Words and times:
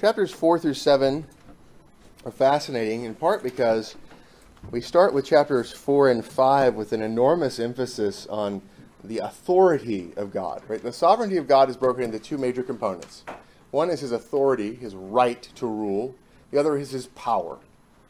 Chapters 0.00 0.32
4 0.32 0.58
through 0.58 0.72
7 0.72 1.26
are 2.24 2.30
fascinating 2.30 3.04
in 3.04 3.14
part 3.14 3.42
because 3.42 3.96
we 4.70 4.80
start 4.80 5.12
with 5.12 5.26
chapters 5.26 5.72
4 5.72 6.08
and 6.08 6.24
5 6.24 6.74
with 6.74 6.94
an 6.94 7.02
enormous 7.02 7.58
emphasis 7.58 8.26
on 8.28 8.62
the 9.04 9.18
authority 9.18 10.14
of 10.16 10.32
God. 10.32 10.62
Right? 10.68 10.82
The 10.82 10.90
sovereignty 10.90 11.36
of 11.36 11.46
God 11.46 11.68
is 11.68 11.76
broken 11.76 12.02
into 12.02 12.18
two 12.18 12.38
major 12.38 12.62
components. 12.62 13.24
One 13.72 13.90
is 13.90 14.00
his 14.00 14.12
authority, 14.12 14.74
his 14.74 14.94
right 14.94 15.42
to 15.56 15.66
rule. 15.66 16.14
The 16.50 16.58
other 16.58 16.78
is 16.78 16.92
his 16.92 17.08
power, 17.08 17.58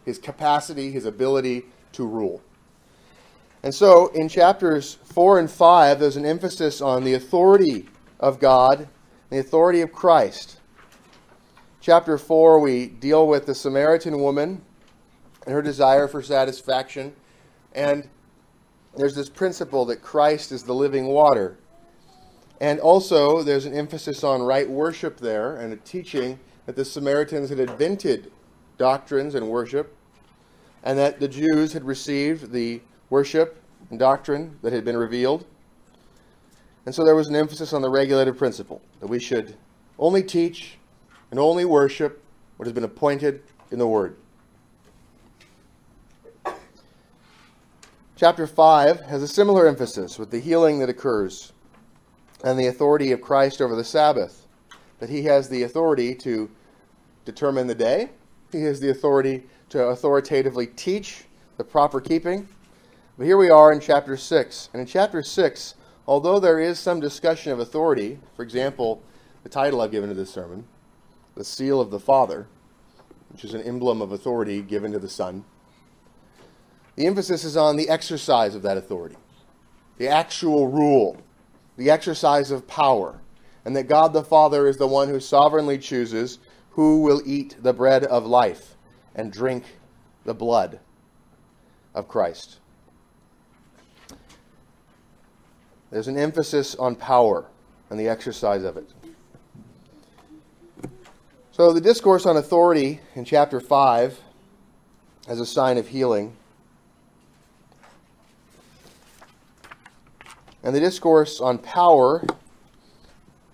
his 0.04 0.16
capacity, 0.16 0.92
his 0.92 1.06
ability 1.06 1.64
to 1.94 2.06
rule. 2.06 2.40
And 3.64 3.74
so 3.74 4.12
in 4.14 4.28
chapters 4.28 4.98
4 5.06 5.40
and 5.40 5.50
5, 5.50 5.98
there's 5.98 6.16
an 6.16 6.24
emphasis 6.24 6.80
on 6.80 7.02
the 7.02 7.14
authority 7.14 7.88
of 8.20 8.38
God, 8.38 8.86
the 9.28 9.40
authority 9.40 9.80
of 9.80 9.90
Christ. 9.90 10.59
Chapter 11.82 12.18
4, 12.18 12.60
we 12.60 12.88
deal 12.88 13.26
with 13.26 13.46
the 13.46 13.54
Samaritan 13.54 14.20
woman 14.20 14.60
and 15.46 15.54
her 15.54 15.62
desire 15.62 16.06
for 16.06 16.20
satisfaction. 16.20 17.14
And 17.74 18.06
there's 18.94 19.14
this 19.14 19.30
principle 19.30 19.86
that 19.86 20.02
Christ 20.02 20.52
is 20.52 20.62
the 20.62 20.74
living 20.74 21.06
water. 21.06 21.56
And 22.60 22.80
also, 22.80 23.42
there's 23.42 23.64
an 23.64 23.72
emphasis 23.72 24.22
on 24.22 24.42
right 24.42 24.68
worship 24.68 25.16
there 25.16 25.56
and 25.56 25.72
a 25.72 25.76
teaching 25.76 26.38
that 26.66 26.76
the 26.76 26.84
Samaritans 26.84 27.48
had 27.48 27.58
invented 27.58 28.30
doctrines 28.76 29.34
and 29.34 29.48
worship, 29.48 29.96
and 30.82 30.98
that 30.98 31.18
the 31.18 31.28
Jews 31.28 31.72
had 31.72 31.84
received 31.84 32.52
the 32.52 32.82
worship 33.08 33.56
and 33.88 33.98
doctrine 33.98 34.58
that 34.60 34.74
had 34.74 34.84
been 34.84 34.98
revealed. 34.98 35.46
And 36.84 36.94
so 36.94 37.06
there 37.06 37.16
was 37.16 37.28
an 37.28 37.36
emphasis 37.36 37.72
on 37.72 37.80
the 37.80 37.88
regulative 37.88 38.36
principle 38.36 38.82
that 39.00 39.06
we 39.06 39.18
should 39.18 39.56
only 39.98 40.22
teach 40.22 40.76
and 41.30 41.38
only 41.38 41.64
worship 41.64 42.22
what 42.56 42.66
has 42.66 42.72
been 42.72 42.84
appointed 42.84 43.42
in 43.70 43.78
the 43.78 43.86
Word. 43.86 44.16
Chapter 48.16 48.46
5 48.46 49.00
has 49.00 49.22
a 49.22 49.28
similar 49.28 49.66
emphasis 49.66 50.18
with 50.18 50.30
the 50.30 50.40
healing 50.40 50.78
that 50.80 50.90
occurs 50.90 51.52
and 52.44 52.58
the 52.58 52.66
authority 52.66 53.12
of 53.12 53.20
Christ 53.20 53.62
over 53.62 53.74
the 53.74 53.84
Sabbath. 53.84 54.46
That 54.98 55.08
he 55.08 55.22
has 55.22 55.48
the 55.48 55.62
authority 55.62 56.14
to 56.16 56.50
determine 57.24 57.66
the 57.66 57.74
day, 57.74 58.10
he 58.52 58.62
has 58.62 58.80
the 58.80 58.90
authority 58.90 59.44
to 59.70 59.84
authoritatively 59.84 60.66
teach 60.66 61.24
the 61.56 61.64
proper 61.64 62.00
keeping. 62.00 62.46
But 63.16 63.24
here 63.24 63.36
we 63.36 63.50
are 63.50 63.72
in 63.72 63.80
chapter 63.80 64.16
6. 64.16 64.68
And 64.72 64.80
in 64.80 64.86
chapter 64.86 65.22
6, 65.22 65.74
although 66.06 66.40
there 66.40 66.58
is 66.60 66.78
some 66.78 67.00
discussion 67.00 67.52
of 67.52 67.60
authority, 67.60 68.18
for 68.34 68.42
example, 68.42 69.02
the 69.44 69.48
title 69.48 69.80
I've 69.80 69.92
given 69.92 70.08
to 70.08 70.14
this 70.14 70.30
sermon, 70.30 70.64
the 71.40 71.44
seal 71.44 71.80
of 71.80 71.90
the 71.90 71.98
Father, 71.98 72.46
which 73.30 73.46
is 73.46 73.54
an 73.54 73.62
emblem 73.62 74.02
of 74.02 74.12
authority 74.12 74.60
given 74.60 74.92
to 74.92 74.98
the 74.98 75.08
Son, 75.08 75.42
the 76.96 77.06
emphasis 77.06 77.44
is 77.44 77.56
on 77.56 77.76
the 77.76 77.88
exercise 77.88 78.54
of 78.54 78.60
that 78.60 78.76
authority, 78.76 79.16
the 79.96 80.06
actual 80.06 80.68
rule, 80.68 81.16
the 81.78 81.88
exercise 81.88 82.50
of 82.50 82.66
power, 82.66 83.22
and 83.64 83.74
that 83.74 83.88
God 83.88 84.12
the 84.12 84.22
Father 84.22 84.66
is 84.66 84.76
the 84.76 84.86
one 84.86 85.08
who 85.08 85.18
sovereignly 85.18 85.78
chooses 85.78 86.40
who 86.72 87.00
will 87.00 87.22
eat 87.24 87.56
the 87.62 87.72
bread 87.72 88.04
of 88.04 88.26
life 88.26 88.76
and 89.14 89.32
drink 89.32 89.64
the 90.26 90.34
blood 90.34 90.78
of 91.94 92.06
Christ. 92.06 92.58
There's 95.90 96.06
an 96.06 96.18
emphasis 96.18 96.74
on 96.74 96.96
power 96.96 97.46
and 97.88 97.98
the 97.98 98.08
exercise 98.08 98.62
of 98.62 98.76
it. 98.76 98.92
So, 101.52 101.72
the 101.72 101.80
discourse 101.80 102.26
on 102.26 102.36
authority 102.36 103.00
in 103.14 103.24
chapter 103.24 103.60
5 103.60 104.20
as 105.28 105.40
a 105.40 105.46
sign 105.46 105.78
of 105.78 105.88
healing 105.88 106.36
And 110.62 110.74
the 110.74 110.80
discourse 110.80 111.40
on 111.40 111.58
power 111.58 112.22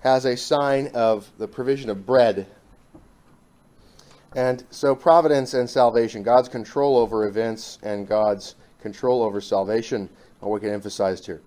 has 0.00 0.24
a 0.24 0.36
sign 0.36 0.88
of 0.88 1.30
the 1.38 1.46
provision 1.46 1.88
of 1.88 2.04
bread. 2.04 2.46
And 4.34 4.64
so, 4.70 4.94
providence 4.94 5.54
and 5.54 5.70
salvation, 5.70 6.22
God's 6.22 6.48
control 6.48 6.96
over 6.96 7.26
events 7.26 7.78
and 7.82 8.06
God's 8.06 8.56
control 8.82 9.22
over 9.22 9.40
salvation, 9.40 10.10
are 10.42 10.48
what 10.48 10.62
get 10.62 10.72
emphasized 10.72 11.26
here. 11.26 11.40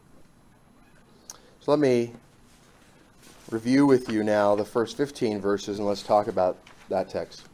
So, 1.60 1.72
let 1.72 1.80
me 1.80 2.14
review 3.52 3.86
with 3.86 4.10
you 4.10 4.24
now 4.24 4.56
the 4.56 4.66
first 4.66 4.96
15 4.96 5.42
verses 5.42 5.80
and 5.80 5.88
let's 5.88 6.04
talk 6.04 6.28
about 6.28 6.58
that 6.90 7.10
text. 7.10 7.48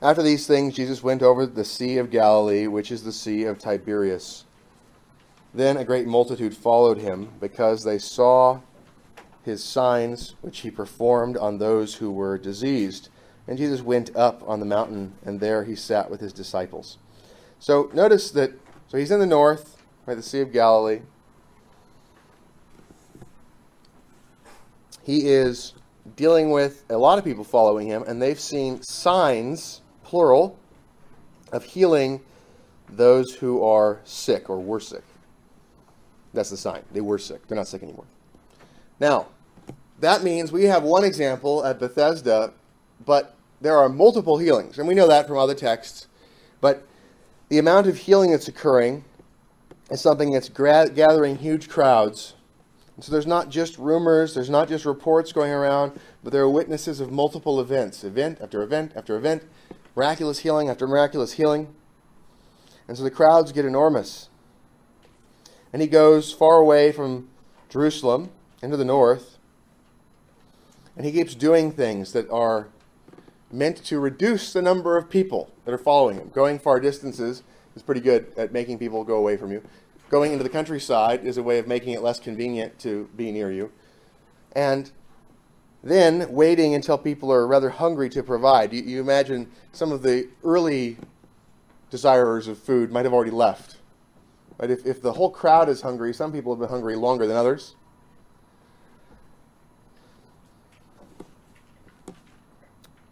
After 0.00 0.22
these 0.22 0.46
things, 0.46 0.74
Jesus 0.74 1.02
went 1.02 1.22
over 1.22 1.44
the 1.44 1.64
Sea 1.64 1.98
of 1.98 2.10
Galilee, 2.10 2.68
which 2.68 2.92
is 2.92 3.02
the 3.02 3.12
Sea 3.12 3.44
of 3.44 3.58
Tiberias. 3.58 4.44
Then 5.52 5.76
a 5.76 5.84
great 5.84 6.06
multitude 6.06 6.56
followed 6.56 6.98
him 6.98 7.30
because 7.40 7.82
they 7.82 7.98
saw 7.98 8.60
his 9.44 9.64
signs 9.64 10.36
which 10.40 10.60
he 10.60 10.70
performed 10.70 11.36
on 11.36 11.58
those 11.58 11.96
who 11.96 12.12
were 12.12 12.38
diseased. 12.38 13.08
And 13.48 13.58
Jesus 13.58 13.82
went 13.82 14.14
up 14.14 14.46
on 14.46 14.60
the 14.60 14.66
mountain, 14.66 15.14
and 15.24 15.40
there 15.40 15.64
he 15.64 15.74
sat 15.74 16.10
with 16.10 16.20
his 16.20 16.32
disciples. 16.32 16.98
So 17.58 17.90
notice 17.92 18.30
that, 18.32 18.52
so 18.86 18.98
he's 18.98 19.10
in 19.10 19.18
the 19.18 19.26
north, 19.26 19.82
by 20.06 20.14
the 20.14 20.22
Sea 20.22 20.42
of 20.42 20.52
Galilee. 20.52 21.00
He 25.08 25.26
is 25.26 25.72
dealing 26.16 26.50
with 26.50 26.84
a 26.90 26.98
lot 26.98 27.16
of 27.16 27.24
people 27.24 27.42
following 27.42 27.86
him, 27.86 28.04
and 28.06 28.20
they've 28.20 28.38
seen 28.38 28.82
signs, 28.82 29.80
plural, 30.04 30.58
of 31.50 31.64
healing 31.64 32.20
those 32.90 33.32
who 33.32 33.64
are 33.64 34.00
sick 34.04 34.50
or 34.50 34.60
were 34.60 34.80
sick. 34.80 35.04
That's 36.34 36.50
the 36.50 36.58
sign. 36.58 36.82
They 36.92 37.00
were 37.00 37.16
sick. 37.16 37.46
They're 37.48 37.56
not 37.56 37.68
sick 37.68 37.82
anymore. 37.82 38.04
Now, 39.00 39.28
that 39.98 40.22
means 40.22 40.52
we 40.52 40.64
have 40.64 40.82
one 40.82 41.04
example 41.04 41.64
at 41.64 41.78
Bethesda, 41.78 42.52
but 43.06 43.34
there 43.62 43.78
are 43.78 43.88
multiple 43.88 44.36
healings. 44.36 44.78
And 44.78 44.86
we 44.86 44.92
know 44.94 45.08
that 45.08 45.26
from 45.26 45.38
other 45.38 45.54
texts. 45.54 46.06
But 46.60 46.86
the 47.48 47.56
amount 47.56 47.86
of 47.86 47.96
healing 47.96 48.32
that's 48.32 48.48
occurring 48.48 49.06
is 49.90 50.02
something 50.02 50.32
that's 50.32 50.50
gra- 50.50 50.90
gathering 50.90 51.38
huge 51.38 51.70
crowds. 51.70 52.34
So 53.00 53.12
there's 53.12 53.26
not 53.26 53.48
just 53.48 53.78
rumors, 53.78 54.34
there's 54.34 54.50
not 54.50 54.68
just 54.68 54.84
reports 54.84 55.32
going 55.32 55.52
around, 55.52 55.98
but 56.24 56.32
there 56.32 56.42
are 56.42 56.50
witnesses 56.50 56.98
of 56.98 57.12
multiple 57.12 57.60
events, 57.60 58.02
event 58.02 58.40
after 58.40 58.62
event 58.62 58.92
after 58.96 59.16
event, 59.16 59.44
miraculous 59.94 60.40
healing 60.40 60.68
after 60.68 60.86
miraculous 60.86 61.34
healing. 61.34 61.74
And 62.88 62.96
so 62.96 63.04
the 63.04 63.10
crowds 63.10 63.52
get 63.52 63.64
enormous 63.64 64.28
and 65.72 65.82
he 65.82 65.88
goes 65.88 66.32
far 66.32 66.56
away 66.56 66.92
from 66.92 67.28
Jerusalem 67.68 68.30
into 68.62 68.76
the 68.76 68.84
north, 68.84 69.38
and 70.96 71.04
he 71.04 71.12
keeps 71.12 71.34
doing 71.34 71.70
things 71.70 72.12
that 72.12 72.28
are 72.30 72.68
meant 73.52 73.84
to 73.84 74.00
reduce 74.00 74.52
the 74.52 74.62
number 74.62 74.96
of 74.96 75.08
people 75.08 75.50
that 75.64 75.72
are 75.72 75.78
following 75.78 76.16
him. 76.16 76.30
Going 76.34 76.58
far 76.58 76.80
distances 76.80 77.42
is 77.76 77.82
pretty 77.82 78.00
good 78.00 78.32
at 78.36 78.52
making 78.52 78.78
people 78.78 79.04
go 79.04 79.16
away 79.16 79.36
from 79.36 79.52
you. 79.52 79.62
Going 80.08 80.32
into 80.32 80.42
the 80.42 80.50
countryside 80.50 81.24
is 81.24 81.36
a 81.36 81.42
way 81.42 81.58
of 81.58 81.66
making 81.66 81.92
it 81.92 82.02
less 82.02 82.18
convenient 82.18 82.78
to 82.80 83.08
be 83.16 83.30
near 83.30 83.50
you. 83.52 83.70
And 84.52 84.90
then 85.82 86.32
waiting 86.32 86.74
until 86.74 86.98
people 86.98 87.32
are 87.32 87.46
rather 87.46 87.70
hungry 87.70 88.08
to 88.10 88.22
provide. 88.22 88.72
You, 88.72 88.82
you 88.82 89.00
imagine 89.00 89.50
some 89.72 89.92
of 89.92 90.02
the 90.02 90.28
early 90.42 90.96
desirers 91.90 92.48
of 92.48 92.58
food 92.58 92.90
might 92.90 93.04
have 93.04 93.14
already 93.14 93.30
left 93.30 93.78
Right? 94.58 94.70
If, 94.70 94.84
if 94.84 95.00
the 95.00 95.12
whole 95.12 95.30
crowd 95.30 95.68
is 95.68 95.82
hungry, 95.82 96.12
some 96.12 96.32
people 96.32 96.52
have 96.52 96.60
been 96.60 96.68
hungry 96.68 96.96
longer 96.96 97.26
than 97.26 97.36
others. 97.36 97.76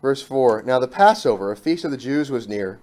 Verse 0.02 0.22
4 0.22 0.64
Now 0.64 0.78
the 0.78 0.88
Passover, 0.88 1.52
a 1.52 1.56
feast 1.56 1.84
of 1.84 1.90
the 1.90 1.96
Jews, 1.96 2.30
was 2.30 2.48
near. 2.48 2.80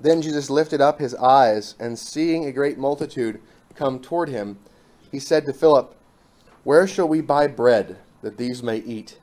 Then 0.00 0.22
Jesus 0.22 0.48
lifted 0.48 0.80
up 0.80 0.98
his 0.98 1.14
eyes, 1.14 1.74
and 1.78 1.98
seeing 1.98 2.44
a 2.44 2.52
great 2.52 2.78
multitude 2.78 3.40
come 3.74 4.00
toward 4.00 4.28
him, 4.28 4.58
he 5.10 5.18
said 5.18 5.44
to 5.46 5.52
Philip, 5.52 5.94
Where 6.64 6.86
shall 6.86 7.08
we 7.08 7.20
buy 7.20 7.46
bread 7.46 7.98
that 8.22 8.38
these 8.38 8.62
may 8.62 8.78
eat? 8.78 9.18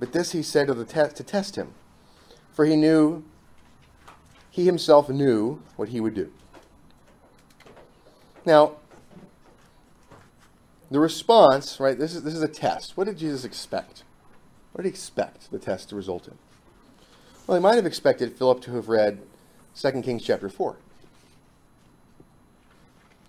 But 0.00 0.12
this 0.12 0.32
he 0.32 0.42
said 0.42 0.66
to, 0.66 0.84
te- 0.84 1.14
to 1.14 1.22
test 1.22 1.56
him, 1.56 1.74
for 2.52 2.64
he 2.64 2.76
knew, 2.76 3.24
he 4.50 4.64
himself 4.64 5.08
knew 5.08 5.62
what 5.76 5.90
he 5.90 6.00
would 6.00 6.14
do. 6.14 6.32
Now, 8.44 8.72
the 10.90 11.00
response, 11.00 11.80
right, 11.80 11.98
this 11.98 12.14
is, 12.14 12.22
this 12.22 12.34
is 12.34 12.42
a 12.42 12.48
test. 12.48 12.96
What 12.96 13.06
did 13.06 13.18
Jesus 13.18 13.44
expect? 13.44 14.02
What 14.72 14.82
did 14.82 14.88
he 14.88 14.92
expect 14.92 15.50
the 15.50 15.58
test 15.58 15.88
to 15.90 15.96
result 15.96 16.26
in? 16.26 16.36
Well, 17.46 17.56
he 17.56 17.62
might 17.62 17.76
have 17.76 17.86
expected 17.86 18.36
Philip 18.36 18.60
to 18.62 18.74
have 18.74 18.88
read 18.88 19.22
2 19.76 20.02
Kings 20.02 20.22
chapter 20.22 20.48
4. 20.48 20.76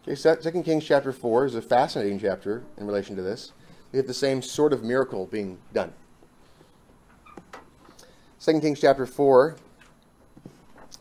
Okay, 0.08 0.36
2 0.52 0.62
Kings 0.62 0.86
chapter 0.86 1.12
4 1.12 1.46
is 1.46 1.56
a 1.56 1.62
fascinating 1.62 2.20
chapter 2.20 2.64
in 2.78 2.86
relation 2.86 3.16
to 3.16 3.24
this. 3.24 3.52
We 3.92 3.98
have 3.98 4.06
the 4.08 4.14
same 4.14 4.42
sort 4.42 4.72
of 4.72 4.84
miracle 4.84 5.26
being 5.26 5.58
done. 5.74 5.92
2 8.40 8.60
Kings 8.60 8.80
chapter 8.80 9.08
4, 9.08 9.56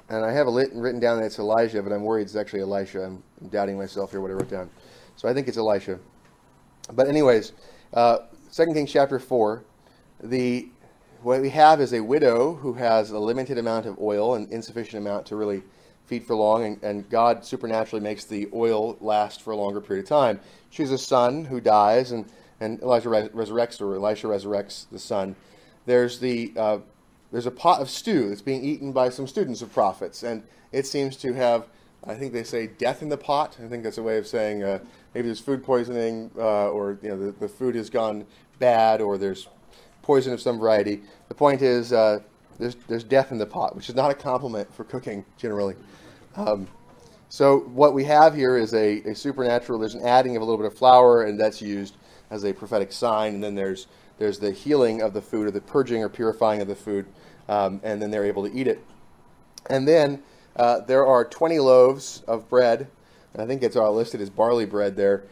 and 0.09 0.25
I 0.25 0.33
have 0.33 0.47
it 0.47 0.71
written 0.73 1.01
down 1.01 1.19
that 1.21 1.27
it's 1.27 1.39
Elijah, 1.39 1.83
but 1.83 1.93
I'm 1.93 2.03
worried 2.03 2.23
it's 2.23 2.37
actually 2.37 2.63
Elisha. 2.63 3.03
I'm 3.03 3.23
doubting 3.51 3.77
myself 3.77 4.13
here 4.13 4.23
what 4.23 4.31
I 4.31 4.35
wrote 4.35 4.51
down. 4.51 4.71
So 5.17 5.29
I 5.29 5.35
think 5.35 5.49
it's 5.49 5.59
Elisha. 5.59 5.99
But 6.93 7.09
anyways, 7.09 7.53
uh, 7.93 8.19
2 8.53 8.73
Kings 8.73 8.91
chapter 8.91 9.19
4, 9.19 9.63
the 10.23 10.69
what 11.25 11.41
we 11.41 11.49
have 11.49 11.81
is 11.81 11.95
a 11.95 12.01
widow 12.01 12.55
who 12.55 12.75
has 12.75 13.11
a 13.11 13.19
limited 13.19 13.57
amount 13.57 13.87
of 13.87 13.99
oil 13.99 14.35
and 14.35 14.51
insufficient 14.53 15.01
amount 15.01 15.25
to 15.27 15.37
really 15.37 15.63
feed 16.05 16.23
for 16.23 16.37
long, 16.37 16.65
and, 16.65 16.83
and 16.83 17.09
God 17.09 17.47
supernaturally 17.47 18.03
makes 18.03 18.25
the 18.27 18.47
oil 18.53 18.99
last 19.01 19.41
for 19.41 19.51
a 19.53 19.57
longer 19.57 19.81
period 19.81 20.05
of 20.05 20.09
time. 20.09 20.39
She 20.69 20.83
has 20.83 20.93
a 20.93 20.99
son 20.99 21.47
who 21.47 21.63
dies, 21.63 22.13
and, 22.13 22.27
and 22.61 22.79
Elijah 22.83 23.09
res- 23.09 23.29
resurrects, 23.31 23.81
or 23.81 23.95
Elisha 23.95 24.27
resurrects 24.27 24.85
the 24.93 24.99
son. 24.99 25.35
There's 25.87 26.19
the 26.19 26.53
uh, 26.57 26.79
there's 27.33 27.47
a 27.47 27.51
pot 27.51 27.81
of 27.81 27.89
stew 27.89 28.29
that's 28.29 28.43
being 28.43 28.63
eaten 28.63 28.93
by 28.93 29.09
some 29.09 29.27
students 29.27 29.63
of 29.63 29.73
prophets, 29.73 30.23
and 30.23 30.43
it 30.73 30.87
seems 30.87 31.17
to 31.17 31.33
have, 31.33 31.67
I 32.07 32.15
think 32.15 32.35
they 32.35 32.45
say, 32.45 32.67
death 32.67 33.01
in 33.01 33.09
the 33.09 33.17
pot. 33.17 33.57
I 33.65 33.69
think 33.69 33.83
that's 33.83 33.99
a 33.99 34.03
way 34.03 34.19
of 34.19 34.27
saying 34.27 34.63
uh, 34.63 34.79
maybe 35.15 35.29
there's 35.29 35.41
food 35.41 35.65
poisoning, 35.65 36.31
uh, 36.37 36.69
or 36.69 36.99
you 37.03 37.09
know 37.09 37.19
the, 37.19 37.33
the 37.33 37.49
food 37.49 37.77
has 37.77 37.89
gone 37.89 38.27
bad, 38.59 39.01
or 39.01 39.17
there's 39.17 39.49
poison 40.05 40.33
of 40.33 40.41
some 40.41 40.59
variety. 40.59 41.03
The 41.29 41.35
point 41.35 41.63
is, 41.63 41.93
uh, 41.93 42.21
there's, 42.59 42.77
there's 42.87 43.05
death 43.05 43.33
in 43.33 43.39
the 43.39 43.47
pot, 43.47 43.75
which 43.75 43.89
is 43.89 43.95
not 43.95 44.11
a 44.11 44.15
compliment 44.15 44.73
for 44.73 44.85
cooking 44.85 45.25
generally. 45.39 45.75
Um, 46.37 46.69
so 47.31 47.61
what 47.61 47.95
we 47.95 48.05
have 48.05 48.35
here 48.35 48.57
is 48.57 48.75
a, 48.75 49.01
a, 49.03 49.15
supernatural. 49.15 49.79
There's 49.79 49.95
an 49.95 50.07
adding 50.07 50.37
of 50.37 50.43
a 50.43 50.45
little 50.45 50.59
bit 50.59 50.67
of 50.67 50.77
flour, 50.77 51.25
and 51.25 51.41
that's 51.41 51.61
used 51.63 51.97
as 52.31 52.45
a 52.45 52.53
prophetic 52.53 52.93
sign. 52.93 53.35
And 53.35 53.43
then 53.43 53.55
there's 53.55 53.87
there's 54.19 54.39
the 54.39 54.53
healing 54.53 55.03
of 55.03 55.13
the 55.13 55.23
food, 55.23 55.49
or 55.49 55.51
the 55.51 55.61
purging 55.61 56.05
or 56.05 56.09
purifying 56.09 56.61
of 56.61 56.69
the 56.69 56.77
food, 56.77 57.07
um, 57.49 57.81
and 57.83 58.01
then 58.01 58.13
they're 58.13 58.25
able 58.25 58.49
to 58.49 58.55
eat 58.55 58.69
it. 58.69 58.85
And 59.69 59.89
then 59.89 60.23
uh, 60.55 60.81
there 60.81 61.05
are 61.05 61.25
20 61.25 61.59
loaves 61.59 62.23
of 62.29 62.49
bread. 62.49 62.89
And 63.33 63.43
I 63.43 63.47
think 63.47 63.63
it's 63.65 63.75
all 63.75 63.93
listed 63.93 64.21
as 64.21 64.31
barley 64.31 64.67
bread 64.67 64.95
there, 64.95 65.25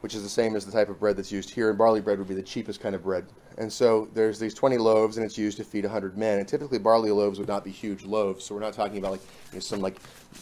which 0.00 0.14
is 0.14 0.22
the 0.22 0.28
same 0.28 0.56
as 0.56 0.64
the 0.64 0.72
type 0.72 0.88
of 0.88 1.00
bread 1.00 1.16
that's 1.16 1.32
used 1.32 1.50
here. 1.50 1.68
And 1.68 1.78
barley 1.78 2.00
bread 2.00 2.18
would 2.18 2.28
be 2.28 2.34
the 2.34 2.42
cheapest 2.42 2.80
kind 2.80 2.94
of 2.94 3.02
bread. 3.02 3.26
And 3.58 3.72
so 3.72 4.08
there's 4.12 4.38
these 4.38 4.54
20 4.54 4.76
loaves, 4.76 5.16
and 5.16 5.24
it's 5.24 5.38
used 5.38 5.56
to 5.56 5.64
feed 5.64 5.84
100 5.84 6.18
men. 6.18 6.38
And 6.38 6.46
typically, 6.46 6.78
barley 6.78 7.10
loaves 7.10 7.38
would 7.38 7.48
not 7.48 7.64
be 7.64 7.70
huge 7.70 8.04
loaves. 8.04 8.44
So 8.44 8.54
we're 8.54 8.60
not 8.60 8.74
talking 8.74 8.98
about 8.98 9.12
like 9.12 9.22
you 9.50 9.56
know, 9.56 9.60
some 9.60 9.80
like 9.80 9.96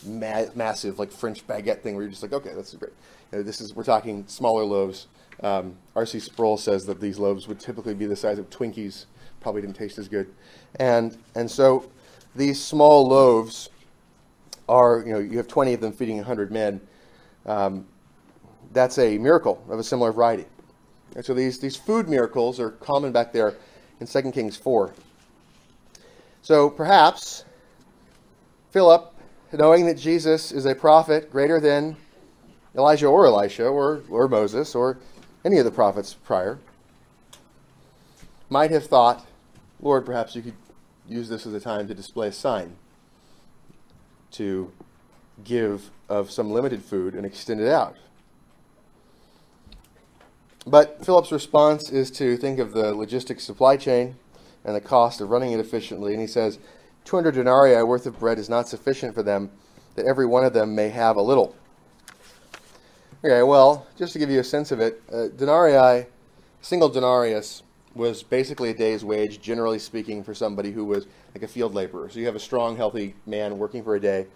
ma- 0.05 0.47
massive 0.55 0.99
like 0.99 1.13
French 1.13 1.47
baguette 1.47 1.81
thing 1.81 1.95
where 1.95 2.03
you're 2.03 2.11
just 2.11 2.23
like, 2.23 2.33
okay, 2.33 2.53
that's 2.55 2.75
great. 2.75 2.93
You 3.33 3.39
know, 3.39 3.45
this 3.45 3.61
is 3.61 3.75
we're 3.75 3.85
talking 3.85 4.25
smaller 4.27 4.65
loaves. 4.65 5.07
Um, 5.43 5.77
R.C. 5.97 6.21
Sproul 6.21 6.57
says 6.57 6.87
that 6.87 7.01
these 7.01 7.19
loaves 7.19 7.49
would 7.49 7.61
typically 7.61 7.95
be 7.95 8.07
the 8.07 8.17
size 8.17 8.39
of 8.39 8.51
Twinkies. 8.51 9.07
Probably 9.41 9.61
didn't 9.61 9.77
taste 9.77 9.99
as 9.99 10.09
good. 10.09 10.33
And 10.77 11.17
and 11.35 11.51
so 11.51 11.91
these 12.35 12.61
small 12.61 13.07
loaves 13.07 13.69
are 14.69 15.03
you 15.07 15.13
know 15.13 15.19
you 15.19 15.37
have 15.37 15.47
20 15.49 15.75
of 15.75 15.81
them 15.81 15.93
feeding 15.93 16.17
100 16.17 16.51
men. 16.51 16.81
Um, 17.47 17.87
that's 18.75 18.99
a 18.99 19.17
miracle 19.17 19.65
of 19.71 19.79
a 19.79 19.85
similar 19.85 20.13
variety. 20.13 20.45
And 21.17 21.25
so 21.25 21.33
these, 21.33 21.59
these 21.59 21.77
food 21.77 22.09
miracles 22.09 22.61
are 22.61 22.71
common 22.71 23.13
back 23.13 23.33
there 23.33 23.55
in 24.01 24.07
2 24.07 24.33
Kings 24.33 24.57
4. 24.57 24.93
So 26.43 26.69
perhaps 26.69 27.45
Philip, 28.73 29.15
knowing 29.53 29.87
that 29.87 29.97
Jesus 29.97 30.51
is 30.51 30.67
a 30.67 30.75
prophet 30.75 31.31
greater 31.31 31.61
than 31.61 31.97
Elijah 32.77 33.07
or 33.07 33.27
Elisha 33.27 33.67
or, 33.67 34.03
or 34.11 34.27
Moses 34.29 34.75
or 34.75 34.99
any 35.45 35.59
of 35.59 35.65
the 35.65 35.71
prophets 35.71 36.15
prior, 36.15 36.59
might 38.51 38.73
have 38.73 38.87
thought, 38.87 39.25
Lord, 39.81 40.05
perhaps 40.05 40.35
you 40.35 40.43
could 40.43 40.55
use 41.09 41.29
this 41.29 41.47
as 41.47 41.55
a 41.55 41.61
time 41.61 41.87
to 41.87 41.95
display 41.95 42.29
a 42.29 42.33
sign, 42.33 42.77
to 44.33 44.73
give 45.45 45.91
of 46.09 46.31
some 46.31 46.51
limited 46.51 46.83
food 46.83 47.15
and 47.15 47.25
extend 47.25 47.61
it 47.61 47.69
out. 47.69 47.97
But 50.67 51.05
Philip's 51.05 51.31
response 51.31 51.91
is 51.91 52.11
to 52.13 52.37
think 52.37 52.59
of 52.59 52.73
the 52.73 52.95
logistics 52.95 53.45
supply 53.45 53.77
chain 53.77 54.17
and 54.65 54.75
the 54.75 54.81
cost 54.81 55.21
of 55.21 55.31
running 55.31 55.53
it 55.53 55.61
efficiently. 55.61 56.13
And 56.13 56.21
he 56.21 56.27
says, 56.27 56.59
200 57.05 57.35
denarii 57.35 57.83
worth 57.83 58.07
of 58.07 58.19
bread 58.19 58.39
is 58.39 58.49
not 58.49 58.69
sufficient 58.69 59.15
for 59.15 59.23
them, 59.23 59.51
that 59.95 60.07
every 60.07 60.27
one 60.27 60.45
of 60.45 60.55
them 60.55 60.75
may 60.75 60.89
have 60.89 61.17
a 61.17 61.23
little. 61.23 61.55
Okay, 63.23 63.43
well, 63.43 63.87
just 63.97 64.13
to 64.15 64.19
give 64.19 64.31
you 64.31 64.41
a 64.41 64.45
sense 64.45 64.73
of 64.73 64.81
it, 64.81 65.03
uh, 65.13 65.29
denarii, 65.29 66.07
single 66.63 66.89
denarius, 66.89 67.63
was 67.95 68.23
basically 68.23 68.71
a 68.71 68.75
day's 68.75 69.05
wage, 69.05 69.41
generally 69.41 69.79
speaking, 69.79 70.25
for 70.25 70.35
somebody 70.35 70.73
who 70.73 70.85
was 70.85 71.07
like 71.35 71.43
a 71.43 71.49
field 71.49 71.75
laborer. 71.75 72.09
So 72.09 72.19
you 72.19 72.27
have 72.27 72.35
a 72.35 72.41
strong, 72.41 72.77
healthy 72.77 73.15
man 73.27 73.59
working 73.59 73.85
for 73.85 73.95
a 73.95 74.01
day. 74.01 74.27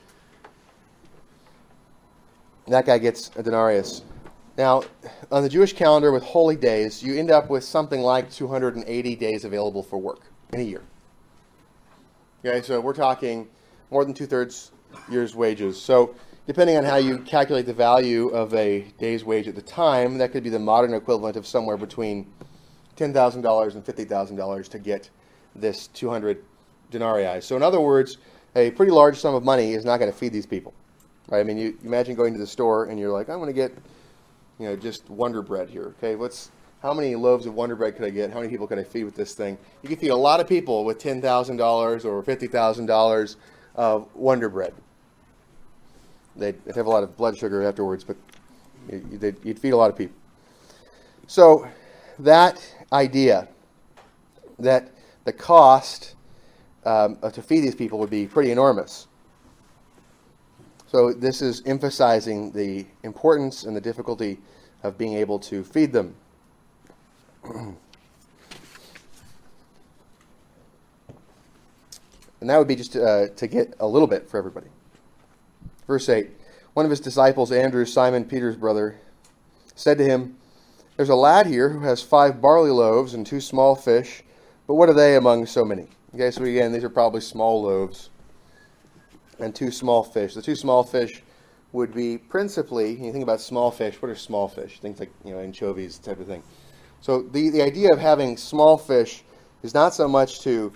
That 2.69 2.87
guy 2.87 2.99
gets 2.99 3.31
a 3.35 3.43
denarius. 3.43 4.03
Now, 4.59 4.83
on 5.31 5.45
the 5.45 5.49
Jewish 5.49 5.73
calendar 5.73 6.11
with 6.11 6.25
holy 6.25 6.57
days, 6.57 7.01
you 7.01 7.17
end 7.17 7.31
up 7.31 7.49
with 7.49 7.63
something 7.63 8.01
like 8.01 8.29
280 8.29 9.15
days 9.15 9.45
available 9.45 9.85
for 9.85 9.99
work 9.99 10.23
in 10.53 10.59
a 10.59 10.65
year. 10.65 10.83
Okay, 12.45 12.61
so 12.63 12.81
we're 12.81 12.93
talking 12.93 13.47
more 13.93 14.05
than 14.05 14.15
two 14.15 14.27
thirds 14.27 14.73
year's 15.09 15.37
wages. 15.37 15.81
So, 15.81 16.13
depending 16.49 16.77
on 16.77 16.83
how 16.83 16.97
you 16.97 17.19
calculate 17.19 17.67
the 17.67 17.73
value 17.73 18.31
of 18.31 18.53
a 18.53 18.81
day's 18.99 19.25
wage 19.25 19.47
at 19.47 19.55
the 19.55 19.63
time, 19.63 20.19
that 20.19 20.33
could 20.33 20.43
be 20.43 20.51
the 20.51 20.59
modern 20.59 20.93
equivalent 20.93 21.37
of 21.37 21.47
somewhere 21.47 21.77
between 21.77 22.27
$10,000 22.97 23.75
and 23.75 23.85
$50,000 23.85 24.69
to 24.71 24.79
get 24.81 25.09
this 25.55 25.87
200 25.89 26.43
denarii. 26.91 27.41
So, 27.43 27.55
in 27.55 27.63
other 27.63 27.81
words, 27.81 28.17
a 28.57 28.73
pretty 28.73 28.91
large 28.91 29.21
sum 29.21 29.37
of 29.37 29.45
money 29.45 29.75
is 29.75 29.85
not 29.85 29.99
going 29.99 30.11
to 30.11 30.17
feed 30.17 30.33
these 30.33 30.47
people. 30.47 30.75
Right? 31.29 31.39
I 31.39 31.45
mean, 31.45 31.59
you 31.59 31.79
imagine 31.85 32.17
going 32.17 32.33
to 32.33 32.41
the 32.41 32.47
store 32.47 32.87
and 32.87 32.99
you're 32.99 33.13
like, 33.13 33.29
I'm 33.29 33.39
going 33.39 33.47
to 33.47 33.53
get 33.53 33.73
you 34.59 34.67
know, 34.67 34.77
just 34.77 35.09
Wonder 35.09 35.43
Bread 35.43 35.69
here. 35.69 35.95
Okay, 35.99 36.17
what's 36.17 36.51
how 36.83 36.93
many 36.93 37.15
loaves 37.15 37.47
of 37.47 37.55
Wonder 37.55 37.77
Bread 37.77 37.97
could 37.97 38.05
I 38.05 38.11
get? 38.11 38.31
How 38.31 38.41
many 38.41 38.49
people 38.49 38.67
could 38.67 38.79
I 38.79 38.85
feed 38.85 39.05
with 39.05 39.15
this 39.15 39.35
thing? 39.35 39.59
You 39.83 39.89
can 39.89 39.99
feed 39.99 40.11
a 40.11 40.17
lot 40.17 40.41
of 40.41 40.49
people 40.49 40.85
with 40.85 40.99
ten 40.99 41.21
thousand 41.21 41.57
dollars 41.57 42.05
or 42.05 42.23
fifty 42.23 42.47
thousand 42.47 42.87
dollars 42.87 43.37
of 43.75 44.09
Wonder 44.15 44.49
Bread. 44.49 44.75
They'd, 46.37 46.57
have 46.75 46.87
a 46.87 46.91
lot 46.91 47.03
of 47.03 47.17
blood 47.17 47.37
sugar 47.37 47.65
afterwards, 47.65 48.05
but 48.05 48.17
you'd 48.89 49.59
feed 49.59 49.71
a 49.71 49.77
lot 49.77 49.91
of 49.91 49.97
people. 49.97 50.17
So 51.27 51.69
that 52.21 52.65
idea 52.93 53.49
that 54.59 54.91
the 55.25 55.33
cost 55.33 56.15
um, 56.85 57.19
to 57.33 57.43
feed 57.43 57.61
these 57.61 57.75
people 57.75 57.99
would 57.99 58.11
be 58.11 58.27
pretty 58.27 58.53
enormous 58.53 59.09
so 60.91 61.13
this 61.13 61.43
is 61.43 61.63
emphasizing 61.67 62.51
the 62.51 62.87
importance 63.03 63.65
and 63.65 63.77
the 63.77 63.81
difficulty 63.81 64.39
of 64.83 64.99
being 64.99 65.15
able 65.15 65.39
to 65.41 65.65
feed 65.65 65.93
them. 65.93 66.15
and 67.45 67.77
that 72.41 72.59
would 72.59 72.69
be 72.69 72.77
just 72.77 72.97
uh, 72.97 73.29
to 73.29 73.47
get 73.47 73.75
a 73.81 73.87
little 73.87 74.09
bit 74.09 74.29
for 74.29 74.39
everybody. 74.39 74.69
Verse 75.87 76.09
8 76.09 76.31
One 76.75 76.85
of 76.85 76.91
his 76.91 77.01
disciples, 77.01 77.51
Andrew, 77.53 77.85
Simon 77.85 78.25
Peter's 78.25 78.57
brother, 78.57 78.97
said 79.75 79.99
to 79.99 80.05
him, 80.05 80.37
There's 80.97 81.09
a 81.09 81.15
lad 81.15 81.47
here 81.47 81.71
who 81.71 81.81
has 81.81 82.03
five 82.03 82.41
barley 82.41 82.71
loaves 82.71 83.15
and 83.15 83.27
two 83.27 83.41
small 83.41 83.75
fish, 83.75 84.23
but 84.67 84.75
what 84.75 84.89
are 84.89 84.95
they 84.95 85.17
among 85.17 85.47
so 85.47 85.65
many? 85.65 85.89
Okay, 86.15 86.31
so 86.31 86.43
again, 86.45 86.73
these 86.73 86.85
are 86.85 86.91
probably 86.91 87.21
small 87.21 87.63
loaves 87.63 88.11
and 89.39 89.55
two 89.55 89.71
small 89.71 90.03
fish. 90.03 90.35
The 90.35 90.43
two 90.43 90.57
small 90.57 90.83
fish 90.83 91.23
would 91.73 91.95
be 91.95 92.19
principally, 92.19 92.91
you 92.93 93.13
think 93.13 93.23
about 93.23 93.41
small 93.41 93.71
fish, 93.71 94.01
what 94.01 94.11
are 94.11 94.17
small 94.17 94.49
fish? 94.49 94.81
Things 94.81 95.01
like, 95.01 95.11
you 95.25 95.33
know, 95.33 95.41
anchovies 95.41 95.99
type 95.99 96.21
of 96.21 96.27
thing. 96.27 96.43
So 97.01 97.23
the, 97.23 97.51
the 97.51 97.63
idea 97.63 97.93
of 97.93 97.99
having 97.99 98.37
small 98.37 98.79
fish 98.79 99.23
is 99.63 99.75
not 99.75 99.95
so 99.95 100.09
much 100.09 100.41
to 100.41 100.73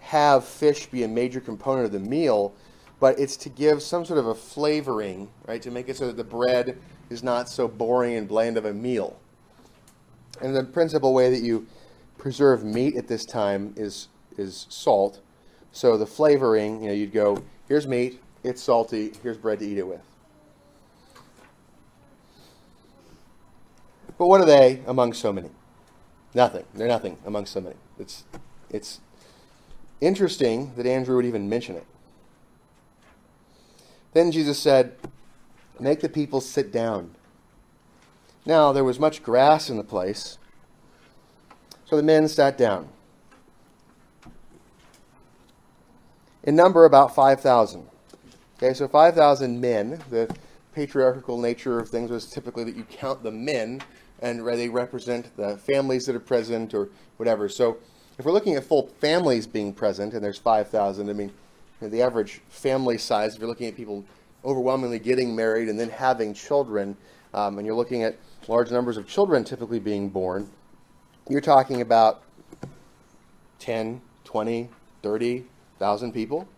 have 0.00 0.44
fish 0.44 0.86
be 0.86 1.02
a 1.02 1.08
major 1.08 1.40
component 1.40 1.86
of 1.86 1.92
the 1.92 1.98
meal, 1.98 2.54
but 3.00 3.18
it's 3.18 3.36
to 3.38 3.48
give 3.48 3.82
some 3.82 4.04
sort 4.04 4.18
of 4.18 4.26
a 4.26 4.34
flavoring, 4.34 5.28
right, 5.46 5.60
to 5.62 5.70
make 5.70 5.88
it 5.88 5.96
so 5.96 6.06
that 6.06 6.16
the 6.16 6.24
bread 6.24 6.78
is 7.10 7.22
not 7.22 7.48
so 7.48 7.68
boring 7.68 8.14
and 8.14 8.28
bland 8.28 8.56
of 8.56 8.64
a 8.64 8.72
meal. 8.72 9.18
And 10.40 10.54
the 10.54 10.64
principal 10.64 11.14
way 11.14 11.30
that 11.30 11.42
you 11.42 11.66
preserve 12.16 12.64
meat 12.64 12.96
at 12.96 13.08
this 13.08 13.24
time 13.24 13.74
is 13.76 14.08
is 14.36 14.66
salt. 14.68 15.20
So 15.72 15.96
the 15.96 16.06
flavoring, 16.06 16.82
you 16.82 16.88
know, 16.88 16.94
you'd 16.94 17.12
go 17.12 17.42
Here's 17.68 17.86
meat. 17.86 18.22
It's 18.44 18.62
salty. 18.62 19.12
Here's 19.22 19.36
bread 19.36 19.58
to 19.58 19.66
eat 19.66 19.76
it 19.76 19.86
with. 19.86 20.07
But 24.18 24.26
what 24.26 24.40
are 24.40 24.46
they 24.46 24.82
among 24.86 25.12
so 25.12 25.32
many? 25.32 25.50
Nothing. 26.34 26.64
They're 26.74 26.88
nothing 26.88 27.18
among 27.24 27.46
so 27.46 27.60
many. 27.60 27.76
It's, 27.98 28.24
it's 28.68 29.00
interesting 30.00 30.72
that 30.76 30.86
Andrew 30.86 31.16
would 31.16 31.24
even 31.24 31.48
mention 31.48 31.76
it. 31.76 31.86
Then 34.12 34.32
Jesus 34.32 34.58
said, 34.58 34.96
Make 35.80 36.00
the 36.00 36.08
people 36.08 36.40
sit 36.40 36.72
down. 36.72 37.14
Now 38.44 38.72
there 38.72 38.84
was 38.84 38.98
much 38.98 39.22
grass 39.22 39.70
in 39.70 39.76
the 39.76 39.84
place, 39.84 40.38
so 41.84 41.96
the 41.96 42.02
men 42.02 42.26
sat 42.26 42.58
down. 42.58 42.88
In 46.42 46.56
number, 46.56 46.84
about 46.84 47.14
5,000. 47.14 47.86
Okay, 48.56 48.74
so 48.74 48.88
5,000 48.88 49.60
men. 49.60 50.00
The 50.10 50.34
patriarchal 50.74 51.40
nature 51.40 51.78
of 51.78 51.88
things 51.88 52.10
was 52.10 52.26
typically 52.26 52.64
that 52.64 52.76
you 52.76 52.84
count 52.84 53.22
the 53.22 53.30
men 53.30 53.80
and 54.20 54.46
they 54.46 54.68
represent 54.68 55.36
the 55.36 55.56
families 55.58 56.06
that 56.06 56.16
are 56.16 56.20
present 56.20 56.74
or 56.74 56.88
whatever. 57.16 57.48
So 57.48 57.78
if 58.18 58.24
we're 58.24 58.32
looking 58.32 58.56
at 58.56 58.64
full 58.64 58.88
families 59.00 59.46
being 59.46 59.72
present 59.72 60.12
and 60.14 60.22
there's 60.22 60.38
5,000, 60.38 61.08
I 61.08 61.12
mean, 61.12 61.32
the 61.80 62.02
average 62.02 62.40
family 62.48 62.98
size, 62.98 63.34
if 63.34 63.40
you're 63.40 63.48
looking 63.48 63.68
at 63.68 63.76
people 63.76 64.04
overwhelmingly 64.44 64.98
getting 64.98 65.36
married 65.36 65.68
and 65.68 65.78
then 65.78 65.90
having 65.90 66.34
children, 66.34 66.96
um, 67.34 67.58
and 67.58 67.66
you're 67.66 67.76
looking 67.76 68.02
at 68.02 68.16
large 68.48 68.70
numbers 68.70 68.96
of 68.96 69.06
children 69.06 69.44
typically 69.44 69.78
being 69.78 70.08
born, 70.08 70.48
you're 71.28 71.40
talking 71.40 71.80
about 71.80 72.22
10, 73.60 74.00
20, 74.24 74.68
30,000 75.02 76.12
people. 76.12 76.48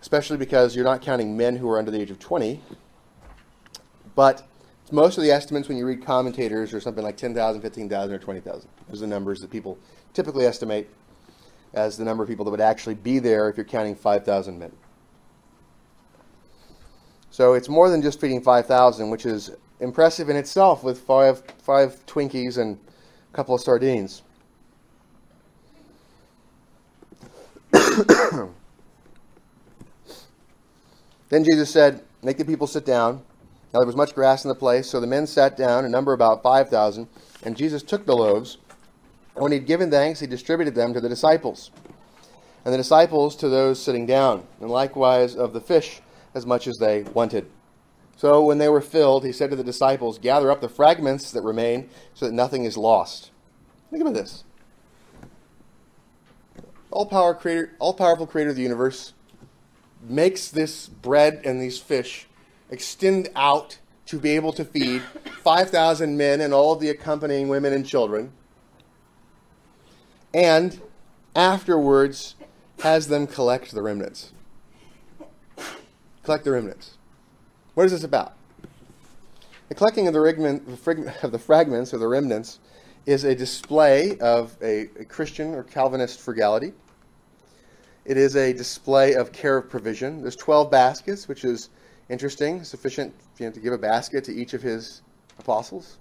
Especially 0.00 0.36
because 0.36 0.76
you're 0.76 0.84
not 0.84 1.02
counting 1.02 1.36
men 1.36 1.56
who 1.56 1.68
are 1.68 1.78
under 1.78 1.90
the 1.90 2.00
age 2.00 2.10
of 2.10 2.18
20. 2.18 2.60
But 4.14 4.46
most 4.90 5.18
of 5.18 5.24
the 5.24 5.30
estimates 5.30 5.68
when 5.68 5.76
you 5.76 5.86
read 5.86 6.04
commentators 6.04 6.72
are 6.72 6.80
something 6.80 7.04
like 7.04 7.16
10,000, 7.16 7.60
15,000, 7.60 8.14
or 8.14 8.18
20,000. 8.18 8.68
Those 8.88 8.98
are 8.98 9.00
the 9.00 9.06
numbers 9.06 9.40
that 9.40 9.50
people 9.50 9.78
typically 10.14 10.46
estimate 10.46 10.88
as 11.74 11.96
the 11.96 12.04
number 12.04 12.22
of 12.22 12.28
people 12.28 12.44
that 12.44 12.50
would 12.50 12.60
actually 12.60 12.94
be 12.94 13.18
there 13.18 13.48
if 13.48 13.56
you're 13.56 13.64
counting 13.64 13.94
5,000 13.94 14.58
men. 14.58 14.72
So 17.30 17.54
it's 17.54 17.68
more 17.68 17.90
than 17.90 18.02
just 18.02 18.20
feeding 18.20 18.40
5,000, 18.40 19.10
which 19.10 19.26
is 19.26 19.50
impressive 19.80 20.28
in 20.28 20.36
itself 20.36 20.82
with 20.82 21.00
five, 21.00 21.42
five 21.62 22.04
Twinkies 22.06 22.58
and 22.58 22.78
a 23.32 23.36
couple 23.36 23.54
of 23.54 23.60
sardines. 23.60 24.22
Then 31.28 31.44
Jesus 31.44 31.70
said, 31.70 32.02
Make 32.22 32.38
the 32.38 32.44
people 32.44 32.66
sit 32.66 32.84
down. 32.84 33.22
Now 33.72 33.80
there 33.80 33.86
was 33.86 33.96
much 33.96 34.14
grass 34.14 34.44
in 34.44 34.48
the 34.48 34.54
place, 34.54 34.88
so 34.88 34.98
the 34.98 35.06
men 35.06 35.26
sat 35.26 35.56
down, 35.56 35.84
a 35.84 35.88
number 35.88 36.12
about 36.12 36.42
5,000. 36.42 37.06
And 37.42 37.56
Jesus 37.56 37.82
took 37.82 38.06
the 38.06 38.16
loaves, 38.16 38.58
and 39.34 39.42
when 39.42 39.52
he 39.52 39.58
had 39.58 39.66
given 39.66 39.90
thanks, 39.90 40.20
he 40.20 40.26
distributed 40.26 40.74
them 40.74 40.92
to 40.94 41.00
the 41.00 41.08
disciples, 41.08 41.70
and 42.64 42.74
the 42.74 42.78
disciples 42.78 43.36
to 43.36 43.48
those 43.48 43.80
sitting 43.80 44.06
down, 44.06 44.44
and 44.60 44.70
likewise 44.70 45.36
of 45.36 45.52
the 45.52 45.60
fish 45.60 46.00
as 46.34 46.44
much 46.44 46.66
as 46.66 46.78
they 46.78 47.02
wanted. 47.02 47.48
So 48.16 48.42
when 48.42 48.58
they 48.58 48.68
were 48.68 48.80
filled, 48.80 49.24
he 49.24 49.30
said 49.30 49.50
to 49.50 49.56
the 49.56 49.62
disciples, 49.62 50.18
Gather 50.18 50.50
up 50.50 50.60
the 50.60 50.68
fragments 50.68 51.30
that 51.30 51.42
remain, 51.42 51.88
so 52.14 52.26
that 52.26 52.32
nothing 52.32 52.64
is 52.64 52.76
lost. 52.76 53.30
Think 53.92 54.00
about 54.00 54.14
this. 54.14 54.42
All 56.90 57.06
power 57.06 57.34
creator, 57.34 57.76
all 57.78 57.94
powerful 57.94 58.26
creator 58.26 58.50
of 58.50 58.56
the 58.56 58.62
universe 58.62 59.12
makes 60.02 60.48
this 60.48 60.88
bread 60.88 61.42
and 61.44 61.60
these 61.60 61.78
fish 61.78 62.26
extend 62.70 63.28
out 63.34 63.78
to 64.06 64.18
be 64.18 64.30
able 64.30 64.52
to 64.52 64.64
feed 64.64 65.02
5,000 65.42 66.16
men 66.16 66.40
and 66.40 66.54
all 66.54 66.72
of 66.72 66.80
the 66.80 66.88
accompanying 66.88 67.48
women 67.48 67.72
and 67.72 67.86
children. 67.86 68.32
And 70.32 70.80
afterwards 71.34 72.34
has 72.80 73.08
them 73.08 73.26
collect 73.26 73.72
the 73.72 73.82
remnants. 73.82 74.32
Collect 76.22 76.44
the 76.44 76.52
remnants. 76.52 76.96
What 77.74 77.86
is 77.86 77.92
this 77.92 78.04
about? 78.04 78.34
The 79.68 79.74
collecting 79.74 80.06
of 80.06 80.14
the, 80.14 81.14
of 81.22 81.32
the 81.32 81.38
fragments 81.38 81.92
or 81.92 81.98
the 81.98 82.08
remnants 82.08 82.58
is 83.06 83.24
a 83.24 83.34
display 83.34 84.18
of 84.18 84.56
a, 84.62 84.88
a 84.98 85.04
Christian 85.04 85.54
or 85.54 85.62
Calvinist 85.62 86.20
frugality. 86.20 86.72
It 88.08 88.16
is 88.16 88.36
a 88.36 88.54
display 88.54 89.12
of 89.16 89.32
care 89.32 89.58
of 89.58 89.68
provision. 89.68 90.22
There's 90.22 90.34
12 90.34 90.70
baskets, 90.70 91.28
which 91.28 91.44
is 91.44 91.68
interesting, 92.08 92.64
sufficient 92.64 93.14
you 93.38 93.44
know, 93.44 93.52
to 93.52 93.60
give 93.60 93.74
a 93.74 93.78
basket 93.78 94.24
to 94.24 94.32
each 94.34 94.54
of 94.54 94.62
his 94.62 95.02
apostles. 95.38 95.98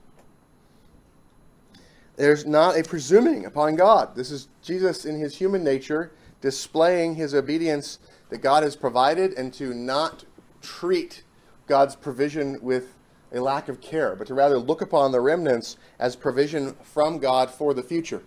There's 2.16 2.46
not 2.46 2.80
a 2.80 2.84
presuming 2.84 3.46
upon 3.46 3.76
God. 3.76 4.16
This 4.16 4.32
is 4.32 4.48
Jesus 4.64 5.04
in 5.04 5.20
his 5.20 5.36
human 5.36 5.66
nature 5.66 6.14
displaying 6.40 7.16
his 7.16 7.36
obedience 7.36 8.00
that 8.30 8.38
God 8.38 8.64
has 8.64 8.78
provided 8.78 9.34
and 9.34 9.54
to 9.56 9.74
not 9.74 10.24
treat 10.62 11.26
God's 11.68 11.98
provision 11.98 12.58
with 12.62 12.94
a 13.34 13.42
lack 13.42 13.68
of 13.68 13.82
care, 13.82 14.16
but 14.16 14.28
to 14.28 14.34
rather 14.34 14.58
look 14.58 14.82
upon 14.82 15.12
the 15.12 15.20
remnants 15.20 15.76
as 16.00 16.16
provision 16.16 16.74
from 16.84 17.18
God 17.18 17.52
for 17.52 17.74
the 17.74 17.84
future. 17.84 18.24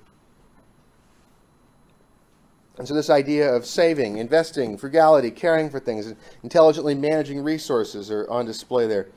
And 2.80 2.88
so, 2.88 2.94
this 2.94 3.10
idea 3.10 3.54
of 3.54 3.66
saving, 3.66 4.16
investing, 4.16 4.78
frugality, 4.78 5.30
caring 5.30 5.68
for 5.68 5.78
things, 5.78 6.14
intelligently 6.42 6.94
managing 6.94 7.42
resources 7.42 8.10
are 8.10 8.26
on 8.30 8.46
display 8.46 8.86
there. 8.86 9.08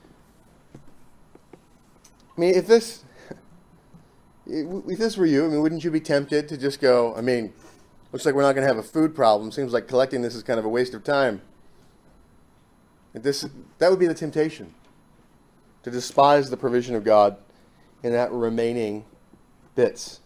I 0.75 2.41
mean, 2.41 2.55
if 2.55 2.67
this, 2.67 3.05
if 4.46 5.00
this 5.00 5.15
were 5.15 5.25
you, 5.25 5.46
I 5.46 5.48
mean, 5.48 5.62
wouldn't 5.62 5.86
you 5.86 5.91
be 5.91 6.01
tempted 6.01 6.50
to 6.50 6.58
just 6.58 6.82
go, 6.82 7.15
I 7.15 7.22
mean, 7.22 7.53
looks 8.12 8.25
like 8.25 8.36
we're 8.36 8.41
not 8.41 8.51
going 8.51 8.67
to 8.67 8.67
have 8.67 8.84
a 8.84 8.86
food 8.86 9.15
problem. 9.15 9.50
Seems 9.50 9.72
like 9.72 9.88
collecting 9.88 10.22
this 10.22 10.36
is 10.36 10.43
kind 10.43 10.60
of 10.60 10.65
a 10.65 10.70
waste 10.70 10.93
of 10.93 11.05
time. 11.05 11.41
This, 13.13 13.48
that 13.77 13.89
would 13.89 14.00
be 14.00 14.08
the 14.08 14.13
temptation 14.13 14.74
to 15.84 15.89
despise 15.89 16.50
the 16.50 16.58
provision 16.58 16.96
of 16.96 17.05
God 17.05 17.38
in 18.03 18.12
that 18.12 18.29
remaining 18.34 19.05
bits. 19.74 20.20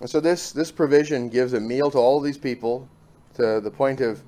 And 0.00 0.08
so 0.08 0.20
this, 0.20 0.52
this 0.52 0.70
provision 0.70 1.28
gives 1.28 1.52
a 1.52 1.60
meal 1.60 1.90
to 1.90 1.98
all 1.98 2.20
these 2.20 2.38
people 2.38 2.88
to 3.34 3.60
the 3.60 3.70
point 3.70 4.00
of 4.00 4.22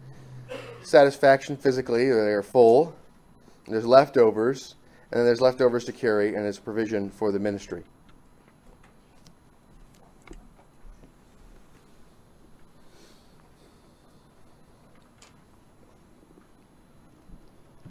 satisfaction 0.83 1.57
physically. 1.57 2.11
They're 2.11 2.43
full. 2.43 2.97
There's 3.69 3.87
leftovers. 3.87 4.75
And 5.13 5.19
then 5.19 5.27
there's 5.27 5.41
leftovers 5.41 5.85
to 5.85 5.93
carry, 5.93 6.35
and 6.35 6.47
it's 6.47 6.59
provision 6.59 7.11
for 7.11 7.33
the 7.33 7.39
ministry. 7.39 7.85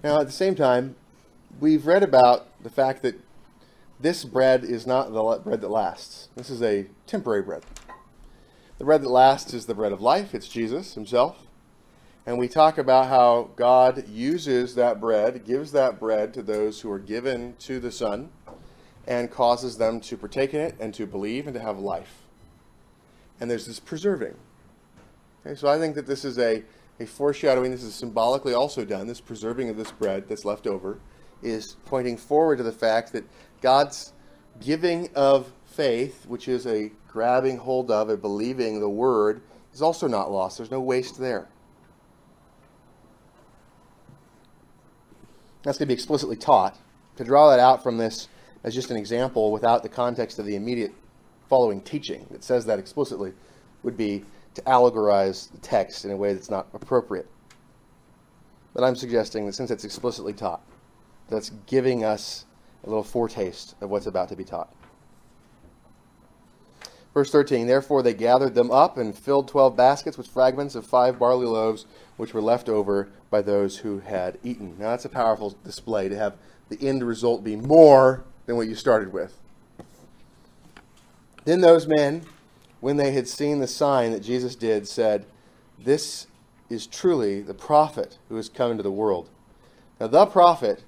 Now, 0.02 0.22
at 0.22 0.28
the 0.28 0.34
same 0.34 0.56
time, 0.56 0.96
we've 1.60 1.86
read 1.86 2.04
about 2.04 2.48
the 2.64 2.70
fact 2.70 3.02
that 3.04 3.20
this 4.00 4.24
bread 4.24 4.64
is 4.64 4.88
not 4.88 5.12
the 5.12 5.42
bread 5.44 5.62
that 5.62 5.70
lasts. 5.70 6.30
This 6.36 6.50
is 6.50 6.62
a 6.62 6.88
temporary 7.06 7.42
bread. 7.42 7.64
The 8.78 8.86
bread 8.86 9.02
that 9.02 9.10
lasts 9.10 9.54
is 9.54 9.66
the 9.66 9.76
bread 9.76 9.92
of 9.92 10.02
life. 10.02 10.34
It's 10.34 10.48
Jesus 10.48 10.94
himself. 10.94 11.48
And 12.26 12.38
we 12.38 12.48
talk 12.48 12.78
about 12.78 13.08
how 13.08 13.50
God 13.56 14.08
uses 14.08 14.76
that 14.76 15.02
bread, 15.02 15.46
gives 15.46 15.72
that 15.74 16.00
bread 16.00 16.34
to 16.36 16.42
those 16.42 16.80
who 16.80 16.92
are 16.92 17.00
given 17.00 17.56
to 17.60 17.80
the 17.80 17.92
Son, 17.92 18.30
and 19.08 19.32
causes 19.32 19.78
them 19.78 20.00
to 20.02 20.16
partake 20.16 20.54
in 20.54 20.62
it 20.62 20.76
and 20.80 20.94
to 20.94 21.06
believe 21.06 21.48
and 21.48 21.54
to 21.56 21.60
have 21.60 21.80
life. 21.80 22.22
And 23.40 23.50
there's 23.50 23.66
this 23.66 23.80
preserving. 23.80 24.36
Okay, 25.46 25.56
so 25.56 25.68
I 25.68 25.78
think 25.80 25.96
that 25.96 26.06
this 26.06 26.24
is 26.24 26.38
a, 26.38 26.64
a 27.00 27.06
foreshadowing. 27.06 27.72
This 27.72 27.84
is 27.84 27.96
symbolically 27.96 28.54
also 28.54 28.86
done. 28.86 29.08
This 29.08 29.22
preserving 29.22 29.70
of 29.70 29.78
this 29.78 29.92
bread 29.92 30.30
that's 30.30 30.46
left 30.46 30.68
over 30.68 31.00
is 31.42 31.78
pointing 31.86 32.18
forward 32.18 32.58
to 32.58 32.64
the 32.64 32.72
fact 32.72 33.14
that 33.14 33.24
God's 33.62 34.14
giving 34.60 35.10
of 35.16 35.52
faith, 35.66 36.26
which 36.26 36.48
is 36.48 36.66
a 36.68 36.92
grabbing 37.08 37.58
hold 37.58 37.92
of, 37.92 38.10
a 38.10 38.18
believing 38.18 38.80
the 38.80 38.90
word, 38.90 39.42
is 39.74 39.82
also 39.82 40.08
not 40.08 40.32
lost. 40.32 40.58
There's 40.58 40.72
no 40.72 40.82
waste 40.82 41.20
there. 41.20 41.48
That's 45.64 45.78
going 45.78 45.86
to 45.86 45.88
be 45.88 45.94
explicitly 45.94 46.36
taught. 46.36 46.78
To 47.18 47.24
draw 47.26 47.50
that 47.50 47.60
out 47.60 47.84
from 47.84 47.98
this 47.98 48.30
as 48.64 48.74
just 48.74 48.92
an 48.92 48.98
example 48.98 49.52
without 49.52 49.84
the 49.84 49.90
context 49.90 50.40
of 50.40 50.46
the 50.46 50.56
immediate 50.56 50.94
following 51.50 51.82
teaching 51.82 52.26
that 52.32 52.44
says 52.44 52.66
that 52.66 52.80
explicitly 52.80 53.34
would 53.84 53.98
be 53.98 54.24
to 54.54 54.62
allegorize 54.62 55.52
the 55.52 55.58
text 55.58 56.06
in 56.06 56.12
a 56.12 56.18
way 56.18 56.34
that's 56.34 56.50
not 56.50 56.68
appropriate. 56.74 57.28
But 58.74 58.84
I'm 58.84 58.96
suggesting 58.96 59.46
that 59.46 59.54
since 59.54 59.72
it's 59.72 59.84
explicitly 59.84 60.34
taught, 60.34 60.62
that's 61.28 61.50
giving 61.68 62.04
us 62.04 62.46
a 62.84 62.88
little 62.88 63.04
foretaste 63.04 63.76
of 63.82 63.90
what's 63.90 64.06
about 64.06 64.30
to 64.30 64.36
be 64.36 64.44
taught. 64.44 64.74
Verse 67.14 67.32
13 67.32 67.68
Therefore 67.68 68.02
they 68.04 68.14
gathered 68.14 68.56
them 68.56 68.72
up 68.72 68.98
and 68.98 69.18
filled 69.18 69.48
twelve 69.48 69.76
baskets 69.76 70.18
with 70.18 70.28
fragments 70.28 70.76
of 70.76 70.86
five 70.86 71.20
barley 71.20 71.48
loaves, 71.48 71.86
which 72.18 72.34
were 72.34 72.42
left 72.42 72.70
over 72.70 73.10
by 73.30 73.42
those 73.42 73.78
who 73.78 74.00
had 74.00 74.38
eaten. 74.44 74.76
Now 74.80 74.92
that's 74.92 75.06
a 75.06 75.10
powerful 75.10 75.56
display 75.64 76.10
to 76.10 76.18
have 76.18 76.36
the 76.70 76.88
end 76.88 77.04
result 77.04 77.44
be 77.44 77.56
more 77.56 78.24
than 78.46 78.56
what 78.56 78.68
you 78.68 78.76
started 78.76 79.12
with. 79.12 79.40
Then 81.46 81.62
those 81.62 81.88
men, 81.88 82.24
when 82.80 82.98
they 82.98 83.12
had 83.12 83.28
seen 83.28 83.60
the 83.60 83.68
sign 83.68 84.12
that 84.12 84.22
Jesus 84.22 84.56
did, 84.56 84.88
said, 84.88 85.26
This 85.78 86.28
is 86.70 86.86
truly 86.86 87.42
the 87.42 87.54
prophet 87.54 88.18
who 88.30 88.36
has 88.36 88.50
come 88.50 88.72
into 88.72 88.84
the 88.84 88.92
world. 88.92 89.30
Now, 90.00 90.08
the 90.08 90.26
prophet, 90.26 90.84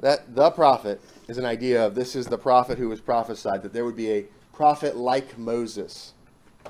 that 0.00 0.34
the 0.34 0.50
prophet 0.50 1.00
is 1.28 1.38
an 1.38 1.44
idea 1.44 1.84
of 1.84 1.94
this 1.94 2.16
is 2.16 2.26
the 2.26 2.38
prophet 2.38 2.78
who 2.78 2.88
was 2.88 3.00
prophesied, 3.00 3.62
that 3.62 3.72
there 3.72 3.84
would 3.84 3.96
be 3.96 4.10
a 4.10 4.26
prophet 4.52 4.96
like 4.96 5.38
Moses 5.38 6.14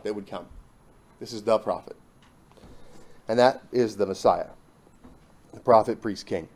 that 0.02 0.14
would 0.14 0.26
come. 0.26 0.46
This 1.20 1.32
is 1.32 1.42
the 1.42 1.58
prophet. 1.58 1.96
And 3.28 3.38
that 3.38 3.62
is 3.72 3.96
the 3.96 4.06
Messiah, 4.06 4.48
the 5.52 5.60
prophet, 5.60 6.02
priest, 6.02 6.26
king. 6.26 6.48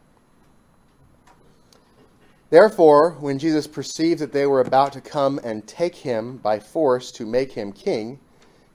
Therefore, 2.51 3.13
when 3.21 3.39
Jesus 3.39 3.67
perceived 3.67 4.21
that 4.21 4.33
they 4.33 4.47
were 4.47 4.61
about 4.61 4.93
to 4.93 5.01
come 5.01 5.41
and 5.43 5.67
take 5.67 5.95
him 5.95 6.37
by 6.37 6.59
force 6.61 7.11
to 7.13 7.25
make 7.25 7.53
him 7.53 7.73
king, 7.73 8.19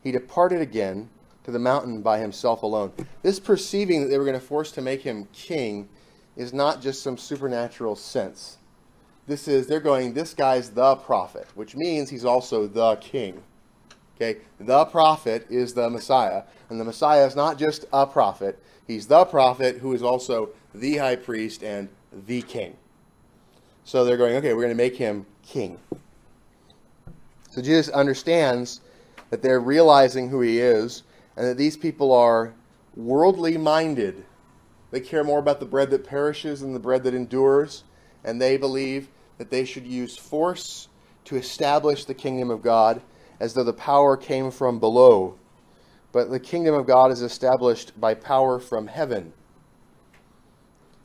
he 0.03 0.11
departed 0.11 0.61
again 0.61 1.09
to 1.43 1.51
the 1.51 1.59
mountain 1.59 2.01
by 2.01 2.17
himself 2.17 2.63
alone. 2.63 2.91
This 3.21 3.39
perceiving 3.39 4.01
that 4.01 4.07
they 4.07 4.17
were 4.17 4.25
going 4.25 4.39
to 4.39 4.45
force 4.45 4.71
to 4.71 4.81
make 4.81 5.01
him 5.01 5.27
king 5.31 5.89
is 6.35 6.53
not 6.53 6.81
just 6.81 7.03
some 7.03 7.17
supernatural 7.17 7.95
sense. 7.95 8.57
This 9.27 9.47
is, 9.49 9.67
they're 9.67 9.81
going, 9.81 10.13
this 10.13 10.33
guy's 10.33 10.69
the 10.69 10.95
prophet, 10.95 11.47
which 11.55 11.75
means 11.75 12.09
he's 12.09 12.25
also 12.25 12.65
the 12.65 12.95
king. 12.95 13.43
Okay? 14.15 14.39
The 14.59 14.85
prophet 14.85 15.45
is 15.49 15.73
the 15.73 15.89
Messiah. 15.89 16.43
And 16.69 16.79
the 16.79 16.85
Messiah 16.85 17.25
is 17.25 17.35
not 17.35 17.57
just 17.57 17.85
a 17.91 18.07
prophet, 18.07 18.57
he's 18.87 19.07
the 19.07 19.25
prophet 19.25 19.77
who 19.77 19.93
is 19.93 20.01
also 20.01 20.49
the 20.73 20.97
high 20.97 21.17
priest 21.17 21.63
and 21.63 21.89
the 22.25 22.41
king. 22.41 22.75
So 23.83 24.05
they're 24.05 24.17
going, 24.17 24.35
okay, 24.37 24.53
we're 24.53 24.63
going 24.63 24.69
to 24.69 24.75
make 24.75 24.95
him 24.95 25.25
king. 25.43 25.77
So 27.49 27.61
Jesus 27.61 27.93
understands 27.93 28.81
that 29.29 29.41
they're 29.41 29.59
realizing 29.59 30.29
who 30.29 30.41
he 30.41 30.59
is 30.59 31.03
and 31.35 31.45
that 31.45 31.57
these 31.57 31.77
people 31.77 32.13
are 32.13 32.53
worldly 32.95 33.57
minded. 33.57 34.25
They 34.91 34.99
care 34.99 35.23
more 35.23 35.39
about 35.39 35.59
the 35.59 35.65
bread 35.65 35.89
that 35.91 36.05
perishes 36.05 36.61
than 36.61 36.73
the 36.73 36.79
bread 36.79 37.03
that 37.03 37.13
endures, 37.13 37.83
and 38.23 38.41
they 38.41 38.57
believe 38.57 39.09
that 39.37 39.49
they 39.49 39.65
should 39.65 39.85
use 39.85 40.17
force 40.17 40.87
to 41.25 41.35
establish 41.35 42.05
the 42.05 42.13
kingdom 42.13 42.49
of 42.49 42.61
God 42.61 43.01
as 43.39 43.53
though 43.53 43.63
the 43.63 43.73
power 43.73 44.17
came 44.17 44.51
from 44.51 44.79
below. 44.79 45.35
But 46.11 46.31
the 46.31 46.39
kingdom 46.39 46.73
of 46.73 46.87
God 46.87 47.11
is 47.11 47.21
established 47.21 47.99
by 47.99 48.13
power 48.13 48.59
from 48.59 48.87
heaven. 48.87 49.33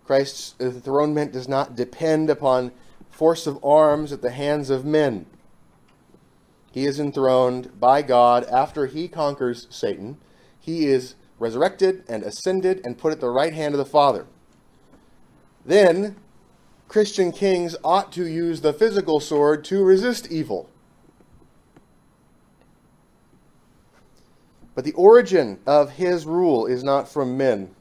Christ's 0.04 0.54
enthronement 0.60 1.32
does 1.32 1.48
not 1.48 1.76
depend 1.76 2.30
upon 2.30 2.72
force 3.10 3.46
of 3.46 3.62
arms 3.64 4.12
at 4.12 4.22
the 4.22 4.30
hands 4.30 4.70
of 4.70 4.84
men. 4.84 5.26
He 6.72 6.86
is 6.86 6.98
enthroned 6.98 7.78
by 7.78 8.02
God 8.02 8.44
after 8.44 8.86
he 8.86 9.06
conquers 9.06 9.66
Satan. 9.70 10.18
He 10.58 10.86
is 10.86 11.14
resurrected 11.38 12.04
and 12.08 12.22
ascended 12.22 12.80
and 12.84 12.96
put 12.96 13.12
at 13.12 13.20
the 13.20 13.28
right 13.28 13.52
hand 13.52 13.74
of 13.74 13.78
the 13.78 13.84
Father. 13.84 14.26
Then, 15.64 16.16
Christian 16.92 17.32
kings 17.32 17.74
ought 17.82 18.12
to 18.12 18.26
use 18.26 18.60
the 18.60 18.74
physical 18.74 19.18
sword 19.18 19.64
to 19.64 19.82
resist 19.82 20.30
evil. 20.30 20.68
But 24.74 24.84
the 24.84 24.92
origin 24.92 25.58
of 25.66 25.92
his 25.92 26.26
rule 26.26 26.66
is 26.66 26.84
not 26.84 27.08
from 27.08 27.38
men 27.38 27.74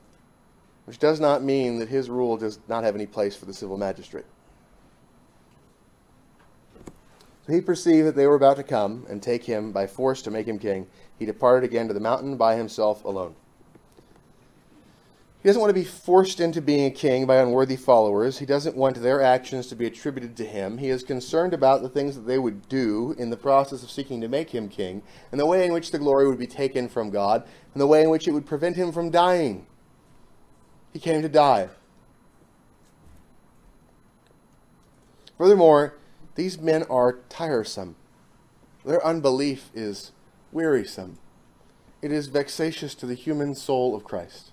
which 0.85 0.97
does 0.97 1.19
not 1.19 1.43
mean 1.43 1.79
that 1.79 1.89
his 1.89 2.09
rule 2.09 2.37
does 2.37 2.59
not 2.69 2.85
have 2.85 2.95
any 2.95 3.05
place 3.05 3.35
for 3.35 3.43
the 3.43 3.53
civil 3.53 3.77
magistrate. 3.77 4.25
So 7.45 7.51
he 7.51 7.59
perceived 7.59 8.07
that 8.07 8.15
they 8.15 8.27
were 8.27 8.35
about 8.35 8.55
to 8.57 8.63
come 8.63 9.05
and 9.09 9.21
take 9.21 9.43
him 9.43 9.73
by 9.73 9.87
force 9.87 10.21
to 10.21 10.31
make 10.31 10.47
him 10.47 10.57
king. 10.57 10.87
He 11.19 11.25
departed 11.25 11.65
again 11.65 11.89
to 11.89 11.93
the 11.93 11.99
mountain 11.99 12.37
by 12.37 12.55
himself 12.55 13.03
alone. 13.03 13.35
He 15.41 15.49
doesn't 15.49 15.59
want 15.59 15.71
to 15.71 15.79
be 15.79 15.83
forced 15.83 16.39
into 16.39 16.61
being 16.61 16.85
a 16.85 16.91
king 16.91 17.25
by 17.25 17.37
unworthy 17.37 17.75
followers. 17.75 18.37
He 18.37 18.45
doesn't 18.45 18.75
want 18.75 19.01
their 19.01 19.23
actions 19.23 19.65
to 19.67 19.75
be 19.75 19.87
attributed 19.87 20.37
to 20.37 20.45
him. 20.45 20.77
He 20.77 20.89
is 20.89 21.01
concerned 21.01 21.55
about 21.55 21.81
the 21.81 21.89
things 21.89 22.15
that 22.15 22.27
they 22.27 22.37
would 22.37 22.69
do 22.69 23.15
in 23.17 23.31
the 23.31 23.37
process 23.37 23.81
of 23.81 23.89
seeking 23.89 24.21
to 24.21 24.27
make 24.27 24.51
him 24.51 24.69
king, 24.69 25.01
and 25.31 25.39
the 25.39 25.47
way 25.47 25.65
in 25.65 25.73
which 25.73 25.89
the 25.89 25.97
glory 25.97 26.27
would 26.27 26.37
be 26.37 26.45
taken 26.45 26.87
from 26.87 27.09
God, 27.09 27.43
and 27.73 27.81
the 27.81 27.87
way 27.87 28.03
in 28.03 28.11
which 28.11 28.27
it 28.27 28.33
would 28.33 28.45
prevent 28.45 28.75
him 28.75 28.91
from 28.91 29.09
dying. 29.09 29.65
He 30.93 30.99
came 30.99 31.23
to 31.23 31.29
die. 31.29 31.69
Furthermore, 35.39 35.97
these 36.35 36.59
men 36.59 36.83
are 36.83 37.17
tiresome. 37.29 37.95
Their 38.85 39.03
unbelief 39.03 39.71
is 39.73 40.11
wearisome. 40.51 41.17
It 42.03 42.11
is 42.11 42.27
vexatious 42.27 42.93
to 42.93 43.07
the 43.07 43.15
human 43.15 43.55
soul 43.55 43.95
of 43.95 44.03
Christ. 44.03 44.50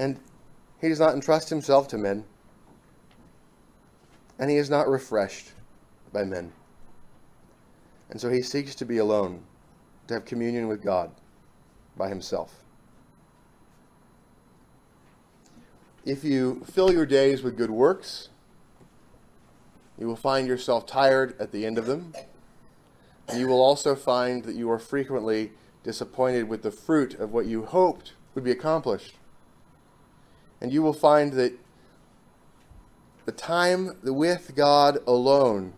And 0.00 0.18
he 0.80 0.88
does 0.88 0.98
not 0.98 1.12
entrust 1.12 1.50
himself 1.50 1.86
to 1.88 1.98
men, 1.98 2.24
and 4.38 4.50
he 4.50 4.56
is 4.56 4.70
not 4.70 4.88
refreshed 4.88 5.52
by 6.10 6.24
men. 6.24 6.52
And 8.08 8.18
so 8.18 8.30
he 8.30 8.40
seeks 8.40 8.74
to 8.76 8.86
be 8.86 8.96
alone, 8.96 9.42
to 10.06 10.14
have 10.14 10.24
communion 10.24 10.68
with 10.68 10.82
God 10.82 11.10
by 11.98 12.08
himself. 12.08 12.64
If 16.06 16.24
you 16.24 16.64
fill 16.64 16.90
your 16.90 17.04
days 17.04 17.42
with 17.42 17.58
good 17.58 17.70
works, 17.70 18.30
you 19.98 20.06
will 20.06 20.16
find 20.16 20.48
yourself 20.48 20.86
tired 20.86 21.38
at 21.38 21.52
the 21.52 21.66
end 21.66 21.76
of 21.76 21.84
them. 21.84 22.14
And 23.28 23.38
you 23.38 23.46
will 23.48 23.60
also 23.60 23.94
find 23.94 24.44
that 24.44 24.56
you 24.56 24.70
are 24.70 24.78
frequently 24.78 25.52
disappointed 25.82 26.48
with 26.48 26.62
the 26.62 26.70
fruit 26.70 27.12
of 27.16 27.34
what 27.34 27.44
you 27.44 27.66
hoped 27.66 28.14
would 28.34 28.44
be 28.44 28.50
accomplished. 28.50 29.16
And 30.60 30.72
you 30.72 30.82
will 30.82 30.92
find 30.92 31.32
that 31.34 31.52
the 33.24 33.32
time 33.32 33.96
with 34.02 34.54
God 34.54 34.98
alone 35.06 35.74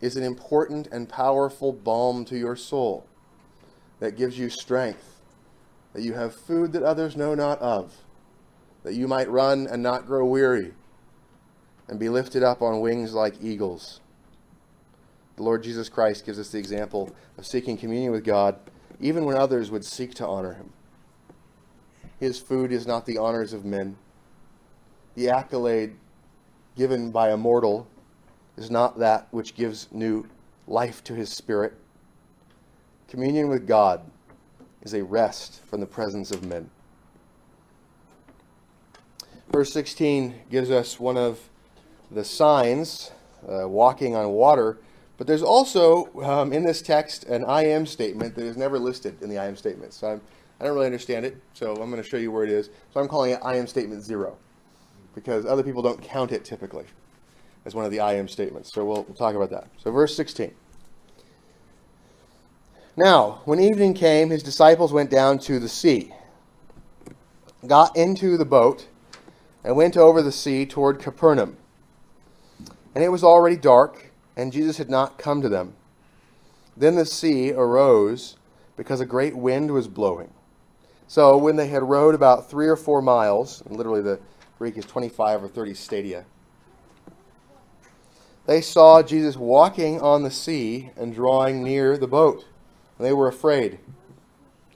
is 0.00 0.16
an 0.16 0.22
important 0.22 0.86
and 0.88 1.08
powerful 1.08 1.72
balm 1.72 2.24
to 2.26 2.38
your 2.38 2.56
soul 2.56 3.06
that 4.00 4.16
gives 4.16 4.38
you 4.38 4.48
strength, 4.48 5.20
that 5.92 6.02
you 6.02 6.14
have 6.14 6.34
food 6.34 6.72
that 6.72 6.82
others 6.82 7.16
know 7.16 7.34
not 7.34 7.58
of 7.60 8.04
that 8.88 8.94
you 8.94 9.08
might 9.08 9.30
run 9.30 9.66
and 9.66 9.82
not 9.82 10.06
grow 10.06 10.24
weary, 10.24 10.72
and 11.88 11.98
be 11.98 12.08
lifted 12.08 12.42
up 12.42 12.62
on 12.62 12.80
wings 12.80 13.12
like 13.12 13.34
eagles. 13.42 14.00
The 15.36 15.42
Lord 15.42 15.62
Jesus 15.62 15.88
Christ 15.88 16.26
gives 16.26 16.38
us 16.38 16.50
the 16.50 16.58
example 16.58 17.14
of 17.36 17.46
seeking 17.46 17.76
communion 17.76 18.12
with 18.12 18.24
God, 18.24 18.58
even 19.00 19.24
when 19.24 19.36
others 19.36 19.70
would 19.70 19.84
seek 19.84 20.14
to 20.14 20.26
honor 20.26 20.54
him. 20.54 20.72
His 22.18 22.38
food 22.38 22.72
is 22.72 22.86
not 22.86 23.06
the 23.06 23.18
honors 23.18 23.52
of 23.52 23.64
men. 23.64 23.96
The 25.18 25.30
accolade 25.30 25.96
given 26.76 27.10
by 27.10 27.30
a 27.30 27.36
mortal 27.36 27.88
is 28.56 28.70
not 28.70 29.00
that 29.00 29.26
which 29.32 29.56
gives 29.56 29.88
new 29.90 30.28
life 30.68 31.02
to 31.02 31.12
his 31.12 31.28
spirit. 31.28 31.74
Communion 33.08 33.48
with 33.48 33.66
God 33.66 34.08
is 34.80 34.94
a 34.94 35.02
rest 35.02 35.60
from 35.64 35.80
the 35.80 35.86
presence 35.86 36.30
of 36.30 36.44
men. 36.44 36.70
Verse 39.50 39.72
16 39.72 40.36
gives 40.52 40.70
us 40.70 41.00
one 41.00 41.16
of 41.16 41.40
the 42.12 42.24
signs, 42.24 43.10
uh, 43.48 43.66
walking 43.66 44.14
on 44.14 44.28
water. 44.28 44.78
But 45.16 45.26
there's 45.26 45.42
also 45.42 46.14
um, 46.22 46.52
in 46.52 46.62
this 46.62 46.80
text 46.80 47.24
an 47.24 47.44
I 47.44 47.64
am 47.64 47.86
statement 47.86 48.36
that 48.36 48.44
is 48.44 48.56
never 48.56 48.78
listed 48.78 49.20
in 49.20 49.28
the 49.28 49.38
I 49.38 49.46
am 49.46 49.56
statement. 49.56 49.94
So 49.94 50.12
I'm, 50.12 50.20
I 50.60 50.62
do 50.62 50.68
not 50.68 50.74
really 50.74 50.86
understand 50.86 51.26
it. 51.26 51.42
So 51.54 51.72
I'm 51.72 51.90
going 51.90 52.00
to 52.00 52.08
show 52.08 52.18
you 52.18 52.30
where 52.30 52.44
it 52.44 52.50
is. 52.50 52.70
So 52.94 53.00
I'm 53.00 53.08
calling 53.08 53.32
it 53.32 53.40
I 53.42 53.56
am 53.56 53.66
statement 53.66 54.04
zero 54.04 54.38
because 55.18 55.44
other 55.44 55.64
people 55.64 55.82
don't 55.82 56.00
count 56.00 56.30
it 56.30 56.44
typically 56.44 56.84
as 57.64 57.74
one 57.74 57.84
of 57.84 57.90
the 57.90 58.00
I 58.00 58.14
am 58.14 58.28
statements. 58.28 58.72
So 58.72 58.84
we'll, 58.84 59.02
we'll 59.02 59.16
talk 59.16 59.34
about 59.34 59.50
that. 59.50 59.66
So 59.82 59.90
verse 59.90 60.14
16. 60.16 60.52
Now, 62.96 63.42
when 63.44 63.60
evening 63.60 63.94
came, 63.94 64.30
his 64.30 64.42
disciples 64.42 64.92
went 64.92 65.10
down 65.10 65.38
to 65.40 65.58
the 65.58 65.68
sea, 65.68 66.12
got 67.66 67.96
into 67.96 68.36
the 68.36 68.44
boat 68.44 68.86
and 69.64 69.76
went 69.76 69.96
over 69.96 70.22
the 70.22 70.32
sea 70.32 70.66
toward 70.66 71.00
Capernaum. 71.00 71.56
And 72.94 73.04
it 73.04 73.08
was 73.08 73.22
already 73.22 73.56
dark, 73.56 74.12
and 74.36 74.52
Jesus 74.52 74.78
had 74.78 74.88
not 74.88 75.18
come 75.18 75.42
to 75.42 75.48
them. 75.48 75.74
Then 76.76 76.94
the 76.94 77.04
sea 77.04 77.52
arose 77.52 78.36
because 78.76 79.00
a 79.00 79.06
great 79.06 79.36
wind 79.36 79.72
was 79.72 79.88
blowing. 79.88 80.32
So 81.08 81.36
when 81.36 81.56
they 81.56 81.68
had 81.68 81.82
rowed 81.82 82.14
about 82.14 82.50
three 82.50 82.68
or 82.68 82.76
four 82.76 83.00
miles, 83.00 83.62
literally 83.68 84.02
the 84.02 84.20
Greek 84.58 84.76
is 84.76 84.84
25 84.84 85.44
or 85.44 85.48
30 85.48 85.74
stadia, 85.74 86.24
they 88.46 88.60
saw 88.60 89.02
Jesus 89.02 89.36
walking 89.36 90.00
on 90.00 90.22
the 90.22 90.30
sea 90.30 90.90
and 90.96 91.14
drawing 91.14 91.62
near 91.62 91.98
the 91.98 92.06
boat. 92.06 92.46
And 92.96 93.06
they 93.06 93.12
were 93.12 93.28
afraid. 93.28 93.78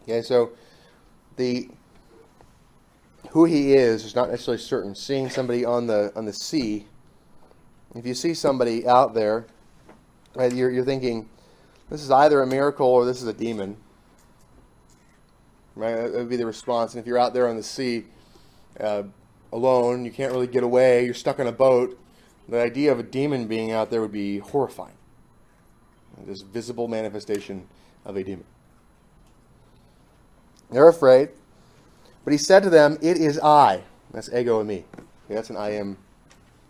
Okay, 0.02 0.20
so 0.20 0.52
the 1.36 1.70
who 3.30 3.46
he 3.46 3.72
is 3.72 4.04
is 4.04 4.14
not 4.14 4.30
necessarily 4.30 4.62
certain. 4.62 4.94
Seeing 4.94 5.30
somebody 5.30 5.64
on 5.64 5.86
the 5.86 6.12
on 6.14 6.26
the 6.26 6.34
sea, 6.34 6.86
if 7.94 8.06
you 8.06 8.14
see 8.14 8.34
somebody 8.34 8.86
out 8.86 9.14
there, 9.14 9.46
right, 10.34 10.52
you're, 10.52 10.70
you're 10.70 10.84
thinking, 10.84 11.28
this 11.88 12.02
is 12.02 12.10
either 12.10 12.42
a 12.42 12.46
miracle 12.46 12.86
or 12.86 13.04
this 13.04 13.22
is 13.22 13.28
a 13.28 13.32
demon. 13.32 13.76
Right, 15.74 15.94
that 15.94 16.12
would 16.12 16.28
be 16.28 16.36
the 16.36 16.46
response. 16.46 16.92
And 16.92 17.00
if 17.00 17.06
you're 17.06 17.18
out 17.18 17.32
there 17.32 17.48
on 17.48 17.56
the 17.56 17.62
sea, 17.62 18.04
uh, 18.78 19.04
alone, 19.52 20.04
you 20.04 20.10
can't 20.10 20.32
really 20.32 20.46
get 20.46 20.62
away, 20.62 21.04
you're 21.04 21.14
stuck 21.14 21.38
on 21.38 21.46
a 21.46 21.52
boat. 21.52 21.98
The 22.48 22.60
idea 22.60 22.90
of 22.90 22.98
a 22.98 23.02
demon 23.02 23.46
being 23.46 23.70
out 23.70 23.90
there 23.90 24.00
would 24.00 24.12
be 24.12 24.38
horrifying. 24.38 24.96
this 26.26 26.42
visible 26.42 26.88
manifestation 26.88 27.66
of 28.04 28.16
a 28.16 28.24
demon. 28.24 28.44
They're 30.70 30.88
afraid. 30.88 31.30
But 32.24 32.32
he 32.32 32.38
said 32.38 32.62
to 32.62 32.70
them, 32.70 32.98
It 33.00 33.18
is 33.18 33.38
I. 33.38 33.82
That's 34.12 34.32
ego 34.32 34.62
eimi. 34.62 34.84
Okay, 35.24 35.34
that's 35.34 35.50
an 35.50 35.56
I 35.56 35.70
am. 35.70 35.96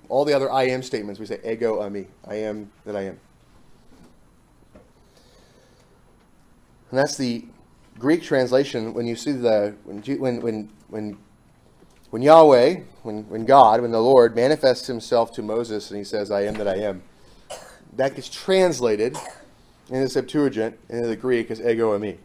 All 0.08 0.24
the 0.24 0.34
other 0.34 0.50
I 0.50 0.64
am 0.64 0.82
statements, 0.82 1.20
we 1.20 1.26
say 1.26 1.38
ego 1.44 1.80
eimi. 1.80 2.06
I 2.26 2.36
am 2.36 2.70
that 2.84 2.96
I 2.96 3.02
am. 3.02 3.20
And 6.90 6.98
that's 6.98 7.16
the 7.16 7.44
Greek 7.98 8.22
translation 8.22 8.92
when 8.92 9.06
you 9.06 9.16
see 9.16 9.32
the 9.32 9.74
when 9.84 10.02
when 10.02 10.40
when 10.40 10.68
when, 10.88 11.18
when 12.12 12.20
Yahweh, 12.20 12.80
when, 13.04 13.26
when 13.30 13.46
God, 13.46 13.80
when 13.80 13.90
the 13.90 13.98
Lord 13.98 14.36
manifests 14.36 14.86
himself 14.86 15.32
to 15.32 15.40
Moses 15.42 15.90
and 15.90 15.96
he 15.96 16.04
says, 16.04 16.30
I 16.30 16.42
am 16.42 16.52
that 16.56 16.68
I 16.68 16.76
am, 16.76 17.02
that 17.96 18.14
gets 18.14 18.28
translated 18.28 19.16
in 19.88 20.02
the 20.02 20.10
Septuagint 20.10 20.78
into 20.90 21.08
the 21.08 21.16
Greek 21.16 21.50
as 21.50 21.58
ego 21.58 21.98
eimi. 21.98 22.18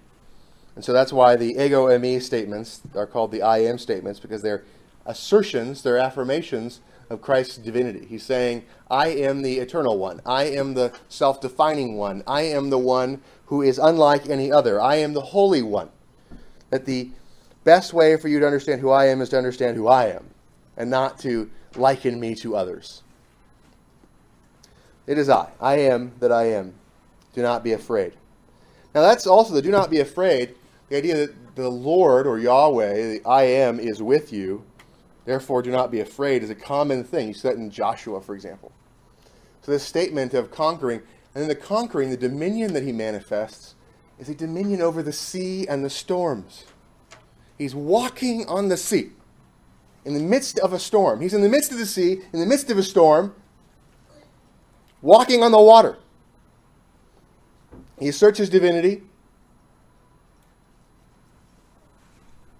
And 0.76 0.84
so 0.84 0.91
that's 0.91 1.13
why 1.13 1.38
the 1.38 1.52
ego 1.52 1.88
eimi 1.88 2.21
statements 2.21 2.82
are 2.95 3.08
called 3.08 3.32
the 3.32 3.41
I 3.41 3.60
am 3.60 3.78
statements 3.78 4.19
because 4.19 4.41
they're 4.41 4.65
assertions, 5.06 5.84
they're 5.84 5.97
affirmations 5.97 6.82
of 7.10 7.21
Christ's 7.21 7.56
divinity. 7.56 8.06
He's 8.10 8.23
saying, 8.23 8.65
I 8.91 9.08
am 9.08 9.41
the 9.41 9.60
eternal 9.60 9.97
one. 9.97 10.19
I 10.26 10.47
am 10.47 10.73
the 10.73 10.91
self 11.08 11.39
defining 11.39 11.95
one. 11.95 12.23
I 12.28 12.41
am 12.41 12.71
the 12.71 12.78
one 12.78 13.21
who 13.45 13.62
is 13.62 13.80
unlike 13.80 14.28
any 14.28 14.52
other. 14.52 14.82
I 14.82 14.95
am 14.95 15.13
the 15.13 15.21
holy 15.21 15.62
one. 15.62 15.91
That 16.71 16.84
the 16.84 17.12
best 17.67 17.91
way 17.91 18.15
for 18.15 18.30
you 18.30 18.39
to 18.39 18.45
understand 18.45 18.80
who 18.80 18.91
I 18.91 19.08
am 19.08 19.19
is 19.19 19.27
to 19.30 19.38
understand 19.38 19.75
who 19.75 19.89
I 19.89 20.06
am 20.06 20.30
and 20.77 20.89
not 20.89 21.19
to 21.19 21.51
liken 21.75 22.17
me 22.17 22.34
to 22.36 22.56
others. 22.56 23.03
It 25.06 25.17
is 25.17 25.27
I. 25.27 25.49
I 25.60 25.80
am 25.80 26.13
that 26.21 26.32
I 26.32 26.45
am. 26.45 26.75
Do 27.34 27.41
not 27.41 27.65
be 27.65 27.73
afraid. 27.73 28.13
Now, 28.95 29.01
that's 29.01 29.27
also 29.27 29.53
the 29.53 29.62
do 29.62 29.69
not 29.69 29.89
be 29.89 29.99
afraid 29.99 30.56
the 30.88 30.95
idea 30.95 31.15
that 31.17 31.56
the 31.56 31.67
Lord 31.67 32.25
or 32.25 32.39
Yahweh, 32.39 32.93
the 32.93 33.21
I 33.25 33.43
am, 33.43 33.82
is 33.82 34.01
with 34.01 34.32
you, 34.32 34.63
therefore 35.25 35.62
do 35.62 35.69
not 35.69 35.91
be 35.91 35.99
afraid, 35.99 36.43
is 36.43 36.49
a 36.49 36.56
common 36.56 37.03
thing. 37.03 37.27
You 37.27 37.34
see 37.34 37.49
that 37.49 37.58
in 37.58 37.69
Joshua, 37.69 38.21
for 38.21 38.34
example. 38.34 38.71
So, 39.62 39.73
this 39.73 39.84
statement 39.84 40.34
of 40.34 40.51
conquering, 40.51 41.01
and 41.36 41.41
then 41.41 41.49
the 41.49 41.56
conquering, 41.56 42.12
the 42.12 42.15
dominion 42.15 42.71
that 42.71 42.84
he 42.84 42.93
manifests, 42.93 43.75
is 44.17 44.30
a 44.30 44.36
dominion 44.36 44.82
over 44.82 45.03
the 45.03 45.12
sea 45.12 45.67
and 45.67 45.84
the 45.84 45.89
storms. 45.89 46.63
He's 47.58 47.74
walking 47.74 48.46
on 48.48 48.70
the 48.70 48.78
sea 48.78 49.12
in 50.06 50.13
the 50.13 50.20
midst 50.20 50.60
of 50.60 50.74
a 50.74 50.80
storm. 50.80 51.22
He's 51.22 51.34
in 51.34 51.41
the 51.41 51.50
midst 51.50 51.72
of 51.72 51.78
the 51.78 51.86
sea, 51.86 52.22
in 52.32 52.39
the 52.39 52.46
midst 52.46 52.70
of 52.70 52.78
a 52.78 52.84
storm, 52.84 53.36
walking 55.02 55.43
on 55.43 55.52
the 55.52 55.62
water. 55.62 55.98
He 58.00 58.08
asserts 58.08 58.38
his 58.38 58.50
divinity. 58.50 59.02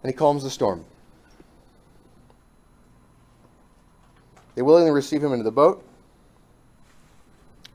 and 0.08 0.14
he 0.14 0.18
calms 0.18 0.42
the 0.42 0.50
storm. 0.50 0.86
They 4.56 4.62
willingly 4.62 4.92
receive 4.92 5.22
him 5.22 5.34
into 5.34 5.44
the 5.44 5.52
boat. 5.52 5.84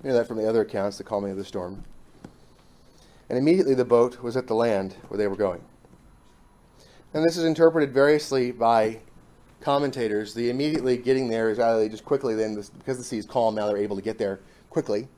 You 0.03 0.09
know 0.09 0.17
that 0.17 0.27
from 0.27 0.39
the 0.39 0.49
other 0.49 0.63
accounts, 0.63 0.97
the 0.97 1.05
calming 1.05 1.31
of 1.31 1.37
the 1.37 1.45
storm. 1.45 1.85
And 3.29 3.37
immediately 3.37 3.75
the 3.75 3.85
boat 3.85 4.23
was 4.23 4.35
at 4.39 4.47
the 4.47 4.55
land 4.55 4.95
where 5.09 5.19
they 5.19 5.27
were 5.27 5.37
going. 5.37 5.61
And 7.14 7.25
this 7.25 7.37
is 7.37 7.44
interpreted 7.44 7.92
variously 7.92 8.53
by 8.53 9.01
commentators. 9.61 10.33
The 10.33 10.48
immediately 10.48 10.96
getting 10.96 11.29
there 11.29 11.51
is 11.51 11.59
either 11.59 11.81
they 11.81 11.88
just 11.88 12.05
quickly, 12.05 12.35
then 12.35 12.55
because 12.79 12.96
the 12.96 13.05
sea 13.05 13.18
is 13.18 13.27
calm, 13.27 13.55
now 13.55 13.66
they're 13.66 13.77
able 13.77 13.96
to 13.96 14.03
get 14.03 14.18
there 14.18 14.40
quickly. 14.70 15.09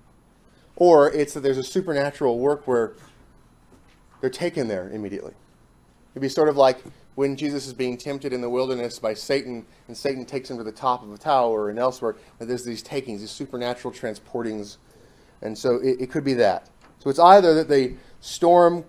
Or 0.77 1.13
it's 1.13 1.35
that 1.35 1.41
there's 1.41 1.59
a 1.59 1.63
supernatural 1.63 2.39
work 2.39 2.67
where 2.67 2.95
they're 4.21 4.31
taken 4.31 4.67
there 4.67 4.91
immediately. 4.91 5.35
It'd 6.13 6.23
be 6.23 6.29
sort 6.29 6.49
of 6.49 6.57
like 6.57 6.83
when 7.15 7.37
Jesus 7.37 7.67
is 7.67 7.73
being 7.73 7.97
tempted 7.97 8.33
in 8.33 8.41
the 8.41 8.51
wilderness 8.51 8.99
by 8.99 9.15
Satan, 9.15 9.65
and 9.87 9.97
Satan 9.97 10.25
takes 10.25 10.51
him 10.51 10.57
to 10.59 10.65
the 10.65 10.73
top 10.73 11.05
of 11.05 11.13
a 11.13 11.19
tower 11.19 11.71
and 11.71 11.79
elsewhere, 11.79 12.17
there's 12.41 12.65
these 12.65 12.83
takings, 12.83 13.21
these 13.21 13.31
supernatural 13.31 13.95
transportings. 13.95 14.79
And 15.43 15.57
so 15.57 15.77
it, 15.77 16.01
it 16.01 16.11
could 16.11 16.25
be 16.25 16.35
that. 16.35 16.71
So 16.99 17.09
it's 17.09 17.21
either 17.21 17.55
that 17.55 17.69
the 17.69 17.95
storm 18.21 18.85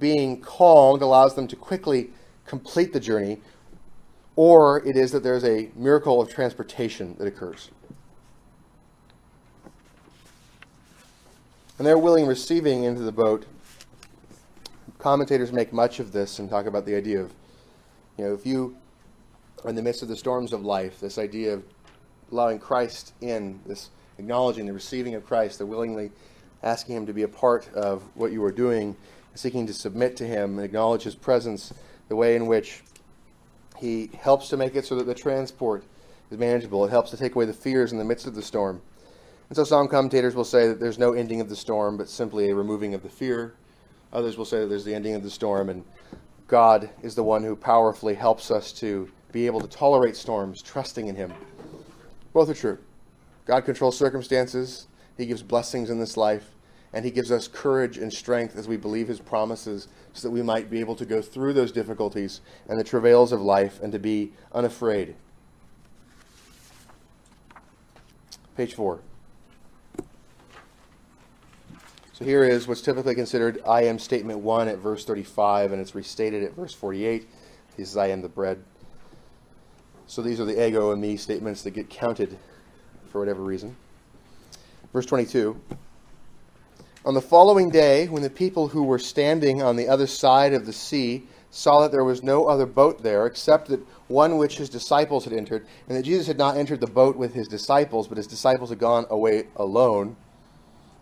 being 0.00 0.40
calmed 0.40 1.02
allows 1.02 1.36
them 1.36 1.46
to 1.48 1.56
quickly 1.56 2.10
complete 2.48 2.92
the 2.92 3.00
journey, 3.00 3.40
or 4.34 4.84
it 4.84 4.96
is 4.96 5.12
that 5.12 5.22
there's 5.22 5.44
a 5.44 5.70
miracle 5.76 6.20
of 6.20 6.28
transportation 6.28 7.14
that 7.18 7.28
occurs. 7.28 7.70
And 11.78 11.86
they're 11.86 11.98
willing 11.98 12.26
receiving 12.26 12.84
into 12.84 13.02
the 13.02 13.12
boat. 13.12 13.46
Commentators 14.98 15.52
make 15.52 15.72
much 15.72 16.00
of 16.00 16.10
this 16.10 16.40
and 16.40 16.50
talk 16.50 16.66
about 16.66 16.86
the 16.86 16.96
idea 16.96 17.20
of 17.20 17.32
you 18.16 18.24
know, 18.24 18.34
if 18.34 18.44
you 18.44 18.76
are 19.62 19.70
in 19.70 19.76
the 19.76 19.82
midst 19.82 20.02
of 20.02 20.08
the 20.08 20.16
storms 20.16 20.52
of 20.52 20.64
life, 20.64 20.98
this 20.98 21.18
idea 21.18 21.54
of 21.54 21.62
allowing 22.32 22.58
Christ 22.58 23.12
in, 23.20 23.60
this 23.64 23.90
acknowledging 24.18 24.66
the 24.66 24.72
receiving 24.72 25.14
of 25.14 25.24
Christ, 25.24 25.58
the 25.58 25.66
willingly 25.66 26.10
asking 26.64 26.96
Him 26.96 27.06
to 27.06 27.12
be 27.12 27.22
a 27.22 27.28
part 27.28 27.72
of 27.74 28.02
what 28.14 28.32
you 28.32 28.42
are 28.44 28.50
doing, 28.50 28.96
seeking 29.34 29.68
to 29.68 29.72
submit 29.72 30.16
to 30.16 30.26
Him 30.26 30.58
and 30.58 30.64
acknowledge 30.64 31.04
His 31.04 31.14
presence, 31.14 31.72
the 32.08 32.16
way 32.16 32.36
in 32.36 32.46
which 32.46 32.82
He 33.78 34.10
helps 34.18 34.48
to 34.48 34.56
make 34.56 34.76
it 34.76 34.84
so 34.84 34.96
that 34.96 35.06
the 35.06 35.14
transport 35.14 35.84
is 36.30 36.38
manageable. 36.38 36.84
It 36.84 36.90
helps 36.90 37.10
to 37.10 37.16
take 37.16 37.34
away 37.34 37.44
the 37.44 37.52
fears 37.52 37.92
in 37.92 37.98
the 37.98 38.04
midst 38.04 38.26
of 38.26 38.34
the 38.34 38.42
storm. 38.42 38.80
And 39.48 39.56
so 39.56 39.64
some 39.64 39.88
commentators 39.88 40.34
will 40.34 40.44
say 40.44 40.68
that 40.68 40.80
there's 40.80 40.98
no 40.98 41.12
ending 41.12 41.40
of 41.40 41.48
the 41.48 41.56
storm, 41.56 41.96
but 41.96 42.08
simply 42.08 42.50
a 42.50 42.54
removing 42.54 42.94
of 42.94 43.02
the 43.02 43.08
fear. 43.08 43.54
Others 44.12 44.36
will 44.36 44.44
say 44.44 44.60
that 44.60 44.66
there's 44.66 44.84
the 44.84 44.94
ending 44.94 45.14
of 45.14 45.22
the 45.22 45.30
storm 45.30 45.68
and 45.68 45.84
God 46.48 46.88
is 47.02 47.14
the 47.14 47.22
one 47.22 47.44
who 47.44 47.54
powerfully 47.54 48.14
helps 48.14 48.50
us 48.50 48.72
to 48.72 49.10
be 49.32 49.44
able 49.44 49.60
to 49.60 49.68
tolerate 49.68 50.16
storms, 50.16 50.62
trusting 50.62 51.06
in 51.06 51.14
Him. 51.14 51.32
Both 52.32 52.48
are 52.48 52.54
true. 52.54 52.78
God 53.44 53.66
controls 53.66 53.98
circumstances, 53.98 54.86
He 55.18 55.26
gives 55.26 55.42
blessings 55.42 55.90
in 55.90 56.00
this 56.00 56.16
life, 56.16 56.54
and 56.94 57.04
He 57.04 57.10
gives 57.10 57.30
us 57.30 57.48
courage 57.48 57.98
and 57.98 58.10
strength 58.10 58.56
as 58.56 58.66
we 58.66 58.78
believe 58.78 59.08
His 59.08 59.20
promises 59.20 59.88
so 60.18 60.28
that 60.28 60.32
we 60.32 60.42
might 60.42 60.68
be 60.68 60.80
able 60.80 60.96
to 60.96 61.04
go 61.04 61.22
through 61.22 61.52
those 61.52 61.70
difficulties 61.70 62.40
and 62.68 62.78
the 62.78 62.84
travails 62.84 63.30
of 63.30 63.40
life 63.40 63.80
and 63.80 63.92
to 63.92 63.98
be 63.98 64.32
unafraid. 64.52 65.14
Page 68.56 68.74
4. 68.74 68.98
So 72.12 72.24
here 72.24 72.42
is 72.42 72.66
what's 72.66 72.82
typically 72.82 73.14
considered 73.14 73.62
I 73.64 73.84
am 73.84 74.00
statement 74.00 74.40
1 74.40 74.66
at 74.66 74.78
verse 74.78 75.04
35, 75.04 75.70
and 75.70 75.80
it's 75.80 75.94
restated 75.94 76.42
at 76.42 76.56
verse 76.56 76.74
48. 76.74 77.28
He 77.76 77.84
says, 77.84 77.96
I 77.96 78.08
am 78.08 78.22
the 78.22 78.28
bread. 78.28 78.64
So 80.08 80.20
these 80.20 80.40
are 80.40 80.44
the 80.44 80.66
ego 80.66 80.92
eimi 80.96 81.16
statements 81.16 81.62
that 81.62 81.70
get 81.70 81.88
counted 81.88 82.36
for 83.12 83.20
whatever 83.20 83.44
reason. 83.44 83.76
Verse 84.92 85.06
22. 85.06 85.60
On 87.04 87.14
the 87.14 87.20
following 87.20 87.70
day, 87.70 88.08
when 88.08 88.22
the 88.22 88.30
people 88.30 88.68
who 88.68 88.82
were 88.82 88.98
standing 88.98 89.62
on 89.62 89.76
the 89.76 89.88
other 89.88 90.06
side 90.06 90.52
of 90.52 90.66
the 90.66 90.72
sea 90.72 91.26
saw 91.50 91.80
that 91.80 91.92
there 91.92 92.04
was 92.04 92.22
no 92.22 92.46
other 92.46 92.66
boat 92.66 93.02
there 93.02 93.26
except 93.26 93.68
that 93.68 93.80
one 94.08 94.36
which 94.36 94.58
his 94.58 94.68
disciples 94.68 95.24
had 95.24 95.32
entered, 95.32 95.66
and 95.88 95.96
that 95.96 96.02
Jesus 96.02 96.26
had 96.26 96.38
not 96.38 96.56
entered 96.56 96.80
the 96.80 96.86
boat 96.86 97.16
with 97.16 97.34
his 97.34 97.48
disciples, 97.48 98.08
but 98.08 98.16
his 98.16 98.26
disciples 98.26 98.70
had 98.70 98.78
gone 98.78 99.06
away 99.10 99.46
alone, 99.56 100.16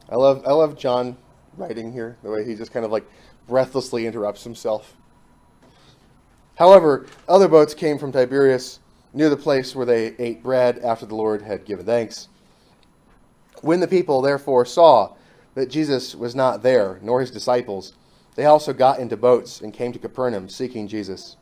I 0.08 0.16
love 0.16 0.44
I 0.46 0.52
love 0.52 0.78
John 0.78 1.16
writing 1.56 1.92
here, 1.92 2.16
the 2.22 2.30
way 2.30 2.44
he 2.44 2.54
just 2.54 2.72
kind 2.72 2.84
of 2.84 2.92
like 2.92 3.08
breathlessly 3.48 4.06
interrupts 4.06 4.44
himself. 4.44 4.94
However, 6.56 7.06
other 7.28 7.48
boats 7.48 7.74
came 7.74 7.98
from 7.98 8.12
Tiberias 8.12 8.80
near 9.12 9.28
the 9.28 9.36
place 9.36 9.74
where 9.74 9.86
they 9.86 10.14
ate 10.18 10.42
bread 10.42 10.78
after 10.78 11.06
the 11.06 11.16
Lord 11.16 11.42
had 11.42 11.64
given 11.64 11.86
thanks. 11.86 12.28
When 13.62 13.80
the 13.80 13.88
people 13.88 14.20
therefore 14.22 14.64
saw 14.64 15.14
that 15.56 15.70
Jesus 15.70 16.14
was 16.14 16.34
not 16.34 16.62
there, 16.62 17.00
nor 17.02 17.20
his 17.20 17.30
disciples, 17.30 17.94
they 18.36 18.44
also 18.44 18.74
got 18.74 19.00
into 19.00 19.16
boats 19.16 19.62
and 19.62 19.72
came 19.72 19.90
to 19.92 19.98
Capernaum 19.98 20.50
seeking 20.50 20.86
Jesus. 20.86 21.36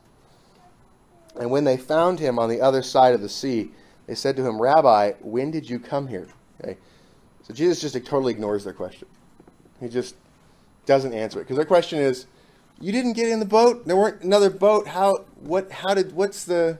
And 1.37 1.51
when 1.51 1.65
they 1.65 1.75
found 1.75 2.19
him 2.19 2.39
on 2.39 2.49
the 2.49 2.61
other 2.61 2.81
side 2.81 3.13
of 3.13 3.19
the 3.21 3.27
sea, 3.27 3.71
they 4.07 4.15
said 4.15 4.37
to 4.37 4.45
him, 4.47 4.61
Rabbi, 4.61 5.11
when 5.19 5.51
did 5.51 5.69
you 5.69 5.79
come 5.79 6.07
here? 6.07 6.27
Okay. 6.63 6.77
So 7.43 7.53
Jesus 7.53 7.81
just 7.81 7.93
totally 8.05 8.31
ignores 8.31 8.63
their 8.63 8.73
question. 8.73 9.09
He 9.81 9.89
just 9.89 10.15
doesn't 10.85 11.13
answer 11.13 11.39
it 11.39 11.43
because 11.43 11.57
their 11.57 11.65
question 11.65 11.99
is, 11.99 12.25
"You 12.79 12.93
didn't 12.93 13.13
get 13.13 13.27
in 13.27 13.39
the 13.39 13.45
boat. 13.45 13.85
There 13.85 13.97
weren't 13.97 14.21
another 14.21 14.49
boat. 14.49 14.87
How? 14.87 15.25
What? 15.41 15.69
How 15.69 15.93
did? 15.93 16.13
What's 16.13 16.45
the? 16.45 16.79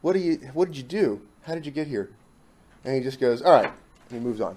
What 0.00 0.12
do 0.12 0.20
you? 0.20 0.36
What 0.54 0.68
did 0.68 0.76
you 0.76 0.84
do? 0.84 1.22
How 1.42 1.54
did 1.54 1.66
you 1.66 1.72
get 1.72 1.88
here?" 1.88 2.10
And 2.84 2.94
he 2.94 3.02
just 3.02 3.18
goes, 3.18 3.42
"All 3.42 3.52
right," 3.52 3.72
and 4.10 4.20
he 4.20 4.24
moves 4.24 4.40
on. 4.40 4.56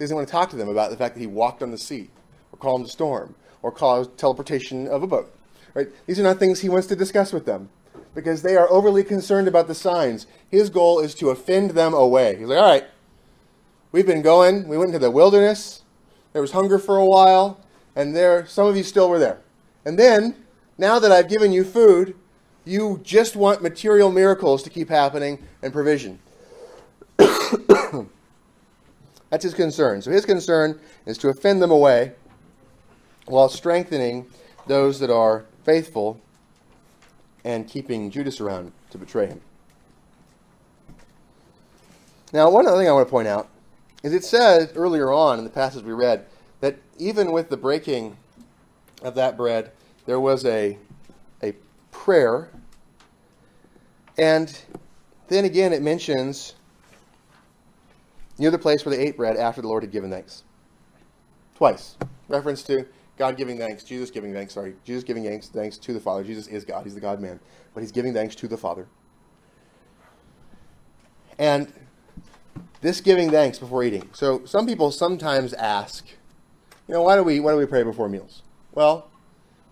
He 0.00 0.04
doesn't 0.04 0.16
want 0.16 0.28
to 0.28 0.32
talk 0.32 0.48
to 0.48 0.56
them 0.56 0.70
about 0.70 0.88
the 0.88 0.96
fact 0.96 1.14
that 1.14 1.20
he 1.20 1.26
walked 1.26 1.62
on 1.62 1.72
the 1.72 1.76
sea, 1.76 2.08
or 2.52 2.58
calmed 2.58 2.86
a 2.86 2.88
storm, 2.88 3.34
or 3.60 3.70
caused 3.70 4.16
teleportation 4.16 4.88
of 4.88 5.02
a 5.02 5.06
boat. 5.06 5.30
Right? 5.74 5.88
These 6.06 6.18
are 6.18 6.22
not 6.22 6.38
things 6.38 6.60
he 6.60 6.70
wants 6.70 6.86
to 6.86 6.96
discuss 6.96 7.34
with 7.34 7.44
them 7.44 7.68
because 8.14 8.40
they 8.40 8.56
are 8.56 8.66
overly 8.70 9.04
concerned 9.04 9.46
about 9.46 9.68
the 9.68 9.74
signs. 9.74 10.26
His 10.48 10.70
goal 10.70 11.00
is 11.00 11.14
to 11.16 11.28
offend 11.28 11.72
them 11.72 11.92
away. 11.92 12.36
He's 12.36 12.48
like, 12.48 12.58
"All 12.58 12.64
right." 12.64 12.84
We've 13.92 14.06
been 14.06 14.22
going, 14.22 14.68
we 14.68 14.78
went 14.78 14.88
into 14.88 15.00
the 15.00 15.10
wilderness, 15.10 15.82
there 16.32 16.40
was 16.40 16.52
hunger 16.52 16.78
for 16.78 16.96
a 16.96 17.04
while, 17.04 17.60
and 17.94 18.16
there 18.16 18.46
some 18.46 18.66
of 18.66 18.78
you 18.78 18.84
still 18.84 19.10
were 19.10 19.18
there. 19.18 19.40
And 19.84 19.98
then, 19.98 20.34
now 20.78 20.98
that 20.98 21.12
I've 21.12 21.28
given 21.28 21.52
you 21.52 21.62
food, 21.62 22.14
you 22.64 23.00
just 23.02 23.36
want 23.36 23.60
material 23.62 24.10
miracles 24.10 24.62
to 24.62 24.70
keep 24.70 24.88
happening 24.88 25.46
and 25.60 25.74
provision. 25.74 26.20
That's 29.30 29.44
his 29.44 29.54
concern. 29.54 30.02
So 30.02 30.10
his 30.10 30.26
concern 30.26 30.80
is 31.06 31.16
to 31.18 31.28
offend 31.28 31.62
them 31.62 31.70
away 31.70 32.12
while 33.26 33.48
strengthening 33.48 34.26
those 34.66 34.98
that 35.00 35.10
are 35.10 35.44
faithful 35.64 36.20
and 37.44 37.66
keeping 37.66 38.10
Judas 38.10 38.40
around 38.40 38.72
to 38.90 38.98
betray 38.98 39.26
him. 39.26 39.40
Now, 42.32 42.50
one 42.50 42.66
other 42.66 42.76
thing 42.76 42.88
I 42.88 42.92
want 42.92 43.06
to 43.06 43.10
point 43.10 43.28
out 43.28 43.48
is 44.02 44.12
it 44.12 44.24
says 44.24 44.72
earlier 44.76 45.12
on 45.12 45.38
in 45.38 45.44
the 45.44 45.50
passage 45.50 45.84
we 45.84 45.92
read 45.92 46.26
that 46.60 46.76
even 46.98 47.32
with 47.32 47.48
the 47.50 47.56
breaking 47.56 48.16
of 49.02 49.14
that 49.14 49.36
bread, 49.36 49.72
there 50.06 50.20
was 50.20 50.44
a, 50.44 50.78
a 51.42 51.54
prayer. 51.90 52.50
And 54.18 54.56
then 55.28 55.44
again, 55.44 55.72
it 55.72 55.82
mentions 55.82 56.54
near 58.40 58.50
the 58.50 58.58
place 58.58 58.84
where 58.84 58.96
they 58.96 59.02
ate 59.02 59.16
bread 59.16 59.36
after 59.36 59.60
the 59.60 59.68
Lord 59.68 59.82
had 59.82 59.92
given 59.92 60.10
thanks. 60.10 60.42
Twice. 61.54 61.96
Reference 62.26 62.62
to 62.64 62.86
God 63.18 63.36
giving 63.36 63.58
thanks, 63.58 63.84
Jesus 63.84 64.10
giving 64.10 64.32
thanks, 64.32 64.54
sorry, 64.54 64.74
Jesus 64.82 65.04
giving 65.04 65.24
thanks, 65.24 65.48
thanks 65.48 65.76
to 65.76 65.92
the 65.92 66.00
Father. 66.00 66.24
Jesus 66.24 66.46
is 66.46 66.64
God, 66.64 66.84
he's 66.84 66.94
the 66.94 67.00
God 67.02 67.20
man, 67.20 67.38
but 67.74 67.82
he's 67.82 67.92
giving 67.92 68.14
thanks 68.14 68.34
to 68.36 68.48
the 68.48 68.56
Father. 68.56 68.86
And 71.38 71.70
this 72.80 73.02
giving 73.02 73.30
thanks 73.30 73.58
before 73.58 73.84
eating. 73.84 74.08
So 74.14 74.46
some 74.46 74.66
people 74.66 74.90
sometimes 74.90 75.52
ask, 75.52 76.06
you 76.88 76.94
know, 76.94 77.02
why 77.02 77.16
do 77.16 77.22
we 77.22 77.40
why 77.40 77.52
do 77.52 77.58
we 77.58 77.66
pray 77.66 77.82
before 77.82 78.08
meals? 78.08 78.42
Well, 78.72 79.10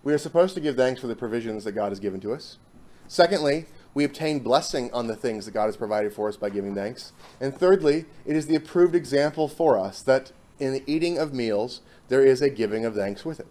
we 0.03 0.13
are 0.13 0.19
supposed 0.19 0.53
to 0.55 0.61
give 0.61 0.75
thanks 0.75 1.01
for 1.01 1.07
the 1.07 1.15
provisions 1.15 1.63
that 1.63 1.71
God 1.71 1.89
has 1.89 1.99
given 1.99 2.19
to 2.21 2.33
us. 2.33 2.59
Secondly, 3.07 3.65
we 3.99 4.05
obtain 4.05 4.39
blessing 4.39 4.89
on 4.93 5.07
the 5.07 5.15
things 5.17 5.43
that 5.43 5.51
God 5.51 5.65
has 5.65 5.75
provided 5.75 6.13
for 6.13 6.29
us 6.29 6.37
by 6.37 6.49
giving 6.49 6.73
thanks. 6.73 7.11
And 7.41 7.53
thirdly, 7.53 8.05
it 8.25 8.33
is 8.33 8.47
the 8.47 8.55
approved 8.55 8.95
example 8.95 9.49
for 9.49 9.77
us 9.77 10.01
that 10.03 10.31
in 10.57 10.71
the 10.71 10.81
eating 10.87 11.17
of 11.17 11.33
meals, 11.33 11.81
there 12.07 12.23
is 12.23 12.41
a 12.41 12.49
giving 12.49 12.85
of 12.85 12.95
thanks 12.95 13.25
with 13.25 13.41
it. 13.41 13.47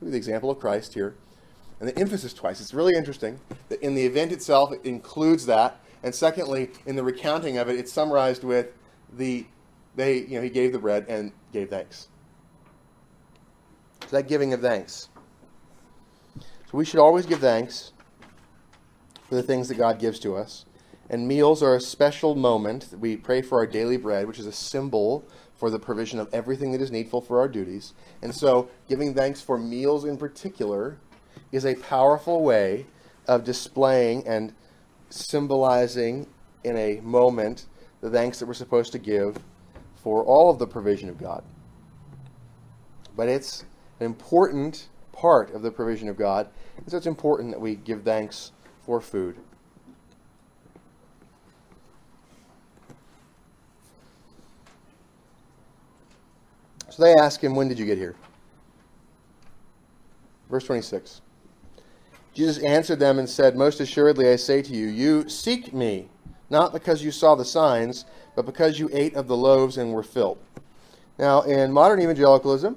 The 0.00 0.16
example 0.16 0.50
of 0.50 0.58
Christ 0.58 0.94
here. 0.94 1.16
And 1.80 1.86
the 1.86 1.98
emphasis 1.98 2.32
twice. 2.32 2.62
It's 2.62 2.72
really 2.72 2.96
interesting 2.96 3.40
that 3.68 3.82
in 3.82 3.94
the 3.94 4.06
event 4.06 4.32
itself, 4.32 4.72
it 4.72 4.82
includes 4.84 5.44
that. 5.44 5.78
And 6.02 6.14
secondly, 6.14 6.70
in 6.86 6.96
the 6.96 7.04
recounting 7.04 7.58
of 7.58 7.68
it, 7.68 7.78
it's 7.78 7.92
summarized 7.92 8.42
with 8.42 8.68
the 9.12 9.44
they, 9.96 10.20
you 10.20 10.36
know, 10.36 10.40
he 10.40 10.48
gave 10.48 10.72
the 10.72 10.78
bread 10.78 11.04
and 11.10 11.30
gave 11.52 11.68
thanks. 11.68 12.08
So 14.08 14.16
that 14.16 14.28
giving 14.28 14.54
of 14.54 14.62
thanks. 14.62 15.10
So 16.38 16.78
we 16.78 16.86
should 16.86 17.00
always 17.00 17.26
give 17.26 17.40
thanks 17.40 17.92
for 19.30 19.36
the 19.36 19.42
things 19.44 19.68
that 19.68 19.76
God 19.76 20.00
gives 20.00 20.18
to 20.18 20.34
us. 20.34 20.66
And 21.08 21.26
meals 21.26 21.62
are 21.62 21.76
a 21.76 21.80
special 21.80 22.34
moment. 22.34 22.88
We 22.98 23.16
pray 23.16 23.42
for 23.42 23.58
our 23.58 23.66
daily 23.66 23.96
bread, 23.96 24.26
which 24.26 24.40
is 24.40 24.46
a 24.46 24.52
symbol 24.52 25.24
for 25.54 25.70
the 25.70 25.78
provision 25.78 26.18
of 26.18 26.28
everything 26.34 26.72
that 26.72 26.80
is 26.80 26.90
needful 26.90 27.20
for 27.20 27.38
our 27.38 27.46
duties. 27.46 27.94
And 28.22 28.34
so, 28.34 28.68
giving 28.88 29.14
thanks 29.14 29.40
for 29.40 29.56
meals 29.56 30.04
in 30.04 30.16
particular 30.16 30.98
is 31.52 31.64
a 31.64 31.76
powerful 31.76 32.42
way 32.42 32.86
of 33.28 33.44
displaying 33.44 34.26
and 34.26 34.52
symbolizing 35.10 36.26
in 36.64 36.76
a 36.76 37.00
moment 37.00 37.66
the 38.00 38.10
thanks 38.10 38.40
that 38.40 38.46
we're 38.46 38.54
supposed 38.54 38.90
to 38.92 38.98
give 38.98 39.38
for 39.94 40.24
all 40.24 40.50
of 40.50 40.58
the 40.58 40.66
provision 40.66 41.08
of 41.08 41.18
God. 41.18 41.44
But 43.16 43.28
it's 43.28 43.64
an 44.00 44.06
important 44.06 44.88
part 45.12 45.54
of 45.54 45.62
the 45.62 45.70
provision 45.70 46.08
of 46.08 46.16
God, 46.16 46.48
and 46.76 46.90
so 46.90 46.96
it's 46.96 47.06
important 47.06 47.52
that 47.52 47.60
we 47.60 47.76
give 47.76 48.02
thanks 48.02 48.50
food. 48.98 49.36
So 56.88 57.04
they 57.04 57.14
ask 57.14 57.42
him, 57.42 57.54
When 57.54 57.68
did 57.68 57.78
you 57.78 57.86
get 57.86 57.98
here? 57.98 58.16
Verse 60.50 60.64
26. 60.64 61.20
Jesus 62.34 62.58
answered 62.62 62.98
them 62.98 63.18
and 63.18 63.28
said, 63.28 63.56
Most 63.56 63.80
assuredly 63.80 64.28
I 64.28 64.36
say 64.36 64.62
to 64.62 64.72
you, 64.72 64.86
you 64.86 65.28
seek 65.28 65.72
me, 65.72 66.08
not 66.48 66.72
because 66.72 67.02
you 67.02 67.10
saw 67.10 67.34
the 67.34 67.44
signs, 67.44 68.04
but 68.34 68.46
because 68.46 68.78
you 68.78 68.88
ate 68.92 69.14
of 69.14 69.28
the 69.28 69.36
loaves 69.36 69.76
and 69.78 69.92
were 69.92 70.02
filled. 70.02 70.38
Now, 71.18 71.42
in 71.42 71.72
modern 71.72 72.00
evangelicalism, 72.00 72.76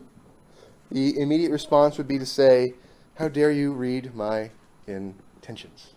the 0.92 1.20
immediate 1.20 1.52
response 1.52 1.98
would 1.98 2.08
be 2.08 2.20
to 2.20 2.26
say, 2.26 2.74
How 3.16 3.28
dare 3.28 3.52
you 3.52 3.74
read 3.74 4.14
my 4.16 4.52
intentions? 4.86 5.93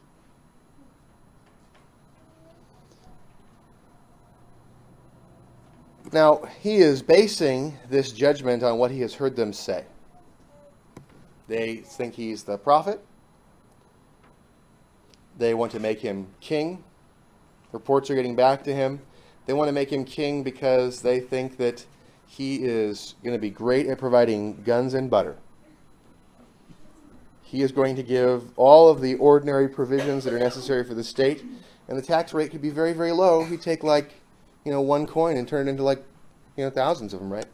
Now, 6.12 6.42
he 6.60 6.76
is 6.76 7.02
basing 7.02 7.76
this 7.90 8.12
judgment 8.12 8.62
on 8.62 8.78
what 8.78 8.90
he 8.90 9.00
has 9.00 9.14
heard 9.14 9.34
them 9.34 9.52
say. 9.52 9.84
They 11.48 11.76
think 11.76 12.14
he's 12.14 12.44
the 12.44 12.58
prophet. 12.58 13.04
They 15.36 15.52
want 15.54 15.72
to 15.72 15.80
make 15.80 16.00
him 16.00 16.28
king. 16.40 16.84
Reports 17.72 18.10
are 18.10 18.14
getting 18.14 18.36
back 18.36 18.62
to 18.64 18.74
him. 18.74 19.00
They 19.46 19.52
want 19.52 19.68
to 19.68 19.72
make 19.72 19.90
him 19.90 20.04
king 20.04 20.42
because 20.42 21.02
they 21.02 21.20
think 21.20 21.56
that 21.58 21.84
he 22.26 22.56
is 22.64 23.14
going 23.22 23.34
to 23.34 23.40
be 23.40 23.50
great 23.50 23.86
at 23.86 23.98
providing 23.98 24.62
guns 24.62 24.94
and 24.94 25.10
butter. 25.10 25.36
He 27.42 27.62
is 27.62 27.70
going 27.70 27.94
to 27.96 28.02
give 28.02 28.56
all 28.56 28.88
of 28.88 29.00
the 29.00 29.14
ordinary 29.16 29.68
provisions 29.68 30.24
that 30.24 30.32
are 30.32 30.38
necessary 30.38 30.84
for 30.84 30.94
the 30.94 31.04
state, 31.04 31.44
and 31.88 31.96
the 31.96 32.02
tax 32.02 32.34
rate 32.34 32.50
could 32.50 32.62
be 32.62 32.70
very, 32.70 32.92
very 32.92 33.12
low. 33.12 33.44
He'd 33.44 33.62
take 33.62 33.84
like 33.84 34.14
you 34.66 34.72
know, 34.72 34.80
one 34.80 35.06
coin 35.06 35.36
and 35.36 35.46
turn 35.46 35.68
it 35.68 35.70
into 35.70 35.84
like, 35.84 36.02
you 36.56 36.64
know, 36.64 36.70
thousands 36.70 37.14
of 37.14 37.20
them, 37.20 37.32
right? 37.32 37.46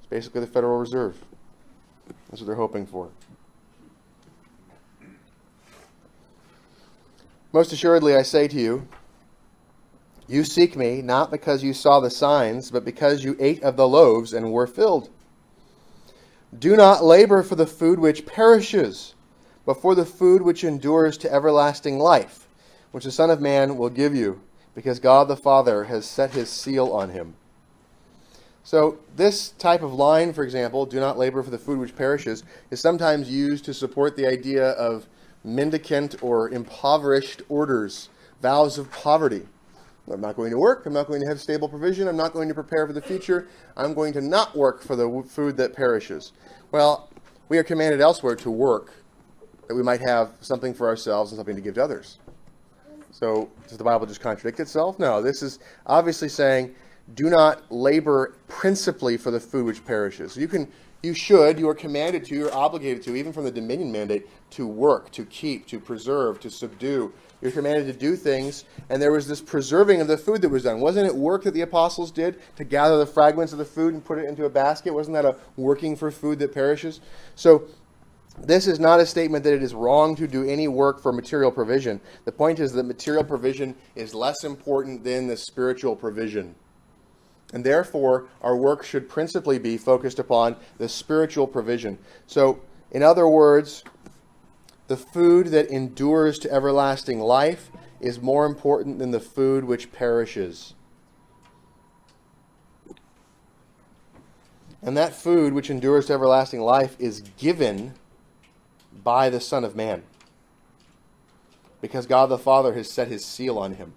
It's 0.00 0.08
basically 0.10 0.40
the 0.40 0.48
Federal 0.48 0.80
Reserve. 0.80 1.16
That's 2.28 2.40
what 2.40 2.46
they're 2.46 2.56
hoping 2.56 2.86
for. 2.86 3.08
Most 7.52 7.72
assuredly, 7.72 8.16
I 8.16 8.22
say 8.22 8.48
to 8.48 8.56
you, 8.56 8.88
you 10.26 10.42
seek 10.42 10.76
me 10.76 11.02
not 11.02 11.30
because 11.30 11.62
you 11.62 11.72
saw 11.72 12.00
the 12.00 12.10
signs, 12.10 12.72
but 12.72 12.84
because 12.84 13.22
you 13.22 13.36
ate 13.38 13.62
of 13.62 13.76
the 13.76 13.86
loaves 13.86 14.32
and 14.32 14.50
were 14.52 14.66
filled. 14.66 15.08
Do 16.58 16.76
not 16.76 17.04
labor 17.04 17.44
for 17.44 17.54
the 17.54 17.66
food 17.66 18.00
which 18.00 18.26
perishes, 18.26 19.14
but 19.64 19.80
for 19.80 19.94
the 19.94 20.04
food 20.04 20.42
which 20.42 20.64
endures 20.64 21.16
to 21.18 21.32
everlasting 21.32 22.00
life, 22.00 22.48
which 22.90 23.04
the 23.04 23.12
Son 23.12 23.30
of 23.30 23.40
Man 23.40 23.76
will 23.76 23.90
give 23.90 24.16
you 24.16 24.40
because 24.74 24.98
God 24.98 25.28
the 25.28 25.36
Father 25.36 25.84
has 25.84 26.04
set 26.04 26.32
his 26.32 26.48
seal 26.48 26.92
on 26.92 27.10
him. 27.10 27.34
So, 28.62 28.98
this 29.16 29.50
type 29.50 29.82
of 29.82 29.94
line, 29.94 30.32
for 30.32 30.44
example, 30.44 30.84
do 30.86 31.00
not 31.00 31.18
labor 31.18 31.42
for 31.42 31.50
the 31.50 31.58
food 31.58 31.78
which 31.78 31.96
perishes, 31.96 32.44
is 32.70 32.80
sometimes 32.80 33.30
used 33.30 33.64
to 33.64 33.74
support 33.74 34.16
the 34.16 34.26
idea 34.26 34.70
of 34.72 35.06
mendicant 35.42 36.22
or 36.22 36.50
impoverished 36.50 37.42
orders, 37.48 38.10
vows 38.42 38.78
of 38.78 38.90
poverty. 38.92 39.46
I'm 40.12 40.20
not 40.20 40.36
going 40.36 40.50
to 40.50 40.58
work. 40.58 40.86
I'm 40.86 40.92
not 40.92 41.06
going 41.06 41.20
to 41.20 41.26
have 41.28 41.40
stable 41.40 41.68
provision. 41.68 42.08
I'm 42.08 42.16
not 42.16 42.32
going 42.32 42.48
to 42.48 42.54
prepare 42.54 42.86
for 42.86 42.92
the 42.92 43.02
future. 43.02 43.48
I'm 43.76 43.94
going 43.94 44.12
to 44.14 44.20
not 44.20 44.56
work 44.56 44.82
for 44.82 44.96
the 44.96 45.24
food 45.28 45.56
that 45.58 45.74
perishes. 45.74 46.32
Well, 46.72 47.08
we 47.48 47.58
are 47.58 47.64
commanded 47.64 48.00
elsewhere 48.00 48.36
to 48.36 48.50
work 48.50 48.92
that 49.68 49.74
we 49.74 49.82
might 49.82 50.00
have 50.00 50.32
something 50.40 50.74
for 50.74 50.88
ourselves 50.88 51.30
and 51.30 51.38
something 51.38 51.54
to 51.54 51.62
give 51.62 51.74
to 51.74 51.84
others. 51.84 52.18
So 53.10 53.50
does 53.68 53.78
the 53.78 53.84
Bible 53.84 54.06
just 54.06 54.20
contradict 54.20 54.60
itself? 54.60 54.98
No, 54.98 55.22
this 55.22 55.42
is 55.42 55.58
obviously 55.86 56.28
saying 56.28 56.74
do 57.14 57.28
not 57.28 57.70
labor 57.72 58.34
principally 58.46 59.16
for 59.16 59.30
the 59.30 59.40
food 59.40 59.66
which 59.66 59.84
perishes. 59.84 60.36
You 60.36 60.46
can 60.46 60.68
you 61.02 61.14
should, 61.14 61.58
you 61.58 61.68
are 61.68 61.74
commanded 61.74 62.24
to, 62.26 62.34
you're 62.34 62.54
obligated 62.54 63.02
to, 63.04 63.16
even 63.16 63.32
from 63.32 63.44
the 63.44 63.50
dominion 63.50 63.90
mandate, 63.90 64.28
to 64.50 64.66
work, 64.66 65.10
to 65.12 65.24
keep, 65.24 65.66
to 65.68 65.80
preserve, 65.80 66.40
to 66.40 66.50
subdue. 66.50 67.10
You're 67.40 67.52
commanded 67.52 67.86
to 67.86 67.98
do 67.98 68.16
things, 68.16 68.64
and 68.90 69.00
there 69.00 69.10
was 69.10 69.26
this 69.26 69.40
preserving 69.40 70.02
of 70.02 70.08
the 70.08 70.18
food 70.18 70.42
that 70.42 70.50
was 70.50 70.64
done. 70.64 70.78
Wasn't 70.80 71.06
it 71.06 71.14
work 71.14 71.44
that 71.44 71.54
the 71.54 71.62
apostles 71.62 72.10
did 72.10 72.38
to 72.56 72.64
gather 72.64 72.98
the 72.98 73.06
fragments 73.06 73.52
of 73.52 73.58
the 73.58 73.64
food 73.64 73.94
and 73.94 74.04
put 74.04 74.18
it 74.18 74.26
into 74.26 74.44
a 74.44 74.50
basket? 74.50 74.92
Wasn't 74.92 75.14
that 75.14 75.24
a 75.24 75.36
working 75.56 75.96
for 75.96 76.10
food 76.10 76.38
that 76.40 76.52
perishes? 76.52 77.00
So 77.34 77.62
this 78.38 78.66
is 78.66 78.80
not 78.80 79.00
a 79.00 79.06
statement 79.06 79.44
that 79.44 79.54
it 79.54 79.62
is 79.62 79.74
wrong 79.74 80.14
to 80.16 80.26
do 80.26 80.48
any 80.48 80.68
work 80.68 81.00
for 81.00 81.12
material 81.12 81.50
provision. 81.50 82.00
The 82.24 82.32
point 82.32 82.60
is 82.60 82.72
that 82.72 82.84
material 82.84 83.24
provision 83.24 83.74
is 83.94 84.14
less 84.14 84.44
important 84.44 85.04
than 85.04 85.26
the 85.26 85.36
spiritual 85.36 85.96
provision. 85.96 86.54
And 87.52 87.64
therefore, 87.64 88.28
our 88.40 88.56
work 88.56 88.84
should 88.84 89.08
principally 89.08 89.58
be 89.58 89.76
focused 89.76 90.18
upon 90.18 90.56
the 90.78 90.88
spiritual 90.88 91.46
provision. 91.46 91.98
So, 92.26 92.60
in 92.92 93.02
other 93.02 93.28
words, 93.28 93.82
the 94.86 94.96
food 94.96 95.48
that 95.48 95.68
endures 95.68 96.38
to 96.40 96.52
everlasting 96.52 97.20
life 97.20 97.70
is 98.00 98.20
more 98.20 98.46
important 98.46 98.98
than 98.98 99.10
the 99.10 99.20
food 99.20 99.64
which 99.64 99.92
perishes. 99.92 100.74
And 104.82 104.96
that 104.96 105.12
food 105.12 105.52
which 105.52 105.68
endures 105.68 106.06
to 106.06 106.14
everlasting 106.14 106.60
life 106.60 106.96
is 106.98 107.20
given 107.36 107.94
by 109.02 109.30
the 109.30 109.40
Son 109.40 109.64
of 109.64 109.74
Man. 109.76 110.02
Because 111.80 112.06
God 112.06 112.26
the 112.26 112.38
Father 112.38 112.74
has 112.74 112.90
set 112.90 113.08
his 113.08 113.24
seal 113.24 113.58
on 113.58 113.74
him. 113.74 113.94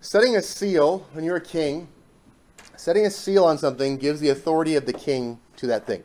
Setting 0.00 0.36
a 0.36 0.42
seal, 0.42 1.06
when 1.12 1.24
you're 1.24 1.36
a 1.36 1.40
king, 1.40 1.88
setting 2.76 3.06
a 3.06 3.10
seal 3.10 3.44
on 3.44 3.56
something 3.56 3.96
gives 3.96 4.20
the 4.20 4.28
authority 4.28 4.74
of 4.76 4.86
the 4.86 4.92
king 4.92 5.38
to 5.56 5.66
that 5.66 5.86
thing. 5.86 6.02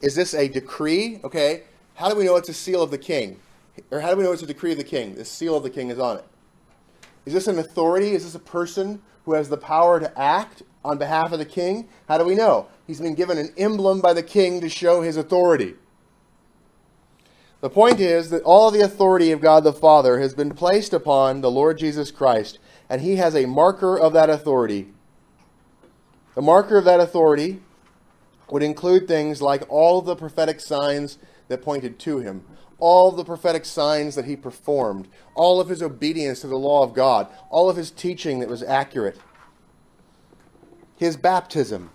Is 0.00 0.14
this 0.14 0.34
a 0.34 0.48
decree? 0.48 1.20
Okay. 1.24 1.64
How 1.94 2.08
do 2.08 2.16
we 2.16 2.24
know 2.24 2.36
it's 2.36 2.48
a 2.48 2.54
seal 2.54 2.82
of 2.82 2.90
the 2.90 2.98
king? 2.98 3.38
Or 3.90 4.00
how 4.00 4.10
do 4.10 4.16
we 4.16 4.22
know 4.22 4.32
it's 4.32 4.42
a 4.42 4.46
decree 4.46 4.72
of 4.72 4.78
the 4.78 4.84
king? 4.84 5.14
The 5.14 5.24
seal 5.24 5.56
of 5.56 5.62
the 5.62 5.70
king 5.70 5.90
is 5.90 5.98
on 5.98 6.18
it. 6.18 6.24
Is 7.26 7.34
this 7.34 7.46
an 7.46 7.58
authority? 7.58 8.12
Is 8.12 8.24
this 8.24 8.34
a 8.34 8.38
person 8.38 9.02
who 9.24 9.34
has 9.34 9.48
the 9.48 9.56
power 9.56 10.00
to 10.00 10.18
act 10.18 10.62
on 10.84 10.98
behalf 10.98 11.32
of 11.32 11.38
the 11.38 11.44
king? 11.44 11.88
How 12.08 12.18
do 12.18 12.24
we 12.24 12.34
know? 12.34 12.68
He's 12.86 13.00
been 13.00 13.14
given 13.14 13.38
an 13.38 13.52
emblem 13.56 14.00
by 14.00 14.12
the 14.12 14.22
king 14.22 14.60
to 14.60 14.68
show 14.68 15.02
his 15.02 15.16
authority. 15.16 15.74
The 17.60 17.70
point 17.70 18.00
is 18.00 18.30
that 18.30 18.42
all 18.42 18.70
the 18.70 18.80
authority 18.80 19.32
of 19.32 19.40
God 19.42 19.64
the 19.64 19.72
Father 19.72 20.18
has 20.20 20.34
been 20.34 20.54
placed 20.54 20.94
upon 20.94 21.42
the 21.42 21.50
Lord 21.50 21.78
Jesus 21.78 22.10
Christ, 22.10 22.58
and 22.88 23.02
he 23.02 23.16
has 23.16 23.34
a 23.34 23.46
marker 23.46 23.98
of 23.98 24.14
that 24.14 24.30
authority. 24.30 24.88
The 26.34 26.42
marker 26.42 26.78
of 26.78 26.86
that 26.86 27.00
authority 27.00 27.60
would 28.50 28.62
include 28.62 29.06
things 29.06 29.42
like 29.42 29.62
all 29.68 29.98
of 29.98 30.06
the 30.06 30.16
prophetic 30.16 30.58
signs 30.58 31.18
that 31.48 31.62
pointed 31.62 31.98
to 31.98 32.18
him, 32.18 32.44
all 32.78 33.10
of 33.10 33.16
the 33.16 33.24
prophetic 33.24 33.66
signs 33.66 34.14
that 34.14 34.24
he 34.24 34.36
performed, 34.36 35.06
all 35.34 35.60
of 35.60 35.68
his 35.68 35.82
obedience 35.82 36.40
to 36.40 36.46
the 36.46 36.56
law 36.56 36.82
of 36.82 36.94
God, 36.94 37.28
all 37.50 37.68
of 37.68 37.76
his 37.76 37.90
teaching 37.90 38.40
that 38.40 38.48
was 38.48 38.62
accurate, 38.62 39.18
his 41.00 41.16
baptism, 41.16 41.90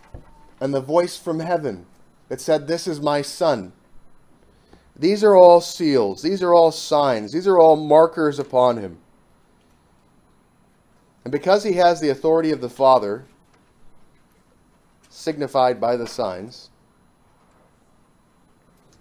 and 0.60 0.74
the 0.74 0.82
voice 0.82 1.16
from 1.16 1.40
heaven 1.40 1.86
that 2.28 2.42
said, 2.42 2.68
This 2.68 2.88
is 2.88 3.00
my 3.00 3.22
son. 3.22 3.72
These 4.96 5.24
are 5.24 5.36
all 5.36 5.62
seals, 5.62 6.24
these 6.24 6.42
are 6.42 6.56
all 6.56 6.72
signs, 6.72 7.32
these 7.32 7.46
are 7.46 7.60
all 7.60 7.76
markers 7.76 8.40
upon 8.40 8.78
him. 8.78 8.98
And 11.24 11.32
because 11.32 11.64
he 11.64 11.74
has 11.74 12.02
the 12.02 12.10
authority 12.10 12.50
of 12.50 12.62
the 12.62 12.70
Father, 12.70 13.26
signified 15.08 15.80
by 15.80 15.98
the 15.98 16.08
signs, 16.08 16.72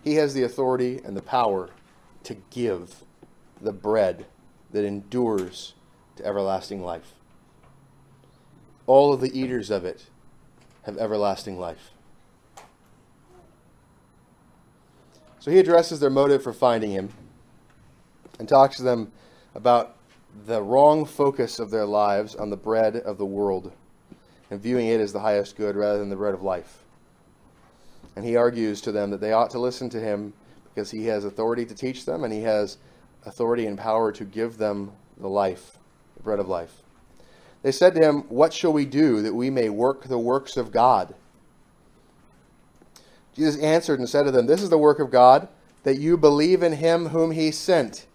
he 0.03 0.17
has 0.17 0.35
the 0.35 0.43
authority 0.43 1.01
and 1.03 1.17
the 1.17 1.23
power 1.23 1.71
to 2.25 2.37
give 2.51 3.05
the 3.59 3.73
bread 3.73 4.27
that 4.71 4.85
endures 4.85 5.73
to 6.17 6.27
everlasting 6.27 6.83
life. 6.83 7.15
All 8.87 9.13
of 9.13 9.21
the 9.21 9.39
eaters 9.39 9.71
of 9.71 9.85
it 9.85 10.07
have 10.83 10.99
everlasting 10.99 11.59
life. 11.59 11.91
So 15.41 15.51
he 15.51 15.59
addresses 15.59 16.01
their 16.01 16.11
motive 16.11 16.43
for 16.43 16.53
finding 16.53 16.91
him 16.91 17.11
and 18.39 18.49
talks 18.49 18.77
to 18.79 18.83
them 18.83 19.13
about 19.55 19.97
the 20.47 20.63
wrong 20.63 21.05
focus 21.05 21.59
of 21.59 21.71
their 21.71 21.87
lives 21.87 22.35
on 22.35 22.51
the 22.51 22.57
bread 22.57 22.97
of 22.97 23.19
the 23.19 23.27
world 23.27 23.73
and 24.51 24.61
viewing 24.61 24.89
it 24.89 25.01
as 25.01 25.13
the 25.13 25.21
highest 25.21 25.57
good 25.57 25.77
rather 25.77 25.99
than 25.99 26.09
the 26.09 26.17
bread 26.17 26.35
of 26.35 26.43
life. 26.43 26.85
And 28.17 28.25
he 28.25 28.37
argues 28.37 28.81
to 28.83 28.93
them 28.93 29.11
that 29.11 29.21
they 29.21 29.33
ought 29.33 29.51
to 29.51 29.59
listen 29.59 29.89
to 29.91 30.01
him 30.01 30.33
because 30.73 30.91
he 30.91 31.07
has 31.07 31.25
authority 31.25 31.65
to 31.67 31.75
teach 31.75 32.05
them 32.05 32.25
and 32.25 32.33
he 32.33 32.43
has 32.43 32.79
authority 33.27 33.67
and 33.67 33.79
power 33.79 34.13
to 34.13 34.25
give 34.25 34.59
them 34.59 34.93
the 35.19 35.29
life, 35.29 35.79
the 36.17 36.23
bread 36.23 36.39
of 36.39 36.49
life. 36.49 36.84
They 37.65 37.73
said 37.73 37.95
to 37.95 38.01
him, 38.01 38.25
What 38.29 38.53
shall 38.53 38.75
we 38.75 38.85
do 38.85 39.23
that 39.23 39.35
we 39.35 39.49
may 39.49 39.71
work 39.71 40.05
the 40.05 40.19
works 40.19 40.59
of 40.59 40.71
God? 40.71 41.15
Jesus 43.35 43.59
answered 43.59 43.99
and 43.99 44.09
said 44.09 44.25
to 44.25 44.31
them, 44.31 44.47
This 44.47 44.63
is 44.63 44.69
the 44.69 44.77
work 44.77 45.01
of 45.01 45.11
God, 45.11 45.49
that 45.83 45.99
you 45.99 46.19
believe 46.19 46.63
in 46.63 46.75
him 46.75 47.07
whom 47.07 47.31
he 47.31 47.51
sent. 47.51 48.07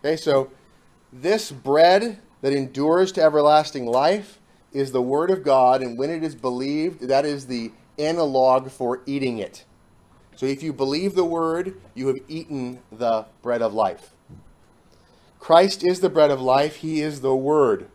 Okay, 0.00 0.16
so 0.16 0.50
this 1.12 1.52
bread 1.52 2.18
that 2.40 2.52
endures 2.52 3.12
to 3.12 3.22
everlasting 3.22 3.86
life 3.86 4.40
is 4.72 4.90
the 4.90 5.02
word 5.02 5.30
of 5.30 5.44
God, 5.44 5.80
and 5.80 5.96
when 5.96 6.10
it 6.10 6.24
is 6.24 6.34
believed, 6.34 7.02
that 7.02 7.24
is 7.24 7.46
the 7.46 7.70
analog 7.96 8.72
for 8.72 9.02
eating 9.06 9.38
it. 9.38 9.64
So 10.34 10.46
if 10.46 10.64
you 10.64 10.72
believe 10.72 11.14
the 11.14 11.24
word, 11.24 11.80
you 11.94 12.08
have 12.08 12.18
eaten 12.26 12.80
the 12.90 13.26
bread 13.40 13.62
of 13.62 13.72
life. 13.72 14.10
Christ 15.38 15.84
is 15.84 16.00
the 16.00 16.10
bread 16.10 16.32
of 16.32 16.40
life, 16.40 16.76
he 16.76 17.00
is 17.00 17.20
the 17.20 17.36
word. 17.36 17.86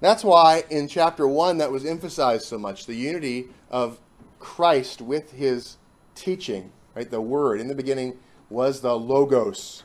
That's 0.00 0.22
why 0.22 0.64
in 0.70 0.88
chapter 0.88 1.26
1 1.26 1.58
that 1.58 1.72
was 1.72 1.84
emphasized 1.84 2.44
so 2.44 2.58
much 2.58 2.86
the 2.86 2.94
unity 2.94 3.48
of 3.70 3.98
Christ 4.38 5.00
with 5.00 5.32
his 5.32 5.76
teaching, 6.14 6.70
right? 6.94 7.10
The 7.10 7.20
word 7.20 7.60
in 7.60 7.68
the 7.68 7.74
beginning 7.74 8.18
was 8.48 8.80
the 8.80 8.96
logos. 8.96 9.82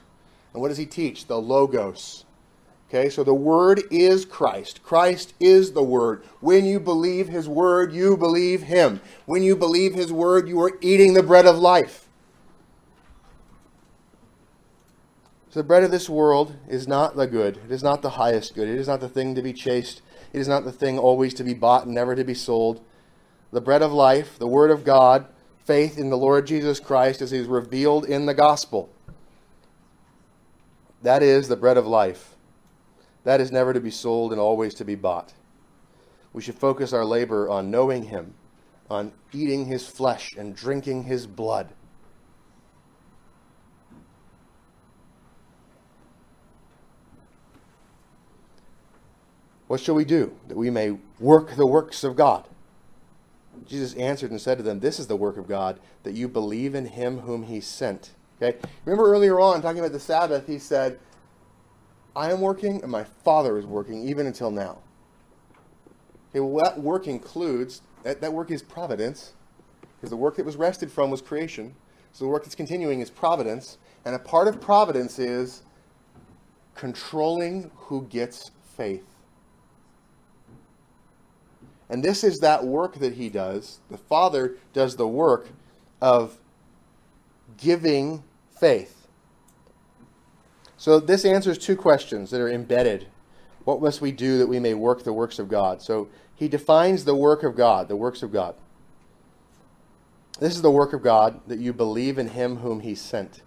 And 0.53 0.61
what 0.61 0.69
does 0.69 0.77
he 0.77 0.85
teach? 0.85 1.25
The 1.25 1.39
logos. 1.39 2.25
Okay, 2.93 3.09
so 3.09 3.23
the 3.23 3.33
Word 3.33 3.81
is 3.89 4.23
Christ. 4.23 4.83
Christ 4.83 5.33
is 5.39 5.71
the 5.71 5.81
Word. 5.81 6.23
When 6.41 6.63
you 6.63 6.79
believe 6.79 7.27
His 7.27 7.49
Word, 7.49 7.91
you 7.91 8.15
believe 8.15 8.61
Him. 8.61 9.01
When 9.25 9.41
you 9.41 9.55
believe 9.55 9.95
His 9.95 10.13
Word, 10.13 10.47
you 10.47 10.61
are 10.61 10.77
eating 10.79 11.15
the 11.15 11.23
bread 11.23 11.47
of 11.47 11.57
life. 11.57 12.02
The 15.53 15.63
bread 15.63 15.83
of 15.83 15.91
this 15.91 16.09
world 16.09 16.55
is 16.67 16.87
not 16.87 17.15
the 17.15 17.27
good. 17.27 17.57
It 17.57 17.71
is 17.71 17.83
not 17.83 18.01
the 18.01 18.11
highest 18.11 18.55
good. 18.55 18.67
It 18.67 18.79
is 18.79 18.87
not 18.87 19.01
the 19.01 19.09
thing 19.09 19.35
to 19.35 19.41
be 19.43 19.53
chased. 19.53 20.01
It 20.33 20.39
is 20.39 20.47
not 20.47 20.63
the 20.63 20.71
thing 20.71 20.97
always 20.97 21.35
to 21.35 21.43
be 21.43 21.53
bought 21.53 21.85
and 21.85 21.93
never 21.93 22.15
to 22.15 22.23
be 22.23 22.33
sold. 22.33 22.83
The 23.51 23.61
bread 23.61 23.83
of 23.83 23.93
life, 23.93 24.39
the 24.39 24.47
Word 24.47 24.71
of 24.71 24.83
God, 24.83 25.27
faith 25.63 25.99
in 25.99 26.09
the 26.09 26.17
Lord 26.17 26.47
Jesus 26.47 26.79
Christ 26.79 27.21
as 27.21 27.29
He 27.29 27.37
is 27.37 27.45
revealed 27.45 28.05
in 28.05 28.25
the 28.25 28.33
gospel. 28.33 28.89
That 31.03 31.21
is 31.21 31.49
the 31.49 31.55
bread 31.55 31.77
of 31.77 31.85
life. 31.85 32.33
That 33.23 33.39
is 33.39 33.51
never 33.51 33.73
to 33.73 33.79
be 33.79 33.91
sold 33.91 34.31
and 34.31 34.41
always 34.41 34.73
to 34.75 34.85
be 34.85 34.95
bought. 34.95 35.33
We 36.33 36.41
should 36.41 36.55
focus 36.55 36.93
our 36.93 37.05
labor 37.05 37.47
on 37.47 37.69
knowing 37.69 38.05
Him, 38.05 38.33
on 38.89 39.11
eating 39.31 39.67
His 39.67 39.87
flesh 39.87 40.33
and 40.35 40.55
drinking 40.55 41.03
His 41.03 41.27
blood. 41.27 41.69
What 49.73 49.79
shall 49.79 49.95
we 49.95 50.05
do 50.05 50.35
that 50.49 50.55
we 50.55 50.69
may 50.69 50.99
work 51.19 51.55
the 51.55 51.65
works 51.65 52.03
of 52.03 52.15
God? 52.15 52.47
Jesus 53.65 53.95
answered 53.95 54.29
and 54.29 54.39
said 54.39 54.59
to 54.59 54.63
them, 54.63 54.81
This 54.81 54.99
is 54.99 55.07
the 55.07 55.15
work 55.15 55.35
of 55.35 55.47
God, 55.47 55.79
that 56.03 56.13
you 56.13 56.27
believe 56.27 56.75
in 56.75 56.85
him 56.85 57.21
whom 57.21 57.41
he 57.41 57.59
sent. 57.59 58.11
Okay? 58.39 58.59
Remember 58.85 59.11
earlier 59.11 59.39
on, 59.39 59.63
talking 59.63 59.79
about 59.79 59.91
the 59.91 59.99
Sabbath, 59.99 60.45
he 60.45 60.59
said, 60.59 60.99
I 62.15 62.31
am 62.31 62.39
working 62.39 62.83
and 62.83 62.91
my 62.91 63.03
Father 63.03 63.57
is 63.57 63.65
working 63.65 64.07
even 64.07 64.27
until 64.27 64.51
now. 64.51 64.77
Okay, 66.29 66.39
well, 66.39 66.63
that 66.63 66.79
work 66.79 67.07
includes, 67.07 67.81
that, 68.03 68.21
that 68.21 68.31
work 68.31 68.51
is 68.51 68.61
providence, 68.61 69.33
because 69.95 70.11
the 70.11 70.17
work 70.17 70.35
that 70.35 70.45
was 70.45 70.55
rested 70.55 70.91
from 70.91 71.09
was 71.09 71.19
creation. 71.19 71.73
So 72.11 72.25
the 72.25 72.29
work 72.29 72.43
that's 72.43 72.53
continuing 72.53 72.99
is 72.99 73.09
providence. 73.09 73.79
And 74.05 74.13
a 74.13 74.19
part 74.19 74.47
of 74.47 74.61
providence 74.61 75.17
is 75.17 75.63
controlling 76.75 77.71
who 77.73 78.03
gets 78.03 78.51
faith. 78.77 79.12
And 81.93 82.03
this 82.03 82.23
is 82.23 82.39
that 82.39 82.65
work 82.65 82.95
that 82.95 83.13
he 83.13 83.29
does. 83.29 83.79
The 83.91 83.99
Father 83.99 84.57
does 84.73 84.95
the 84.95 85.07
work 85.07 85.49
of 86.01 86.39
giving 87.55 88.23
faith. 88.49 89.05
So 90.75 90.99
this 90.99 91.23
answers 91.23 91.59
two 91.59 91.75
questions 91.75 92.31
that 92.31 92.41
are 92.41 92.49
embedded. 92.49 93.09
What 93.63 93.79
must 93.79 94.01
we 94.01 94.11
do 94.11 94.39
that 94.39 94.47
we 94.47 94.59
may 94.59 94.73
work 94.73 95.03
the 95.03 95.13
works 95.13 95.37
of 95.37 95.47
God? 95.47 95.83
So 95.83 96.09
he 96.33 96.47
defines 96.47 97.05
the 97.05 97.13
work 97.13 97.43
of 97.43 97.55
God, 97.55 97.89
the 97.89 97.95
works 97.95 98.23
of 98.23 98.33
God. 98.33 98.55
This 100.39 100.55
is 100.55 100.63
the 100.63 100.71
work 100.71 100.93
of 100.93 101.03
God 101.03 101.41
that 101.45 101.59
you 101.59 101.73
believe 101.73 102.17
in 102.17 102.29
him 102.29 102.55
whom 102.57 102.79
he 102.79 102.95
sent. 102.95 103.43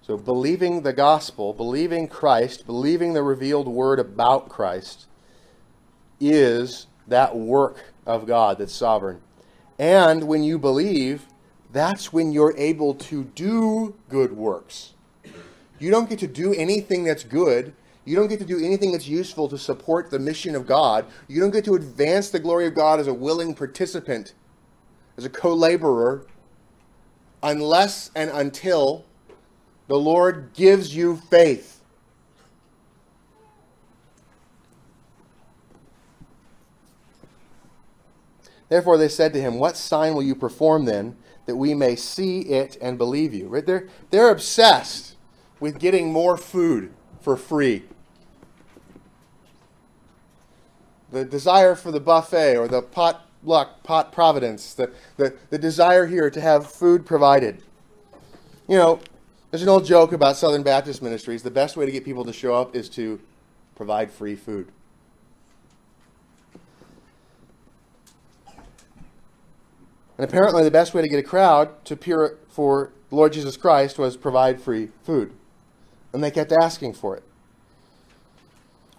So 0.00 0.16
believing 0.16 0.82
the 0.82 0.92
gospel, 0.92 1.54
believing 1.54 2.06
Christ, 2.06 2.66
believing 2.66 3.14
the 3.14 3.24
revealed 3.24 3.66
word 3.66 3.98
about 3.98 4.48
Christ 4.48 5.06
is 6.20 6.86
that 7.10 7.36
work 7.36 7.92
of 8.06 8.26
God 8.26 8.58
that's 8.58 8.74
sovereign. 8.74 9.20
And 9.78 10.24
when 10.24 10.42
you 10.42 10.58
believe, 10.58 11.26
that's 11.72 12.12
when 12.12 12.32
you're 12.32 12.56
able 12.56 12.94
to 12.94 13.24
do 13.24 13.94
good 14.08 14.32
works. 14.36 14.94
You 15.78 15.90
don't 15.90 16.08
get 16.08 16.18
to 16.20 16.26
do 16.26 16.52
anything 16.54 17.04
that's 17.04 17.24
good. 17.24 17.72
You 18.04 18.16
don't 18.16 18.28
get 18.28 18.38
to 18.40 18.44
do 18.44 18.58
anything 18.58 18.92
that's 18.92 19.06
useful 19.06 19.48
to 19.48 19.58
support 19.58 20.10
the 20.10 20.18
mission 20.18 20.56
of 20.56 20.66
God. 20.66 21.06
You 21.28 21.40
don't 21.40 21.50
get 21.50 21.64
to 21.66 21.74
advance 21.74 22.30
the 22.30 22.40
glory 22.40 22.66
of 22.66 22.74
God 22.74 22.98
as 22.98 23.06
a 23.06 23.14
willing 23.14 23.54
participant, 23.54 24.34
as 25.16 25.24
a 25.24 25.30
co 25.30 25.54
laborer, 25.54 26.26
unless 27.42 28.10
and 28.14 28.30
until 28.30 29.04
the 29.86 29.96
Lord 29.96 30.50
gives 30.54 30.94
you 30.94 31.16
faith. 31.30 31.69
Therefore 38.70 38.96
they 38.96 39.08
said 39.08 39.34
to 39.34 39.40
him, 39.40 39.58
What 39.58 39.76
sign 39.76 40.14
will 40.14 40.22
you 40.22 40.34
perform 40.34 40.86
then, 40.86 41.16
that 41.44 41.56
we 41.56 41.74
may 41.74 41.96
see 41.96 42.40
it 42.42 42.78
and 42.80 42.96
believe 42.96 43.34
you? 43.34 43.48
Right? 43.48 43.66
They're, 43.66 43.88
they're 44.08 44.30
obsessed 44.30 45.16
with 45.58 45.78
getting 45.78 46.10
more 46.10 46.38
food 46.38 46.94
for 47.20 47.36
free. 47.36 47.82
The 51.10 51.24
desire 51.24 51.74
for 51.74 51.90
the 51.90 52.00
buffet 52.00 52.56
or 52.56 52.68
the 52.68 52.80
pot 52.80 53.26
luck, 53.42 53.82
pot 53.82 54.12
providence, 54.12 54.74
the, 54.74 54.92
the, 55.16 55.34
the 55.50 55.58
desire 55.58 56.06
here 56.06 56.30
to 56.30 56.40
have 56.40 56.70
food 56.70 57.04
provided. 57.04 57.62
You 58.68 58.76
know, 58.76 59.00
there's 59.50 59.62
an 59.64 59.68
old 59.68 59.84
joke 59.84 60.12
about 60.12 60.36
Southern 60.36 60.62
Baptist 60.62 61.02
ministries. 61.02 61.42
The 61.42 61.50
best 61.50 61.76
way 61.76 61.86
to 61.86 61.90
get 61.90 62.04
people 62.04 62.24
to 62.24 62.32
show 62.32 62.54
up 62.54 62.76
is 62.76 62.88
to 62.90 63.20
provide 63.74 64.12
free 64.12 64.36
food. 64.36 64.70
And 70.20 70.28
apparently, 70.28 70.62
the 70.62 70.70
best 70.70 70.92
way 70.92 71.00
to 71.00 71.08
get 71.08 71.18
a 71.18 71.22
crowd 71.22 71.82
to 71.86 71.94
appear 71.94 72.36
for 72.50 72.92
Lord 73.10 73.32
Jesus 73.32 73.56
Christ 73.56 73.98
was 73.98 74.18
provide 74.18 74.60
free 74.60 74.90
food. 75.02 75.32
And 76.12 76.22
they 76.22 76.30
kept 76.30 76.52
asking 76.52 76.92
for 76.92 77.16
it. 77.16 77.22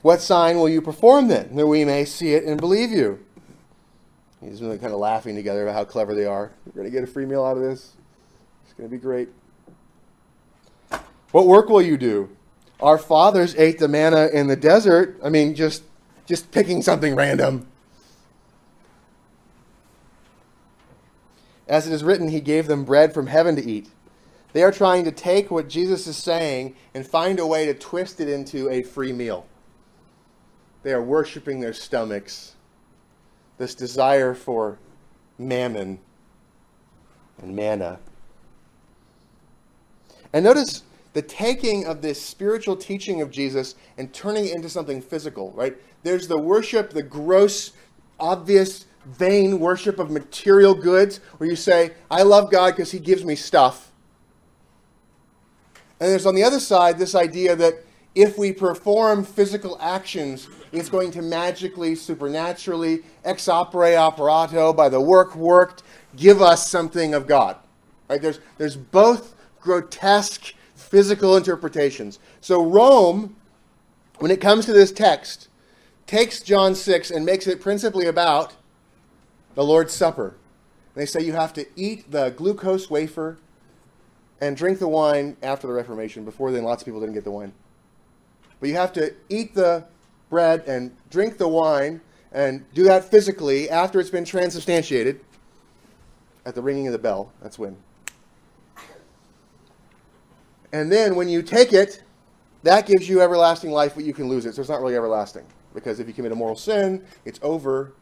What 0.01 0.19
sign 0.19 0.57
will 0.57 0.67
you 0.67 0.81
perform 0.81 1.27
then, 1.27 1.55
that 1.57 1.67
we 1.67 1.85
may 1.85 2.05
see 2.05 2.33
it 2.33 2.43
and 2.43 2.59
believe 2.59 2.89
you? 2.89 3.23
He's 4.43 4.63
really 4.63 4.79
kind 4.79 4.93
of 4.93 4.99
laughing 4.99 5.35
together 5.35 5.61
about 5.61 5.75
how 5.75 5.85
clever 5.85 6.15
they 6.15 6.25
are. 6.25 6.53
We're 6.65 6.71
going 6.71 6.87
to 6.87 6.91
get 6.91 7.03
a 7.03 7.11
free 7.13 7.27
meal 7.27 7.45
out 7.45 7.55
of 7.55 7.61
this. 7.61 7.93
It's 8.65 8.73
going 8.73 8.89
to 8.89 8.91
be 8.91 8.99
great. 8.99 9.29
What 11.33 11.45
work 11.45 11.69
will 11.69 11.83
you 11.83 11.97
do? 11.97 12.35
Our 12.79 12.97
fathers 12.97 13.53
ate 13.57 13.77
the 13.77 13.87
manna 13.87 14.29
in 14.33 14.47
the 14.47 14.55
desert. 14.55 15.19
I 15.23 15.29
mean, 15.29 15.53
just 15.53 15.83
just 16.25 16.49
picking 16.49 16.81
something 16.81 17.13
random. 17.13 17.67
As 21.71 21.87
it 21.87 21.93
is 21.93 22.03
written, 22.03 22.27
he 22.27 22.41
gave 22.41 22.67
them 22.67 22.83
bread 22.83 23.13
from 23.13 23.27
heaven 23.27 23.55
to 23.55 23.65
eat. 23.65 23.89
They 24.51 24.61
are 24.61 24.73
trying 24.73 25.05
to 25.05 25.11
take 25.11 25.49
what 25.49 25.69
Jesus 25.69 26.05
is 26.05 26.17
saying 26.17 26.75
and 26.93 27.07
find 27.07 27.39
a 27.39 27.47
way 27.47 27.65
to 27.65 27.73
twist 27.73 28.19
it 28.19 28.27
into 28.27 28.69
a 28.69 28.83
free 28.83 29.13
meal. 29.13 29.45
They 30.83 30.91
are 30.91 31.01
worshiping 31.01 31.61
their 31.61 31.71
stomachs, 31.71 32.55
this 33.57 33.73
desire 33.73 34.33
for 34.33 34.79
mammon 35.39 35.99
and 37.41 37.55
manna. 37.55 37.99
And 40.33 40.43
notice 40.43 40.83
the 41.13 41.21
taking 41.21 41.85
of 41.85 42.01
this 42.01 42.21
spiritual 42.21 42.75
teaching 42.75 43.21
of 43.21 43.31
Jesus 43.31 43.75
and 43.97 44.13
turning 44.13 44.47
it 44.47 44.55
into 44.55 44.67
something 44.67 45.01
physical, 45.01 45.51
right? 45.51 45.77
There's 46.03 46.27
the 46.27 46.37
worship, 46.37 46.89
the 46.89 47.03
gross, 47.03 47.71
obvious 48.19 48.87
vain 49.05 49.59
worship 49.59 49.99
of 49.99 50.11
material 50.11 50.73
goods 50.73 51.19
where 51.37 51.49
you 51.49 51.55
say, 51.55 51.91
I 52.09 52.23
love 52.23 52.51
God 52.51 52.71
because 52.71 52.91
he 52.91 52.99
gives 52.99 53.25
me 53.25 53.35
stuff. 53.35 53.91
And 55.99 56.09
there's 56.09 56.25
on 56.25 56.35
the 56.35 56.43
other 56.43 56.59
side 56.59 56.97
this 56.97 57.15
idea 57.15 57.55
that 57.55 57.83
if 58.15 58.37
we 58.37 58.51
perform 58.51 59.23
physical 59.23 59.77
actions, 59.79 60.49
it's 60.71 60.89
going 60.89 61.11
to 61.11 61.21
magically, 61.21 61.95
supernaturally, 61.95 63.03
ex 63.23 63.47
opere 63.47 63.95
operato, 63.95 64.73
by 64.73 64.89
the 64.89 64.99
work 64.99 65.35
worked, 65.35 65.83
give 66.15 66.41
us 66.41 66.69
something 66.69 67.13
of 67.13 67.27
God. 67.27 67.57
Right? 68.09 68.21
There's, 68.21 68.39
there's 68.57 68.75
both 68.75 69.35
grotesque 69.61 70.53
physical 70.75 71.37
interpretations. 71.37 72.19
So 72.41 72.65
Rome, 72.65 73.35
when 74.17 74.31
it 74.31 74.41
comes 74.41 74.65
to 74.65 74.73
this 74.73 74.91
text, 74.91 75.47
takes 76.07 76.41
John 76.41 76.75
6 76.75 77.11
and 77.11 77.25
makes 77.25 77.47
it 77.47 77.61
principally 77.61 78.07
about 78.07 78.53
the 79.55 79.63
Lord's 79.63 79.93
Supper. 79.93 80.35
They 80.95 81.05
say 81.05 81.21
you 81.21 81.33
have 81.33 81.53
to 81.53 81.65
eat 81.75 82.11
the 82.11 82.29
glucose 82.31 82.89
wafer 82.89 83.37
and 84.41 84.57
drink 84.57 84.79
the 84.79 84.87
wine 84.87 85.37
after 85.41 85.67
the 85.67 85.73
Reformation. 85.73 86.25
Before 86.25 86.51
then, 86.51 86.63
lots 86.63 86.81
of 86.81 86.85
people 86.85 86.99
didn't 86.99 87.13
get 87.13 87.23
the 87.23 87.31
wine. 87.31 87.53
But 88.59 88.69
you 88.69 88.75
have 88.75 88.93
to 88.93 89.13
eat 89.29 89.55
the 89.55 89.85
bread 90.29 90.63
and 90.67 90.95
drink 91.09 91.37
the 91.37 91.47
wine 91.47 92.01
and 92.31 92.65
do 92.73 92.83
that 92.83 93.05
physically 93.05 93.69
after 93.69 93.99
it's 93.99 94.09
been 94.09 94.25
transubstantiated 94.25 95.19
at 96.45 96.55
the 96.55 96.61
ringing 96.61 96.87
of 96.87 96.93
the 96.93 96.99
bell. 96.99 97.31
That's 97.41 97.59
when. 97.59 97.77
And 100.73 100.91
then 100.91 101.15
when 101.15 101.27
you 101.27 101.41
take 101.41 101.73
it, 101.73 102.03
that 102.63 102.85
gives 102.85 103.09
you 103.09 103.21
everlasting 103.21 103.71
life, 103.71 103.93
but 103.95 104.03
you 104.03 104.13
can 104.13 104.29
lose 104.29 104.45
it. 104.45 104.55
So 104.55 104.61
it's 104.61 104.69
not 104.69 104.81
really 104.81 104.95
everlasting. 104.95 105.45
Because 105.73 105.99
if 105.99 106.07
you 106.07 106.13
commit 106.13 106.31
a 106.31 106.35
moral 106.35 106.55
sin, 106.55 107.05
it's 107.25 107.39
over 107.41 107.93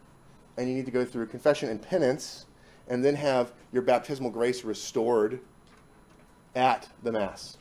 and 0.60 0.68
you 0.68 0.76
need 0.76 0.86
to 0.86 0.92
go 0.92 1.06
through 1.06 1.26
confession 1.26 1.70
and 1.70 1.82
penance 1.82 2.46
and 2.90 3.04
then 3.04 3.16
have 3.16 3.54
your 3.72 3.82
baptismal 3.82 4.30
grace 4.30 4.66
restored 4.66 5.40
at 6.54 6.90
the 7.04 7.12
Mass. 7.12 7.58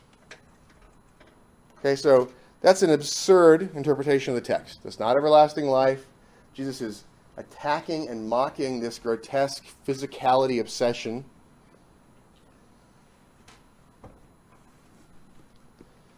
Okay, 1.79 1.95
so 1.95 2.29
that's 2.59 2.83
an 2.83 2.89
absurd 2.89 3.73
interpretation 3.73 4.35
of 4.35 4.43
the 4.43 4.45
text. 4.45 4.83
That's 4.83 4.99
not 4.99 5.15
everlasting 5.15 5.67
life. 5.67 6.07
Jesus 6.53 6.81
is 6.81 7.05
attacking 7.37 8.09
and 8.09 8.27
mocking 8.27 8.81
this 8.81 8.99
grotesque 8.99 9.63
physicality 9.87 10.59
obsession. 10.59 11.23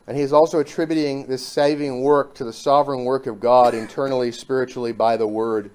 And 0.08 0.18
he 0.18 0.24
is 0.24 0.34
also 0.34 0.60
attributing 0.60 1.28
this 1.28 1.46
saving 1.46 2.02
work 2.02 2.34
to 2.36 2.44
the 2.44 2.52
sovereign 2.52 3.06
work 3.06 3.28
of 3.28 3.40
God 3.40 3.76
internally, 3.76 4.32
spiritually, 4.32 4.94
by 4.94 5.16
the 5.16 5.28
Word. 5.28 5.70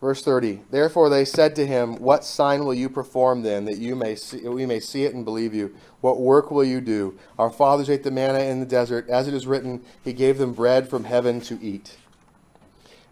Verse 0.00 0.22
30. 0.22 0.60
Therefore 0.70 1.08
they 1.08 1.24
said 1.24 1.56
to 1.56 1.66
him, 1.66 1.96
What 1.96 2.24
sign 2.24 2.64
will 2.64 2.74
you 2.74 2.88
perform 2.88 3.42
then, 3.42 3.64
that 3.64 3.78
you 3.78 3.96
may 3.96 4.14
see, 4.14 4.46
we 4.48 4.64
may 4.64 4.78
see 4.78 5.04
it 5.04 5.14
and 5.14 5.24
believe 5.24 5.54
you? 5.54 5.74
What 6.00 6.20
work 6.20 6.50
will 6.50 6.64
you 6.64 6.80
do? 6.80 7.18
Our 7.38 7.50
fathers 7.50 7.90
ate 7.90 8.04
the 8.04 8.10
manna 8.10 8.40
in 8.40 8.60
the 8.60 8.66
desert. 8.66 9.08
As 9.08 9.26
it 9.26 9.34
is 9.34 9.46
written, 9.46 9.84
He 10.04 10.12
gave 10.12 10.38
them 10.38 10.52
bread 10.52 10.88
from 10.88 11.04
heaven 11.04 11.40
to 11.42 11.58
eat. 11.60 11.96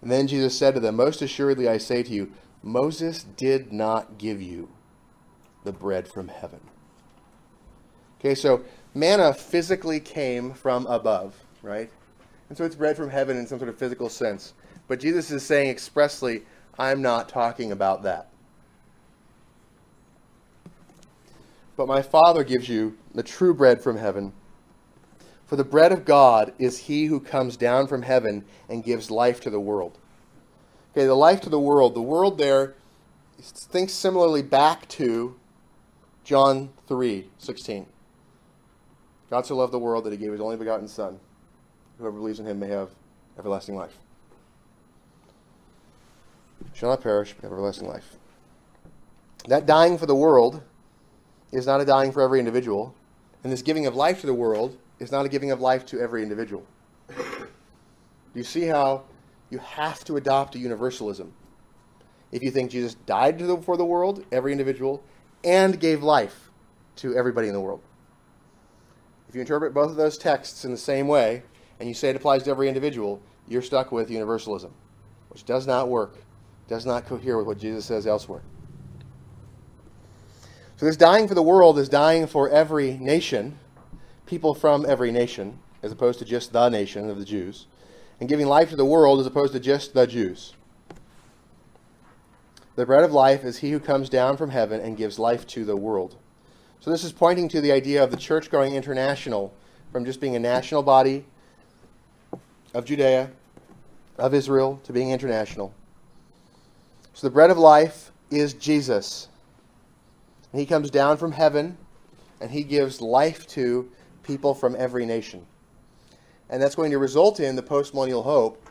And 0.01 0.11
then 0.11 0.29
Jesus 0.29 0.57
said 0.57 0.75
to 0.75 0.81
them, 0.81 0.97
Most 0.97 1.23
assuredly 1.23 1.69
I 1.69 1.79
say 1.79 2.05
to 2.05 2.13
you, 2.13 2.33
Moses 2.63 3.25
did 3.25 3.73
not 3.73 4.19
give 4.19 4.41
you 4.41 4.69
the 5.65 5.73
bread 5.73 6.07
from 6.07 6.29
heaven. 6.29 6.61
Okay, 8.21 8.35
so 8.35 8.63
manna 8.95 9.35
physically 9.35 9.99
came 10.01 10.53
from 10.53 10.87
above, 10.87 11.35
right? 11.63 11.91
And 12.49 12.57
so 12.57 12.65
it's 12.65 12.77
bread 12.77 12.97
from 12.97 13.11
heaven 13.11 13.37
in 13.37 13.47
some 13.47 13.59
sort 13.59 13.69
of 13.69 13.79
physical 13.79 14.09
sense. 14.09 14.55
But 14.89 15.01
Jesus 15.01 15.31
is 15.31 15.45
saying 15.45 15.69
expressly, 15.69 16.43
I'm 16.79 17.01
not 17.03 17.29
talking 17.29 17.73
about 17.73 18.03
that. 18.03 18.29
But 21.77 21.89
my 21.89 22.03
Father 22.03 22.45
gives 22.45 22.69
you 22.69 22.97
the 23.15 23.23
true 23.23 23.55
bread 23.55 23.83
from 23.83 23.97
heaven. 23.97 24.33
For 25.47 25.57
the 25.57 25.65
bread 25.65 25.93
of 25.93 26.05
God 26.05 26.53
is 26.59 26.79
he 26.79 27.07
who 27.07 27.21
comes 27.21 27.57
down 27.57 27.87
from 27.87 28.03
heaven 28.03 28.45
and 28.69 28.83
gives 28.83 29.11
life 29.11 29.41
to 29.43 29.51
the 29.51 29.61
world. 29.61 29.99
Okay, 30.93 31.07
the 31.07 31.15
life 31.15 31.41
to 31.43 31.51
the 31.51 31.61
world. 31.61 31.95
The 31.95 32.03
world 32.03 32.39
there 32.39 32.75
thinks 33.41 33.93
similarly 33.93 34.43
back 34.43 34.89
to 34.89 35.37
John 36.25 36.71
3 36.89 37.29
16. 37.39 37.87
God 39.31 39.45
so 39.45 39.57
loved 39.57 39.73
the 39.73 39.79
world 39.79 40.05
that 40.05 40.13
he 40.13 40.17
gave 40.17 40.33
his 40.33 40.41
only 40.41 40.57
begotten 40.57 40.89
Son. 40.89 41.19
Whoever 41.99 42.17
believes 42.17 42.41
in 42.41 42.47
him 42.47 42.59
may 42.59 42.69
have 42.69 42.91
everlasting 43.39 43.77
life 43.77 43.97
shall 46.77 46.91
not 46.91 47.01
perish, 47.01 47.35
but 47.41 47.47
everlasting 47.47 47.89
life. 47.89 48.19
That 49.49 49.65
dying 49.65 49.97
for 49.97 50.05
the 50.05 50.15
world 50.15 50.63
is 51.51 51.67
not 51.67 51.81
a 51.81 51.87
dying 51.87 52.13
for 52.13 52.21
every 52.21 52.39
individual, 52.39 52.95
and 53.43 53.51
this 53.51 53.63
giving 53.63 53.87
of 53.87 53.97
life 53.97 54.21
to 54.21 54.27
the 54.27 54.35
world 54.35 54.77
is 54.99 55.11
not 55.11 55.25
a 55.25 55.31
giving 55.31 55.51
of 55.51 55.61
life 55.61 55.87
to 55.87 56.01
every 56.01 56.23
individual. 56.23 56.67
Do 57.09 57.15
you 58.35 58.45
see 58.45 58.65
how 58.65 59.05
you 59.49 59.57
have 59.59 60.05
to 60.05 60.19
adopt 60.19 60.55
a 60.55 60.59
universalism? 60.59 61.33
If 62.31 62.43
you 62.43 62.51
think 62.51 62.71
Jesus 62.71 62.95
died 62.95 63.41
for 63.65 63.79
the 63.79 63.85
world, 63.85 64.27
every 64.31 64.53
individual, 64.53 65.03
and 65.45 65.81
gave 65.81 66.03
life 66.03 66.51
to 66.97 67.17
everybody 67.17 67.49
in 67.49 67.55
the 67.55 67.61
world. 67.61 67.81
If 69.31 69.35
you 69.35 69.41
interpret 69.41 69.73
both 69.73 69.91
of 69.91 69.97
those 69.97 70.19
texts 70.19 70.67
in 70.67 70.73
the 70.73 70.77
same 70.77 71.09
way, 71.09 71.43
and 71.81 71.89
you 71.89 71.95
say 71.95 72.11
it 72.11 72.17
applies 72.17 72.43
to 72.43 72.51
every 72.51 72.69
individual, 72.69 73.23
you're 73.49 73.63
stuck 73.63 73.93
with 73.93 74.11
universalism, 74.11 74.75
which 75.31 75.47
does 75.47 75.67
not 75.67 75.89
work 75.89 76.19
does 76.69 76.87
not 76.87 77.07
cohere 77.07 77.39
with 77.39 77.47
what 77.47 77.59
Jesus 77.59 77.85
says 77.85 78.07
elsewhere. 78.07 78.43
So, 80.77 80.85
this 80.85 80.97
dying 80.97 81.27
for 81.27 81.35
the 81.35 81.43
world 81.43 81.79
is 81.79 81.89
dying 81.89 82.27
for 82.27 82.51
every 82.51 82.99
nation, 82.99 83.59
people 84.27 84.55
from 84.55 84.85
every 84.85 85.11
nation, 85.11 85.59
as 85.83 85.91
opposed 85.91 86.19
to 86.19 86.25
just 86.25 86.53
the 86.53 86.69
nation 86.69 87.09
of 87.09 87.19
the 87.19 87.25
Jews, 87.25 87.67
and 88.21 88.29
giving 88.29 88.47
life 88.47 88.71
to 88.71 88.77
the 88.77 88.85
world 88.85 89.21
as 89.21 89.27
opposed 89.27 89.55
to 89.55 89.61
just 89.61 89.95
the 89.95 90.07
Jews. 90.07 90.55
The 92.75 92.85
bread 92.85 93.05
of 93.05 93.13
life 93.13 93.43
is 93.43 93.59
he 93.59 93.71
who 93.71 93.81
comes 93.81 94.11
down 94.11 94.37
from 94.37 94.51
heaven 94.51 94.83
and 94.83 94.99
gives 94.99 95.19
life 95.19 95.47
to 95.49 95.65
the 95.65 95.77
world. 95.77 96.17
So, 96.81 96.91
this 96.91 97.05
is 97.05 97.13
pointing 97.13 97.49
to 97.49 97.63
the 97.63 97.73
idea 97.73 98.05
of 98.05 98.11
the 98.11 98.19
church 98.19 98.51
going 98.51 98.75
international 98.75 99.55
from 99.93 100.05
just 100.05 100.21
being 100.21 100.37
a 100.37 100.41
national 100.41 100.83
body 100.83 101.25
of 102.75 102.85
Judea 102.85 103.31
of 104.19 104.35
Israel 104.35 104.79
to 104.85 104.93
being 104.93 105.11
international. 105.11 105.73
So 107.17 107.27
the 107.27 107.33
bread 107.33 107.49
of 107.49 107.57
life 107.57 108.13
is 108.31 108.53
Jesus. 108.53 109.29
He 110.53 110.67
comes 110.67 110.91
down 110.91 111.17
from 111.17 111.33
heaven 111.33 111.79
and 112.43 112.51
he 112.51 112.63
gives 112.63 113.01
life 113.01 113.47
to 113.47 113.91
people 114.23 114.53
from 114.53 114.77
every 114.79 115.07
nation. 115.07 115.47
And 116.51 116.61
that's 116.61 116.75
going 116.75 116.91
to 116.91 116.99
result 116.99 117.41
in 117.41 117.57
the 117.57 117.63
postmillennial 117.63 118.23
hope 118.23 118.69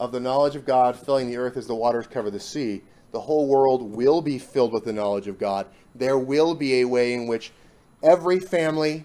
of 0.00 0.12
the 0.12 0.18
knowledge 0.18 0.56
of 0.56 0.64
God 0.64 0.96
filling 0.96 1.28
the 1.28 1.36
earth 1.36 1.58
as 1.58 1.66
the 1.66 1.74
waters 1.74 2.06
cover 2.06 2.30
the 2.30 2.40
sea. 2.40 2.80
The 3.12 3.20
whole 3.20 3.46
world 3.48 3.82
will 3.82 4.22
be 4.22 4.38
filled 4.38 4.72
with 4.72 4.86
the 4.86 4.92
knowledge 4.94 5.26
of 5.26 5.38
God. 5.38 5.66
There 5.94 6.16
will 6.16 6.54
be 6.54 6.80
a 6.80 6.86
way 6.86 7.12
in 7.12 7.26
which 7.26 7.52
every 8.02 8.40
family 8.40 9.04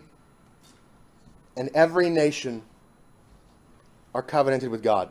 and 1.57 1.69
every 1.73 2.09
nation 2.09 2.61
are 4.15 4.23
covenanted 4.23 4.69
with 4.69 4.81
God. 4.81 5.09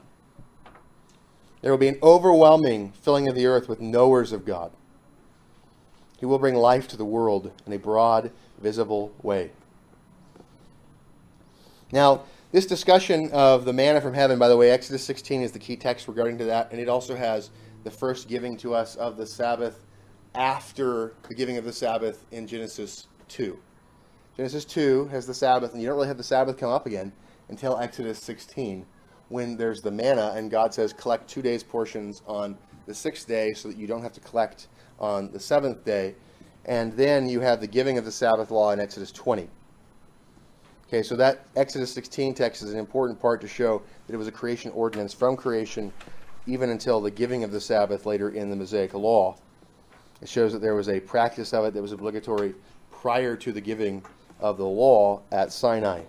There 1.60 1.70
will 1.70 1.78
be 1.78 1.88
an 1.88 1.98
overwhelming 2.02 2.92
filling 2.92 3.28
of 3.28 3.34
the 3.34 3.46
earth 3.46 3.68
with 3.68 3.80
knowers 3.80 4.32
of 4.32 4.44
God. 4.44 4.70
He 6.18 6.26
will 6.26 6.38
bring 6.38 6.54
life 6.54 6.88
to 6.88 6.96
the 6.96 7.04
world 7.04 7.52
in 7.66 7.72
a 7.72 7.78
broad, 7.78 8.32
visible 8.60 9.12
way. 9.22 9.52
Now, 11.92 12.22
this 12.52 12.66
discussion 12.66 13.30
of 13.32 13.64
the 13.64 13.72
manna 13.72 14.00
from 14.00 14.14
heaven, 14.14 14.38
by 14.38 14.48
the 14.48 14.56
way, 14.56 14.70
Exodus 14.70 15.04
16 15.04 15.42
is 15.42 15.52
the 15.52 15.58
key 15.58 15.76
text 15.76 16.08
regarding 16.08 16.38
to 16.38 16.44
that, 16.44 16.70
and 16.70 16.80
it 16.80 16.88
also 16.88 17.14
has 17.14 17.50
the 17.84 17.90
first 17.90 18.28
giving 18.28 18.56
to 18.58 18.74
us 18.74 18.96
of 18.96 19.16
the 19.16 19.26
Sabbath 19.26 19.84
after 20.34 21.14
the 21.28 21.34
giving 21.34 21.56
of 21.56 21.64
the 21.64 21.72
Sabbath 21.72 22.24
in 22.30 22.46
Genesis 22.46 23.06
2. 23.28 23.58
Genesis 24.36 24.64
2 24.64 25.06
has 25.08 25.26
the 25.26 25.34
Sabbath, 25.34 25.72
and 25.72 25.82
you 25.82 25.88
don't 25.88 25.96
really 25.96 26.08
have 26.08 26.16
the 26.16 26.22
Sabbath 26.22 26.56
come 26.56 26.70
up 26.70 26.86
again 26.86 27.12
until 27.48 27.78
Exodus 27.78 28.18
16 28.18 28.86
when 29.28 29.56
there's 29.56 29.82
the 29.82 29.90
manna, 29.90 30.32
and 30.34 30.50
God 30.50 30.72
says, 30.72 30.92
collect 30.92 31.28
two 31.28 31.42
days' 31.42 31.62
portions 31.62 32.22
on 32.26 32.56
the 32.86 32.94
sixth 32.94 33.28
day 33.28 33.52
so 33.52 33.68
that 33.68 33.76
you 33.76 33.86
don't 33.86 34.02
have 34.02 34.12
to 34.14 34.20
collect 34.20 34.68
on 34.98 35.30
the 35.30 35.40
seventh 35.40 35.84
day. 35.84 36.14
And 36.64 36.92
then 36.94 37.28
you 37.28 37.40
have 37.40 37.60
the 37.60 37.66
giving 37.66 37.98
of 37.98 38.04
the 38.04 38.12
Sabbath 38.12 38.50
law 38.50 38.72
in 38.72 38.80
Exodus 38.80 39.12
20. 39.12 39.48
Okay, 40.86 41.02
so 41.02 41.16
that 41.16 41.46
Exodus 41.54 41.92
16 41.92 42.34
text 42.34 42.62
is 42.62 42.72
an 42.72 42.78
important 42.78 43.20
part 43.20 43.42
to 43.42 43.48
show 43.48 43.82
that 44.06 44.14
it 44.14 44.16
was 44.16 44.26
a 44.26 44.32
creation 44.32 44.70
ordinance 44.72 45.12
from 45.12 45.36
creation 45.36 45.92
even 46.46 46.70
until 46.70 47.00
the 47.00 47.10
giving 47.10 47.44
of 47.44 47.52
the 47.52 47.60
Sabbath 47.60 48.06
later 48.06 48.30
in 48.30 48.48
the 48.48 48.56
Mosaic 48.56 48.94
law. 48.94 49.36
It 50.22 50.28
shows 50.28 50.52
that 50.54 50.60
there 50.60 50.74
was 50.74 50.88
a 50.88 50.98
practice 50.98 51.52
of 51.52 51.66
it 51.66 51.74
that 51.74 51.82
was 51.82 51.92
obligatory 51.92 52.54
prior 52.90 53.36
to 53.36 53.52
the 53.52 53.60
giving 53.60 54.02
of 54.40 54.56
the 54.56 54.64
law 54.64 55.20
at 55.30 55.52
Sinai. 55.52 56.02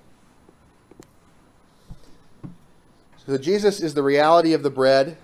So 3.29 3.37
Jesus 3.37 3.79
is 3.79 3.93
the 3.93 4.01
reality 4.01 4.53
of 4.53 4.63
the 4.63 4.71
bread. 4.71 5.15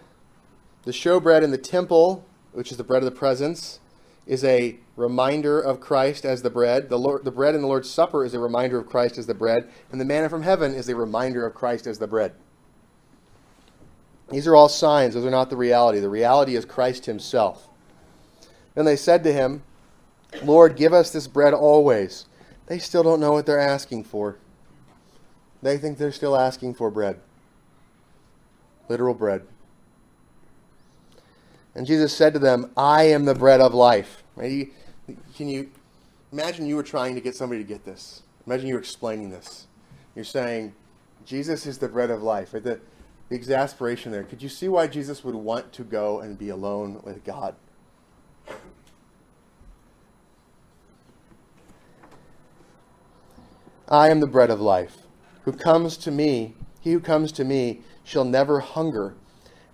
The 0.83 0.91
showbread 0.91 1.41
in 1.41 1.49
the 1.49 1.57
temple, 1.57 2.23
which 2.53 2.69
is 2.69 2.77
the 2.77 2.83
bread 2.83 3.01
of 3.01 3.05
the 3.05 3.17
presence, 3.17 3.79
is 4.27 4.43
a 4.43 4.75
reminder 4.95 5.59
of 5.59 5.79
Christ 5.79 6.23
as 6.23 6.43
the 6.43 6.51
bread. 6.51 6.89
The, 6.89 6.99
Lord, 6.99 7.25
the 7.25 7.31
bread 7.31 7.55
in 7.55 7.61
the 7.61 7.67
Lord's 7.67 7.89
Supper 7.89 8.23
is 8.23 8.35
a 8.35 8.39
reminder 8.39 8.77
of 8.77 8.85
Christ 8.85 9.17
as 9.17 9.25
the 9.25 9.33
bread. 9.33 9.71
And 9.91 9.99
the 9.99 10.05
manna 10.05 10.29
from 10.29 10.43
heaven 10.43 10.75
is 10.75 10.87
a 10.87 10.95
reminder 10.95 11.47
of 11.47 11.55
Christ 11.55 11.87
as 11.87 11.97
the 11.97 12.05
bread. 12.05 12.33
These 14.29 14.45
are 14.45 14.55
all 14.55 14.69
signs. 14.69 15.15
Those 15.15 15.25
are 15.25 15.31
not 15.31 15.49
the 15.49 15.57
reality. 15.57 15.99
The 15.99 16.07
reality 16.07 16.55
is 16.55 16.63
Christ 16.63 17.07
himself. 17.07 17.67
Then 18.75 18.85
they 18.85 18.97
said 18.97 19.23
to 19.23 19.33
him, 19.33 19.63
Lord, 20.43 20.75
give 20.75 20.93
us 20.93 21.09
this 21.09 21.25
bread 21.25 21.55
always. 21.55 22.27
They 22.67 22.77
still 22.77 23.01
don't 23.01 23.19
know 23.19 23.31
what 23.31 23.47
they're 23.47 23.59
asking 23.59 24.03
for. 24.03 24.37
They 25.63 25.79
think 25.79 25.97
they're 25.97 26.11
still 26.11 26.37
asking 26.37 26.75
for 26.75 26.91
bread 26.91 27.19
literal 28.89 29.13
bread. 29.13 29.45
And 31.75 31.85
Jesus 31.85 32.15
said 32.15 32.33
to 32.33 32.39
them, 32.39 32.71
I 32.77 33.03
am 33.03 33.25
the 33.25 33.35
bread 33.35 33.59
of 33.59 33.73
life. 33.73 34.23
Right? 34.35 34.71
Can 35.35 35.49
you 35.49 35.69
imagine 36.31 36.65
you 36.65 36.77
were 36.77 36.83
trying 36.83 37.15
to 37.15 37.21
get 37.21 37.35
somebody 37.35 37.61
to 37.61 37.67
get 37.67 37.83
this? 37.83 38.23
Imagine 38.47 38.67
you 38.67 38.75
were 38.75 38.79
explaining 38.79 39.29
this. 39.29 39.67
You're 40.15 40.23
saying, 40.23 40.73
Jesus 41.25 41.65
is 41.65 41.77
the 41.77 41.89
bread 41.89 42.09
of 42.09 42.23
life. 42.23 42.53
Right? 42.53 42.63
The, 42.63 42.79
the 43.29 43.35
exasperation 43.35 44.11
there. 44.11 44.23
Could 44.23 44.41
you 44.41 44.49
see 44.49 44.69
why 44.69 44.87
Jesus 44.87 45.23
would 45.23 45.35
want 45.35 45.73
to 45.73 45.83
go 45.83 46.21
and 46.21 46.37
be 46.37 46.49
alone 46.49 47.01
with 47.03 47.23
God? 47.25 47.55
I 53.87 54.09
am 54.09 54.19
the 54.19 54.27
bread 54.27 54.49
of 54.49 54.61
life. 54.61 54.99
Who 55.43 55.51
comes 55.51 55.97
to 55.97 56.11
me, 56.11 56.55
he 56.79 56.91
who 56.91 56.99
comes 56.99 57.31
to 57.33 57.43
me 57.43 57.81
shall 58.05 58.23
never 58.23 58.61
hunger, 58.61 59.15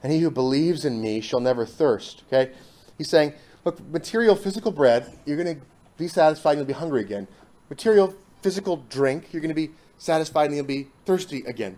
and 0.01 0.11
he 0.11 0.19
who 0.19 0.31
believes 0.31 0.83
in 0.83 0.99
me 0.99 1.21
shall 1.21 1.39
never 1.39 1.65
thirst. 1.65 2.23
Okay? 2.27 2.51
He's 2.97 3.09
saying, 3.09 3.33
look, 3.63 3.79
material 3.89 4.35
physical 4.35 4.71
bread, 4.71 5.11
you're 5.25 5.37
going 5.37 5.59
to 5.59 5.61
be 5.97 6.07
satisfied 6.07 6.51
and 6.51 6.59
you'll 6.59 6.67
be 6.67 6.73
hungry 6.73 7.01
again. 7.01 7.27
Material 7.69 8.15
physical 8.41 8.77
drink, 8.89 9.31
you're 9.31 9.41
going 9.41 9.49
to 9.49 9.55
be 9.55 9.71
satisfied 9.97 10.45
and 10.45 10.55
you'll 10.55 10.65
be 10.65 10.87
thirsty 11.05 11.43
again. 11.45 11.77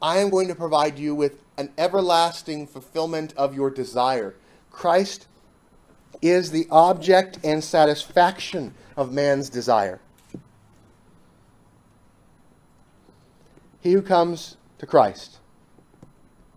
I 0.00 0.18
am 0.18 0.30
going 0.30 0.48
to 0.48 0.54
provide 0.54 0.98
you 0.98 1.14
with 1.14 1.42
an 1.56 1.72
everlasting 1.78 2.66
fulfillment 2.66 3.32
of 3.36 3.54
your 3.54 3.70
desire. 3.70 4.36
Christ 4.70 5.26
is 6.20 6.50
the 6.50 6.66
object 6.70 7.38
and 7.42 7.64
satisfaction 7.64 8.74
of 8.96 9.12
man's 9.12 9.48
desire. 9.48 10.00
He 13.80 13.92
who 13.92 14.02
comes 14.02 14.56
to 14.78 14.86
Christ 14.86 15.38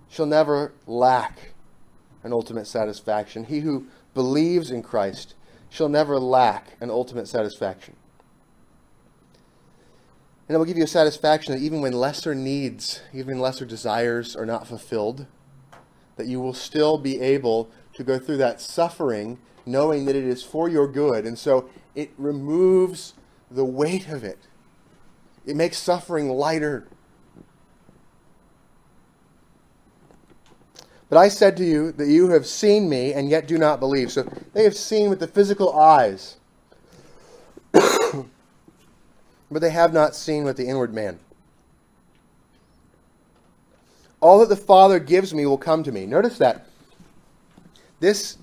shall 0.09 0.25
never 0.25 0.73
lack 0.87 1.53
an 2.23 2.33
ultimate 2.33 2.67
satisfaction. 2.67 3.45
He 3.45 3.61
who 3.61 3.87
believes 4.13 4.71
in 4.71 4.83
Christ 4.83 5.35
shall 5.69 5.89
never 5.89 6.19
lack 6.19 6.75
an 6.81 6.89
ultimate 6.89 7.27
satisfaction. 7.27 7.95
And 10.47 10.55
it 10.55 10.57
will 10.57 10.65
give 10.65 10.77
you 10.77 10.83
a 10.83 10.87
satisfaction 10.87 11.53
that 11.53 11.61
even 11.61 11.79
when 11.79 11.93
lesser 11.93 12.33
needs, 12.33 13.01
even 13.13 13.39
lesser 13.39 13.65
desires 13.65 14.35
are 14.35 14.47
not 14.47 14.67
fulfilled, 14.67 15.27
that 16.15 16.25
you 16.25 16.41
will 16.41 16.55
still 16.55 16.97
be 16.97 17.21
able 17.21 17.69
to 17.93 18.03
go 18.03 18.17
through 18.17 18.37
that 18.37 18.59
suffering 18.59 19.37
knowing 19.65 20.05
that 20.05 20.15
it 20.15 20.23
is 20.23 20.41
for 20.41 20.67
your 20.67 20.87
good. 20.87 21.25
And 21.25 21.37
so 21.37 21.69
it 21.93 22.11
removes 22.17 23.13
the 23.51 23.63
weight 23.63 24.09
of 24.09 24.23
it. 24.23 24.39
It 25.45 25.55
makes 25.55 25.77
suffering 25.77 26.29
lighter 26.29 26.87
But 31.09 31.17
I 31.17 31.27
said 31.27 31.57
to 31.57 31.65
you 31.65 31.91
that 31.93 32.07
you 32.07 32.29
have 32.29 32.45
seen 32.45 32.87
me 32.87 33.13
and 33.13 33.29
yet 33.29 33.47
do 33.47 33.57
not 33.57 33.79
believe. 33.79 34.11
So 34.11 34.23
they 34.53 34.63
have 34.63 34.77
seen 34.77 35.09
with 35.09 35.19
the 35.19 35.27
physical 35.27 35.77
eyes, 35.77 36.37
but 37.71 38.27
they 39.51 39.71
have 39.71 39.91
not 39.91 40.15
seen 40.15 40.43
with 40.43 40.55
the 40.55 40.67
inward 40.67 40.93
man. 40.93 41.19
All 44.21 44.39
that 44.39 44.49
the 44.49 44.55
Father 44.55 44.99
gives 44.99 45.33
me 45.33 45.45
will 45.45 45.57
come 45.57 45.81
to 45.83 45.91
me. 45.91 46.05
Notice 46.05 46.37
that. 46.37 46.67
This, 47.99 48.37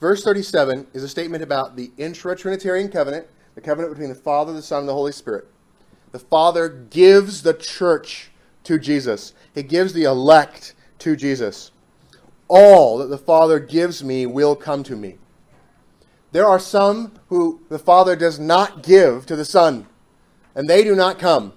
verse 0.00 0.22
37, 0.22 0.86
is 0.92 1.02
a 1.02 1.08
statement 1.08 1.42
about 1.42 1.74
the 1.74 1.90
intra 1.96 2.36
Trinitarian 2.36 2.88
covenant, 2.88 3.26
the 3.54 3.60
covenant 3.60 3.94
between 3.94 4.10
the 4.10 4.14
Father, 4.14 4.52
the 4.52 4.62
Son, 4.62 4.80
and 4.80 4.88
the 4.88 4.92
Holy 4.92 5.12
Spirit. 5.12 5.48
The 6.12 6.18
Father 6.18 6.68
gives 6.68 7.42
the 7.42 7.54
church 7.54 8.30
to 8.64 8.78
Jesus, 8.78 9.32
He 9.54 9.62
gives 9.62 9.92
the 9.92 10.04
elect 10.04 10.74
to 11.00 11.16
Jesus 11.16 11.72
all 12.48 12.98
that 12.98 13.08
the 13.08 13.18
Father 13.18 13.58
gives 13.58 14.04
me 14.04 14.26
will 14.26 14.54
come 14.54 14.82
to 14.84 14.96
me. 14.96 15.16
There 16.32 16.46
are 16.46 16.58
some 16.58 17.12
who 17.28 17.60
the 17.68 17.78
Father 17.78 18.14
does 18.14 18.38
not 18.38 18.82
give 18.82 19.26
to 19.26 19.36
the 19.36 19.44
Son, 19.44 19.86
and 20.54 20.68
they 20.68 20.84
do 20.84 20.94
not 20.94 21.18
come. 21.18 21.52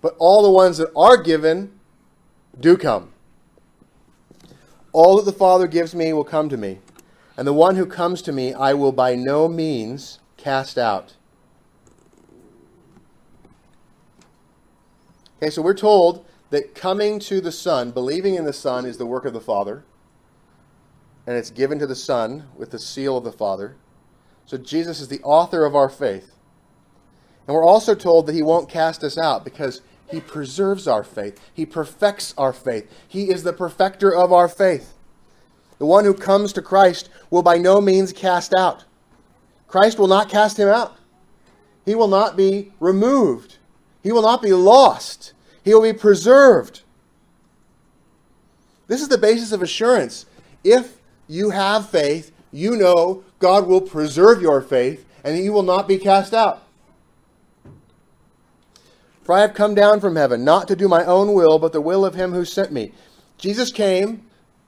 But 0.00 0.16
all 0.18 0.42
the 0.42 0.50
ones 0.50 0.78
that 0.78 0.90
are 0.96 1.16
given 1.16 1.72
do 2.58 2.76
come. 2.76 3.12
All 4.92 5.16
that 5.16 5.24
the 5.24 5.36
Father 5.36 5.66
gives 5.66 5.94
me 5.94 6.12
will 6.12 6.24
come 6.24 6.48
to 6.48 6.56
me, 6.56 6.78
and 7.36 7.46
the 7.46 7.52
one 7.52 7.76
who 7.76 7.86
comes 7.86 8.22
to 8.22 8.32
me 8.32 8.54
I 8.54 8.72
will 8.74 8.92
by 8.92 9.14
no 9.14 9.48
means 9.48 10.18
cast 10.36 10.78
out. 10.78 11.14
Okay, 15.38 15.50
so 15.50 15.60
we're 15.60 15.74
told 15.74 16.24
that 16.48 16.74
coming 16.74 17.18
to 17.18 17.42
the 17.42 17.52
Son, 17.52 17.90
believing 17.90 18.36
in 18.36 18.44
the 18.44 18.54
Son, 18.54 18.86
is 18.86 18.96
the 18.96 19.04
work 19.04 19.26
of 19.26 19.34
the 19.34 19.40
Father 19.40 19.84
and 21.26 21.36
it's 21.36 21.50
given 21.50 21.78
to 21.78 21.86
the 21.86 21.96
Son 21.96 22.48
with 22.56 22.70
the 22.70 22.78
seal 22.78 23.16
of 23.16 23.24
the 23.24 23.32
Father. 23.32 23.76
So 24.44 24.56
Jesus 24.56 25.00
is 25.00 25.08
the 25.08 25.22
author 25.22 25.64
of 25.64 25.74
our 25.74 25.88
faith. 25.88 26.32
And 27.46 27.54
we're 27.54 27.66
also 27.66 27.94
told 27.94 28.26
that 28.26 28.34
he 28.34 28.42
won't 28.42 28.68
cast 28.68 29.02
us 29.02 29.18
out 29.18 29.44
because 29.44 29.82
he 30.08 30.20
preserves 30.20 30.86
our 30.86 31.02
faith. 31.02 31.40
He 31.52 31.66
perfects 31.66 32.34
our 32.38 32.52
faith. 32.52 32.90
He 33.08 33.30
is 33.30 33.42
the 33.42 33.52
perfecter 33.52 34.14
of 34.14 34.32
our 34.32 34.48
faith. 34.48 34.94
The 35.78 35.86
one 35.86 36.04
who 36.04 36.14
comes 36.14 36.52
to 36.54 36.62
Christ 36.62 37.10
will 37.30 37.42
by 37.42 37.58
no 37.58 37.80
means 37.80 38.12
cast 38.12 38.54
out. 38.54 38.84
Christ 39.68 39.98
will 39.98 40.06
not 40.06 40.28
cast 40.28 40.58
him 40.58 40.68
out. 40.68 40.96
He 41.84 41.94
will 41.94 42.08
not 42.08 42.36
be 42.36 42.72
removed. 42.80 43.58
He 44.02 44.12
will 44.12 44.22
not 44.22 44.42
be 44.42 44.52
lost. 44.52 45.32
He 45.64 45.74
will 45.74 45.82
be 45.82 45.92
preserved. 45.92 46.82
This 48.86 49.02
is 49.02 49.08
the 49.08 49.18
basis 49.18 49.52
of 49.52 49.62
assurance. 49.62 50.26
If 50.62 50.95
you 51.28 51.50
have 51.50 51.88
faith, 51.88 52.32
you 52.52 52.76
know 52.76 53.24
God 53.38 53.66
will 53.66 53.80
preserve 53.80 54.40
your 54.40 54.60
faith 54.60 55.04
and 55.24 55.36
you 55.38 55.52
will 55.52 55.62
not 55.62 55.88
be 55.88 55.98
cast 55.98 56.32
out. 56.32 56.62
For 59.22 59.34
I 59.34 59.40
have 59.40 59.54
come 59.54 59.74
down 59.74 60.00
from 60.00 60.14
heaven, 60.14 60.44
not 60.44 60.68
to 60.68 60.76
do 60.76 60.86
my 60.86 61.04
own 61.04 61.34
will, 61.34 61.58
but 61.58 61.72
the 61.72 61.80
will 61.80 62.04
of 62.04 62.14
him 62.14 62.32
who 62.32 62.44
sent 62.44 62.70
me. 62.70 62.92
Jesus 63.38 63.72
came 63.72 64.22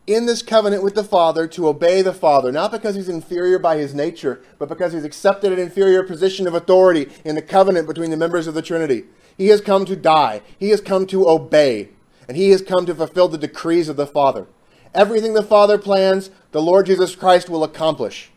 in 0.09 0.26
this 0.26 0.42
covenant 0.42 0.82
with 0.82 0.96
the 0.96 1.04
Father 1.04 1.46
to 1.46 1.68
obey 1.68 2.02
the 2.02 2.12
Father, 2.12 2.50
not 2.50 2.72
because 2.72 2.96
he's 2.96 3.09
inferior 3.09 3.59
by 3.59 3.76
his 3.76 3.94
nature, 3.94 4.40
but 4.59 4.68
because 4.68 4.92
he's 4.92 5.04
accepted 5.04 5.52
an 5.52 5.61
inferior 5.61 6.02
position 6.02 6.48
of 6.48 6.54
authority 6.54 7.09
in 7.24 7.36
the 7.36 7.42
covenant 7.42 7.86
between 7.86 8.11
the 8.11 8.16
members 8.16 8.48
of 8.48 8.54
the 8.54 8.62
Trinity. 8.62 9.04
He 9.36 9.48
has 9.48 9.61
come 9.61 9.84
to 9.84 9.94
die, 9.94 10.42
he 10.59 10.70
has 10.70 10.80
come 10.80 11.06
to 11.06 11.28
obey, 11.28 11.90
and 12.26 12.36
he 12.36 12.50
has 12.50 12.62
come 12.62 12.84
to 12.86 12.94
fulfill 12.94 13.28
the 13.28 13.38
decrees 13.38 13.88
of 13.88 13.96
the 13.96 14.06
Father. 14.06 14.48
Everything 14.95 15.34
the 15.34 15.43
Father 15.43 15.78
plans, 15.78 16.30
the 16.53 16.62
Lord 16.62 16.86
Jesus 16.86 17.14
Christ 17.14 17.49
will 17.49 17.64
accomplish. 17.64 18.30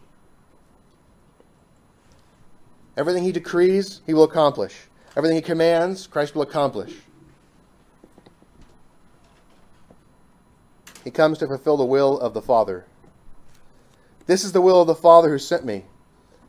Everything 2.97 3.23
he 3.23 3.31
decrees, 3.31 4.01
he 4.05 4.13
will 4.13 4.23
accomplish. 4.23 4.75
Everything 5.15 5.37
he 5.37 5.41
commands, 5.41 6.07
Christ 6.07 6.35
will 6.35 6.41
accomplish. 6.41 6.93
He 11.03 11.11
comes 11.11 11.37
to 11.39 11.47
fulfill 11.47 11.77
the 11.77 11.85
will 11.85 12.19
of 12.19 12.33
the 12.33 12.41
Father. 12.41 12.85
This 14.27 14.43
is 14.43 14.51
the 14.51 14.61
will 14.61 14.81
of 14.81 14.87
the 14.87 14.95
Father 14.95 15.29
who 15.29 15.39
sent 15.39 15.65
me, 15.65 15.85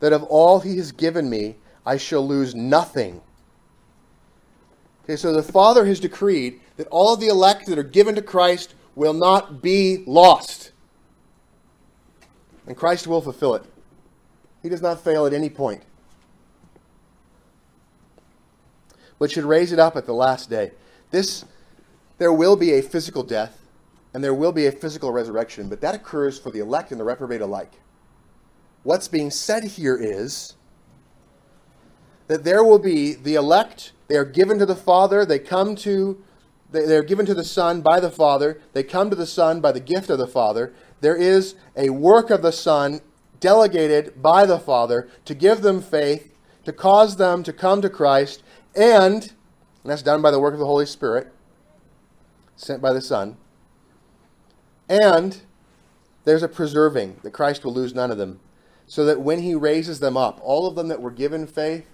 that 0.00 0.12
of 0.12 0.22
all 0.24 0.60
he 0.60 0.76
has 0.76 0.92
given 0.92 1.30
me, 1.30 1.56
I 1.86 1.96
shall 1.96 2.26
lose 2.26 2.54
nothing. 2.54 3.22
Okay, 5.04 5.16
so 5.16 5.32
the 5.32 5.42
Father 5.42 5.86
has 5.86 5.98
decreed 5.98 6.60
that 6.76 6.86
all 6.88 7.14
of 7.14 7.20
the 7.20 7.28
elect 7.28 7.66
that 7.66 7.78
are 7.78 7.82
given 7.82 8.14
to 8.14 8.22
Christ 8.22 8.74
will 8.94 9.14
not 9.14 9.62
be 9.62 10.04
lost. 10.06 10.72
And 12.66 12.76
Christ 12.76 13.06
will 13.06 13.20
fulfill 13.20 13.54
it. 13.54 13.64
He 14.62 14.68
does 14.68 14.82
not 14.82 15.02
fail 15.02 15.26
at 15.26 15.32
any 15.32 15.50
point. 15.50 15.82
but 19.22 19.30
should 19.30 19.44
raise 19.44 19.70
it 19.70 19.78
up 19.78 19.96
at 19.96 20.04
the 20.04 20.12
last 20.12 20.50
day. 20.50 20.72
This, 21.12 21.44
there 22.18 22.32
will 22.32 22.56
be 22.56 22.72
a 22.72 22.82
physical 22.82 23.22
death, 23.22 23.56
and 24.12 24.24
there 24.24 24.34
will 24.34 24.50
be 24.50 24.66
a 24.66 24.72
physical 24.72 25.12
resurrection, 25.12 25.68
but 25.68 25.80
that 25.80 25.94
occurs 25.94 26.40
for 26.40 26.50
the 26.50 26.58
elect 26.58 26.90
and 26.90 26.98
the 26.98 27.04
reprobate 27.04 27.40
alike. 27.40 27.70
What's 28.82 29.06
being 29.06 29.30
said 29.30 29.62
here 29.62 29.96
is 29.96 30.56
that 32.26 32.42
there 32.42 32.64
will 32.64 32.80
be 32.80 33.12
the 33.12 33.36
elect, 33.36 33.92
they 34.08 34.16
are 34.16 34.24
given 34.24 34.58
to 34.58 34.66
the 34.66 34.74
Father, 34.74 35.24
they 35.24 35.38
come 35.38 35.76
to 35.76 36.20
they 36.72 36.96
are 36.96 37.02
given 37.02 37.26
to 37.26 37.34
the 37.34 37.44
Son 37.44 37.82
by 37.82 38.00
the 38.00 38.10
Father. 38.10 38.60
They 38.72 38.82
come 38.82 39.10
to 39.10 39.16
the 39.16 39.26
Son 39.26 39.60
by 39.60 39.72
the 39.72 39.80
gift 39.80 40.10
of 40.10 40.18
the 40.18 40.26
Father. 40.26 40.72
There 41.00 41.16
is 41.16 41.54
a 41.76 41.90
work 41.90 42.30
of 42.30 42.42
the 42.42 42.52
Son 42.52 43.00
delegated 43.40 44.22
by 44.22 44.46
the 44.46 44.58
Father 44.58 45.08
to 45.26 45.34
give 45.34 45.62
them 45.62 45.82
faith, 45.82 46.38
to 46.64 46.72
cause 46.72 47.16
them 47.16 47.42
to 47.42 47.52
come 47.52 47.82
to 47.82 47.90
Christ, 47.90 48.42
and, 48.74 49.22
and 49.22 49.32
that's 49.84 50.02
done 50.02 50.22
by 50.22 50.30
the 50.30 50.40
work 50.40 50.54
of 50.54 50.60
the 50.60 50.66
Holy 50.66 50.86
Spirit, 50.86 51.32
sent 52.56 52.80
by 52.80 52.92
the 52.92 53.00
Son. 53.00 53.36
And 54.88 55.42
there's 56.24 56.42
a 56.42 56.48
preserving 56.48 57.18
that 57.22 57.32
Christ 57.32 57.64
will 57.64 57.74
lose 57.74 57.94
none 57.94 58.10
of 58.10 58.18
them, 58.18 58.40
so 58.86 59.04
that 59.04 59.20
when 59.20 59.42
he 59.42 59.54
raises 59.54 60.00
them 60.00 60.16
up, 60.16 60.40
all 60.42 60.66
of 60.66 60.76
them 60.76 60.88
that 60.88 61.02
were 61.02 61.10
given 61.10 61.46
faith 61.46 61.86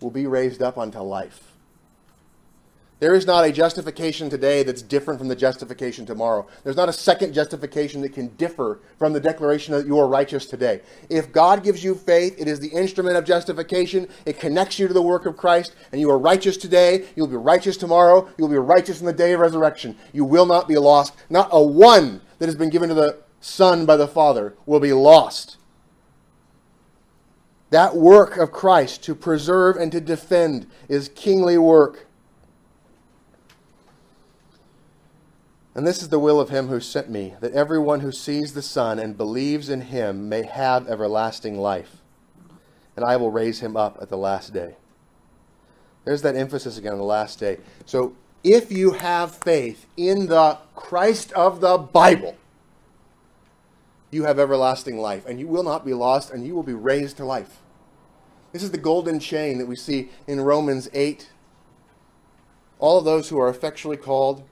will 0.00 0.10
be 0.10 0.26
raised 0.26 0.62
up 0.62 0.78
unto 0.78 1.00
life. 1.00 1.53
There 3.00 3.14
is 3.14 3.26
not 3.26 3.44
a 3.44 3.50
justification 3.50 4.30
today 4.30 4.62
that's 4.62 4.80
different 4.80 5.18
from 5.18 5.28
the 5.28 5.34
justification 5.34 6.06
tomorrow. 6.06 6.46
There's 6.62 6.76
not 6.76 6.88
a 6.88 6.92
second 6.92 7.34
justification 7.34 8.00
that 8.02 8.14
can 8.14 8.28
differ 8.36 8.80
from 8.98 9.12
the 9.12 9.20
declaration 9.20 9.74
that 9.74 9.86
you 9.86 9.98
are 9.98 10.06
righteous 10.06 10.46
today. 10.46 10.80
If 11.10 11.32
God 11.32 11.64
gives 11.64 11.82
you 11.82 11.96
faith, 11.96 12.36
it 12.38 12.46
is 12.46 12.60
the 12.60 12.68
instrument 12.68 13.16
of 13.16 13.24
justification. 13.24 14.08
It 14.26 14.38
connects 14.38 14.78
you 14.78 14.86
to 14.86 14.94
the 14.94 15.02
work 15.02 15.26
of 15.26 15.36
Christ, 15.36 15.74
and 15.90 16.00
you 16.00 16.08
are 16.10 16.18
righteous 16.18 16.56
today. 16.56 17.06
You'll 17.16 17.26
be 17.26 17.36
righteous 17.36 17.76
tomorrow. 17.76 18.28
You'll 18.38 18.48
be 18.48 18.56
righteous 18.58 19.00
in 19.00 19.06
the 19.06 19.12
day 19.12 19.32
of 19.32 19.40
resurrection. 19.40 19.96
You 20.12 20.24
will 20.24 20.46
not 20.46 20.68
be 20.68 20.76
lost. 20.76 21.14
Not 21.28 21.48
a 21.50 21.62
one 21.62 22.20
that 22.38 22.46
has 22.46 22.56
been 22.56 22.70
given 22.70 22.88
to 22.90 22.94
the 22.94 23.18
Son 23.40 23.86
by 23.86 23.96
the 23.96 24.08
Father 24.08 24.54
will 24.66 24.80
be 24.80 24.92
lost. 24.92 25.56
That 27.70 27.96
work 27.96 28.36
of 28.36 28.52
Christ 28.52 29.02
to 29.02 29.16
preserve 29.16 29.76
and 29.76 29.90
to 29.90 30.00
defend 30.00 30.68
is 30.88 31.08
kingly 31.08 31.58
work. 31.58 32.06
And 35.74 35.86
this 35.86 36.02
is 36.02 36.08
the 36.08 36.20
will 36.20 36.40
of 36.40 36.50
him 36.50 36.68
who 36.68 36.78
sent 36.78 37.10
me, 37.10 37.34
that 37.40 37.52
everyone 37.52 38.00
who 38.00 38.12
sees 38.12 38.54
the 38.54 38.62
Son 38.62 38.98
and 38.98 39.16
believes 39.16 39.68
in 39.68 39.80
him 39.82 40.28
may 40.28 40.44
have 40.44 40.88
everlasting 40.88 41.58
life. 41.58 41.96
And 42.96 43.04
I 43.04 43.16
will 43.16 43.32
raise 43.32 43.60
him 43.60 43.76
up 43.76 43.98
at 44.00 44.08
the 44.08 44.16
last 44.16 44.52
day. 44.52 44.76
There's 46.04 46.22
that 46.22 46.36
emphasis 46.36 46.78
again 46.78 46.92
on 46.92 46.98
the 46.98 47.04
last 47.04 47.40
day. 47.40 47.58
So 47.86 48.14
if 48.44 48.70
you 48.70 48.92
have 48.92 49.34
faith 49.34 49.86
in 49.96 50.26
the 50.26 50.58
Christ 50.76 51.32
of 51.32 51.60
the 51.60 51.76
Bible, 51.76 52.36
you 54.12 54.24
have 54.24 54.38
everlasting 54.38 54.98
life, 54.98 55.26
and 55.26 55.40
you 55.40 55.48
will 55.48 55.64
not 55.64 55.84
be 55.84 55.92
lost, 55.92 56.30
and 56.30 56.46
you 56.46 56.54
will 56.54 56.62
be 56.62 56.72
raised 56.74 57.16
to 57.16 57.24
life. 57.24 57.60
This 58.52 58.62
is 58.62 58.70
the 58.70 58.78
golden 58.78 59.18
chain 59.18 59.58
that 59.58 59.66
we 59.66 59.74
see 59.74 60.10
in 60.28 60.40
Romans 60.40 60.88
8. 60.92 61.30
All 62.78 62.98
of 62.98 63.04
those 63.04 63.30
who 63.30 63.40
are 63.40 63.48
effectually 63.48 63.96
called 63.96 64.44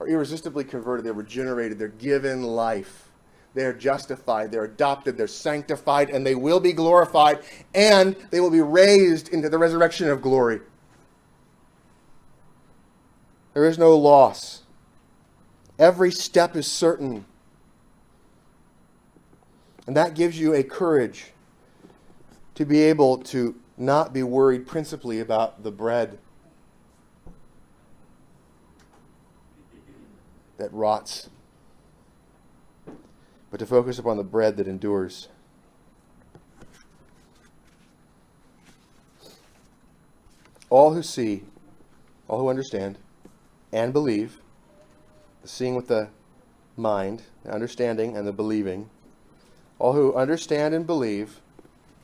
are 0.00 0.08
irresistibly 0.08 0.64
converted. 0.64 1.04
They're 1.04 1.12
regenerated. 1.12 1.78
They're 1.78 1.88
given 1.88 2.42
life. 2.42 3.10
They're 3.54 3.72
justified. 3.72 4.52
They're 4.52 4.64
adopted. 4.64 5.16
They're 5.16 5.26
sanctified. 5.26 6.10
And 6.10 6.26
they 6.26 6.34
will 6.34 6.60
be 6.60 6.72
glorified. 6.72 7.40
And 7.74 8.14
they 8.30 8.40
will 8.40 8.50
be 8.50 8.60
raised 8.60 9.30
into 9.30 9.48
the 9.48 9.58
resurrection 9.58 10.08
of 10.08 10.20
glory. 10.20 10.60
There 13.54 13.64
is 13.64 13.78
no 13.78 13.96
loss. 13.96 14.62
Every 15.78 16.10
step 16.10 16.56
is 16.56 16.66
certain. 16.66 17.24
And 19.86 19.96
that 19.96 20.14
gives 20.14 20.38
you 20.38 20.54
a 20.54 20.62
courage 20.62 21.32
to 22.54 22.66
be 22.66 22.82
able 22.82 23.18
to 23.18 23.54
not 23.78 24.12
be 24.12 24.22
worried 24.22 24.66
principally 24.66 25.20
about 25.20 25.62
the 25.62 25.70
bread 25.70 26.18
that 30.58 30.72
rots, 30.72 31.28
but 33.50 33.58
to 33.58 33.66
focus 33.66 33.98
upon 33.98 34.16
the 34.16 34.24
bread 34.24 34.56
that 34.56 34.66
endures. 34.66 35.28
All 40.68 40.94
who 40.94 41.02
see, 41.02 41.44
all 42.28 42.40
who 42.40 42.48
understand 42.48 42.98
and 43.72 43.92
believe, 43.92 44.40
the 45.42 45.48
seeing 45.48 45.74
with 45.74 45.88
the 45.88 46.08
mind, 46.76 47.22
the 47.44 47.52
understanding 47.52 48.16
and 48.16 48.26
the 48.26 48.32
believing, 48.32 48.90
all 49.78 49.92
who 49.92 50.14
understand 50.14 50.74
and 50.74 50.86
believe 50.86 51.40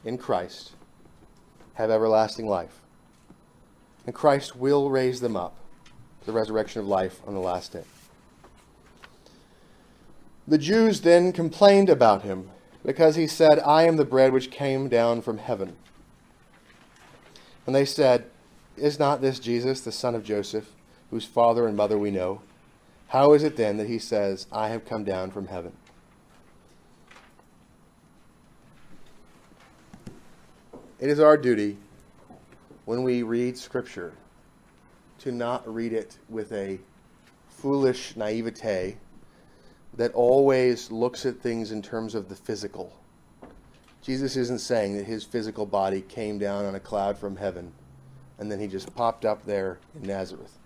in 0.05 0.19
Christ 0.19 0.73
have 1.75 1.91
everlasting 1.91 2.47
life. 2.47 2.81
And 4.05 4.15
Christ 4.15 4.57
will 4.57 4.91
raise 4.91 5.21
them 5.21 5.37
up 5.37 5.57
to 6.21 6.27
the 6.27 6.33
resurrection 6.33 6.81
of 6.81 6.87
life 6.87 7.21
on 7.27 7.35
the 7.35 7.41
last 7.41 7.73
day. 7.73 7.85
The 10.47 10.59
Jews 10.59 11.03
then 11.03 11.33
complained 11.33 11.89
about 11.89 12.23
him 12.23 12.51
because 12.85 13.15
he 13.15 13.27
said, 13.27 13.61
I 13.61 13.85
am 13.85 13.97
the 13.97 14.05
bread 14.05 14.33
which 14.33 14.51
came 14.51 14.89
down 14.89 15.23
from 15.23 15.39
heaven. 15.39 15.77
And 17.65 17.75
they 17.75 17.85
said, 17.85 18.25
Is 18.77 18.99
not 18.99 19.21
this 19.21 19.39
Jesus, 19.39 19.81
the 19.81 19.93
son 19.93 20.15
of 20.17 20.25
Joseph, 20.25 20.73
whose 21.11 21.25
father 21.25 21.67
and 21.67 21.77
mother 21.77 21.97
we 21.97 22.11
know? 22.11 22.43
How 23.09 23.35
is 23.35 23.45
it 23.45 23.57
then 23.57 23.77
that 23.77 23.89
he 23.89 23.99
says, 23.99 24.47
I 24.51 24.69
have 24.69 24.85
come 24.85 25.05
down 25.05 25.31
from 25.31 25.47
heaven? 25.47 25.73
It 30.99 31.09
is 31.09 31.21
our 31.21 31.37
duty 31.37 31.77
when 32.85 33.03
we 33.03 33.23
read 33.23 33.59
Scripture 33.59 34.13
to 35.19 35.31
not 35.31 35.73
read 35.73 35.93
it 35.93 36.19
with 36.29 36.51
a 36.53 36.81
foolish 37.49 38.17
naivete 38.17 38.97
that 39.95 40.13
always 40.15 40.91
looks 40.91 41.27
at 41.27 41.41
things 41.41 41.73
in 41.73 41.83
terms 41.83 42.15
of 42.15 42.29
the 42.29 42.37
physical. 42.37 42.97
Jesus 44.01 44.37
isn't 44.37 44.61
saying 44.61 44.97
that 44.97 45.05
his 45.07 45.25
physical 45.25 45.67
body 45.67 46.01
came 46.01 46.39
down 46.39 46.65
on 46.65 46.75
a 46.75 46.81
cloud 46.81 47.17
from 47.17 47.37
heaven 47.37 47.73
and 48.43 48.51
then 48.51 48.59
he 48.59 48.67
just 48.67 48.93
popped 48.97 49.25
up 49.25 49.45
there 49.45 49.79
in 49.95 50.03
Nazareth. 50.03 50.59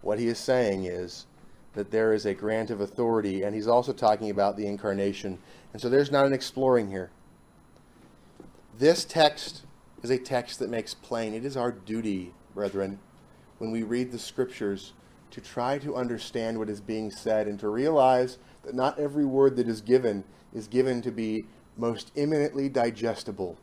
What 0.00 0.20
he 0.20 0.28
is 0.28 0.38
saying 0.38 0.84
is 0.84 1.26
that 1.74 1.90
there 1.90 2.12
is 2.12 2.24
a 2.24 2.34
grant 2.34 2.70
of 2.70 2.80
authority, 2.80 3.42
and 3.42 3.52
he's 3.52 3.66
also 3.66 3.92
talking 3.92 4.30
about 4.30 4.56
the 4.56 4.66
incarnation. 4.66 5.38
And 5.72 5.82
so 5.82 5.88
there's 5.88 6.12
not 6.12 6.24
an 6.24 6.32
exploring 6.32 6.88
here. 6.88 7.10
This 8.78 9.04
text 9.04 9.62
is 10.02 10.10
a 10.10 10.18
text 10.18 10.60
that 10.60 10.70
makes 10.70 10.94
plain. 10.94 11.34
It 11.34 11.44
is 11.44 11.56
our 11.56 11.72
duty, 11.72 12.32
brethren, 12.54 13.00
when 13.58 13.72
we 13.72 13.82
read 13.82 14.12
the 14.12 14.18
scriptures, 14.18 14.92
to 15.32 15.40
try 15.40 15.78
to 15.78 15.96
understand 15.96 16.58
what 16.58 16.68
is 16.68 16.80
being 16.80 17.10
said 17.10 17.48
and 17.48 17.58
to 17.58 17.68
realize 17.68 18.38
that 18.62 18.74
not 18.74 18.98
every 18.98 19.24
word 19.24 19.56
that 19.56 19.66
is 19.66 19.80
given 19.80 20.24
is 20.54 20.68
given 20.68 21.02
to 21.02 21.10
be 21.10 21.46
most 21.76 22.12
imminently 22.14 22.68
digestible 22.68 23.58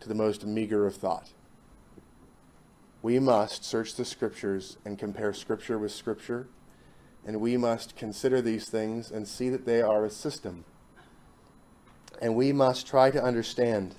to 0.00 0.08
the 0.08 0.14
most 0.14 0.44
meager 0.46 0.86
of 0.86 0.96
thought. 0.96 1.30
We 3.02 3.18
must 3.18 3.64
search 3.64 3.94
the 3.94 4.04
scriptures 4.04 4.78
and 4.84 4.98
compare 4.98 5.32
scripture 5.32 5.78
with 5.78 5.92
scripture, 5.92 6.48
and 7.26 7.40
we 7.40 7.56
must 7.56 7.94
consider 7.94 8.40
these 8.40 8.68
things 8.68 9.10
and 9.10 9.28
see 9.28 9.48
that 9.50 9.66
they 9.66 9.82
are 9.82 10.04
a 10.04 10.10
system. 10.10 10.64
And 12.20 12.34
we 12.34 12.52
must 12.52 12.86
try 12.86 13.10
to 13.10 13.22
understand. 13.22 13.96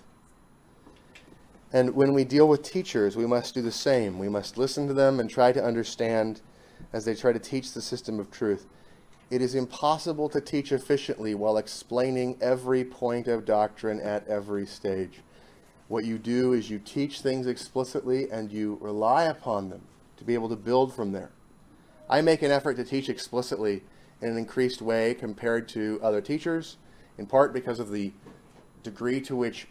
And 1.72 1.96
when 1.96 2.14
we 2.14 2.24
deal 2.24 2.48
with 2.48 2.64
teachers, 2.64 3.16
we 3.16 3.28
must 3.28 3.54
do 3.54 3.62
the 3.62 3.72
same. 3.72 4.18
We 4.18 4.30
must 4.30 4.58
listen 4.58 4.88
to 4.88 4.94
them 4.94 5.20
and 5.20 5.30
try 5.30 5.52
to 5.52 5.64
understand 5.64 6.42
as 6.94 7.06
they 7.06 7.16
try 7.16 7.34
to 7.34 7.40
teach 7.40 7.74
the 7.74 7.82
system 7.82 8.20
of 8.20 8.32
truth. 8.32 8.68
It 9.30 9.42
is 9.42 9.56
impossible 9.56 10.30
to 10.30 10.40
teach 10.40 10.72
efficiently 10.72 11.34
while 11.34 11.58
explaining 11.58 12.38
every 12.40 12.84
point 12.84 13.28
of 13.28 13.46
doctrine 13.46 14.00
at 14.00 14.28
every 14.28 14.68
stage. 14.68 15.22
What 15.88 16.06
you 16.06 16.18
do 16.18 16.54
is 16.54 16.70
you 16.70 16.80
teach 16.80 17.22
things 17.22 17.48
explicitly 17.48 18.30
and 18.30 18.52
you 18.52 18.78
rely 18.80 19.24
upon 19.24 19.70
them 19.70 19.82
to 20.18 20.24
be 20.24 20.36
able 20.36 20.50
to 20.50 20.56
build 20.56 20.94
from 20.94 21.12
there. 21.12 21.32
I 22.10 22.22
make 22.22 22.42
an 22.42 22.52
effort 22.52 22.76
to 22.76 22.84
teach 22.84 23.10
explicitly 23.10 23.84
in 24.22 24.30
an 24.30 24.38
increased 24.38 24.82
way 24.82 25.14
compared 25.14 25.68
to 25.70 26.00
other 26.04 26.22
teachers, 26.22 26.78
in 27.18 27.26
part 27.26 27.54
because 27.54 27.80
of 27.80 27.92
the 27.92 28.14
degree 28.84 29.20
to 29.22 29.36
which 29.36 29.68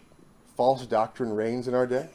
false 0.57 0.87
doctrine 0.87 1.33
reigns 1.33 1.69
in 1.69 1.75
our 1.75 1.87
day, 1.87 2.09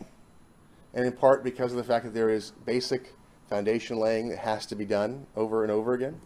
and 0.94 1.06
in 1.06 1.14
part 1.14 1.44
because 1.44 1.72
of 1.72 1.78
the 1.78 1.84
fact 1.84 2.06
that 2.06 2.14
there 2.14 2.30
is 2.30 2.52
basic 2.66 3.14
foundation 3.50 3.98
laying 3.98 4.30
that 4.30 4.40
has 4.40 4.66
to 4.68 4.76
be 4.76 4.86
done 4.86 5.26
over 5.36 5.64
and 5.64 5.72
over 5.72 5.94
again. 5.94 6.20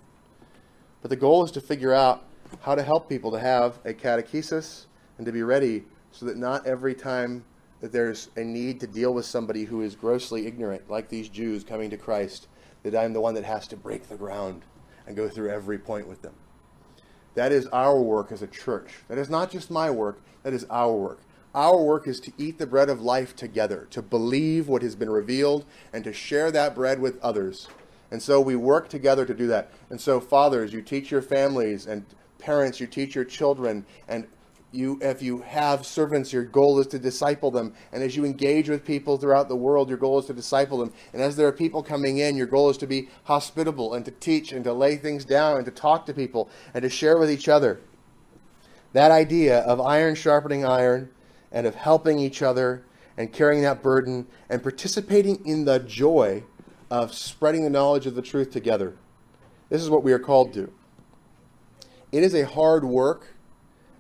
But 1.02 1.10
the 1.10 1.16
goal 1.16 1.44
is 1.44 1.52
to 1.52 1.62
figure 1.62 1.94
out 1.94 2.24
how 2.62 2.76
to 2.76 2.84
help 2.84 3.08
people 3.08 3.32
to 3.32 3.40
have 3.40 3.80
a 3.86 3.94
catechesis 3.94 4.86
and 5.18 5.26
to 5.26 5.32
be 5.32 5.44
ready 5.44 5.84
so 6.12 6.26
that 6.26 6.38
not 6.38 6.66
every 6.66 6.94
time 6.94 7.44
that 7.80 7.92
there's 7.92 8.30
a 8.36 8.44
need 8.44 8.80
to 8.80 8.88
deal 8.88 9.14
with 9.14 9.26
somebody 9.26 9.64
who 9.64 9.82
is 9.82 9.96
grossly 9.96 10.46
ignorant, 10.46 10.90
like 10.90 11.10
these 11.10 11.30
Jews 11.30 11.64
coming 11.64 11.90
to 11.90 11.98
Christ, 11.98 12.48
that 12.84 12.96
I'm 12.96 13.14
the 13.14 13.22
one 13.22 13.34
that 13.36 13.44
has 13.44 13.68
to 13.70 13.78
break 13.78 14.08
the 14.08 14.16
ground 14.16 14.64
and 15.08 15.16
go 15.16 15.28
through 15.28 15.50
every 15.50 15.80
point 15.80 16.08
with 16.08 16.22
them. 16.22 16.34
That 17.34 17.52
is 17.52 17.66
our 17.68 18.00
work 18.00 18.32
as 18.32 18.42
a 18.42 18.48
church. 18.48 18.92
That 19.08 19.18
is 19.18 19.30
not 19.30 19.50
just 19.50 19.72
my 19.72 19.90
work, 19.90 20.22
that 20.44 20.54
is 20.54 20.66
our 20.70 20.94
work. 20.94 21.22
Our 21.54 21.82
work 21.82 22.08
is 22.08 22.20
to 22.22 22.32
eat 22.38 22.58
the 22.58 22.68
bread 22.68 22.90
of 22.90 23.02
life 23.02 23.36
together, 23.36 23.88
to 23.92 24.02
believe 24.02 24.68
what 24.68 24.82
has 24.84 24.96
been 24.96 25.10
revealed, 25.10 25.66
and 25.92 26.04
to 26.06 26.14
share 26.14 26.50
that 26.52 26.76
bread 26.76 27.00
with 27.00 27.20
others. 27.22 27.68
And 28.10 28.22
so 28.22 28.40
we 28.40 28.56
work 28.56 28.88
together 28.88 29.26
to 29.26 29.34
do 29.34 29.48
that. 29.48 29.72
And 29.90 30.00
so, 30.00 30.20
fathers, 30.20 30.72
you 30.72 30.82
teach 30.82 31.12
your 31.12 31.22
families, 31.22 31.88
and 31.88 32.06
parents, 32.40 32.80
you 32.80 32.88
teach 32.88 33.16
your 33.16 33.26
children, 33.26 33.86
and 34.08 34.28
you 34.74 34.98
if 35.02 35.22
you 35.22 35.40
have 35.42 35.86
servants 35.86 36.32
your 36.32 36.44
goal 36.44 36.80
is 36.80 36.88
to 36.88 36.98
disciple 36.98 37.52
them 37.52 37.74
and 37.92 38.02
as 38.02 38.16
you 38.16 38.24
engage 38.24 38.70
with 38.70 38.86
people 38.86 39.18
throughout 39.18 39.50
the 39.50 39.56
world 39.56 39.90
your 39.90 39.98
goal 39.98 40.18
is 40.18 40.26
to 40.26 40.34
disciple 40.34 40.78
them 40.78 40.94
and 41.12 41.22
as 41.22 41.36
there 41.36 41.48
are 41.48 41.52
people 41.52 41.84
coming 41.84 42.20
in 42.20 42.38
your 42.38 42.48
goal 42.48 42.70
is 42.70 42.78
to 42.78 42.88
be 42.88 43.10
hospitable 43.26 43.94
and 43.94 44.06
to 44.06 44.12
teach 44.12 44.52
and 44.52 44.64
to 44.64 44.72
lay 44.72 44.96
things 44.96 45.26
down 45.26 45.58
and 45.58 45.66
to 45.66 45.72
talk 45.72 46.06
to 46.06 46.14
people 46.14 46.50
and 46.74 46.84
to 46.84 46.90
share 46.90 47.18
with 47.18 47.30
each 47.30 47.50
other 47.50 47.82
that 48.94 49.12
idea 49.12 49.60
of 49.60 49.82
iron 49.82 50.16
sharpening 50.16 50.66
iron 50.66 51.10
and 51.52 51.68
of 51.68 51.76
helping 51.76 52.20
each 52.20 52.42
other 52.42 52.84
and 53.18 53.32
carrying 53.32 53.62
that 53.62 53.84
burden 53.84 54.28
and 54.50 54.64
participating 54.64 55.46
in 55.46 55.66
the 55.66 55.80
joy 55.80 56.44
of 56.90 57.14
spreading 57.14 57.64
the 57.64 57.70
knowledge 57.70 58.06
of 58.06 58.16
the 58.16 58.22
truth 58.22 58.52
together 58.52 58.96
this 59.70 59.82
is 59.82 59.90
what 59.90 60.04
we 60.04 60.12
are 60.12 60.20
called 60.20 60.54
to 60.54 60.72
it 62.12 62.24
is 62.24 62.34
a 62.34 62.46
hard 62.46 62.84
work 62.84 63.36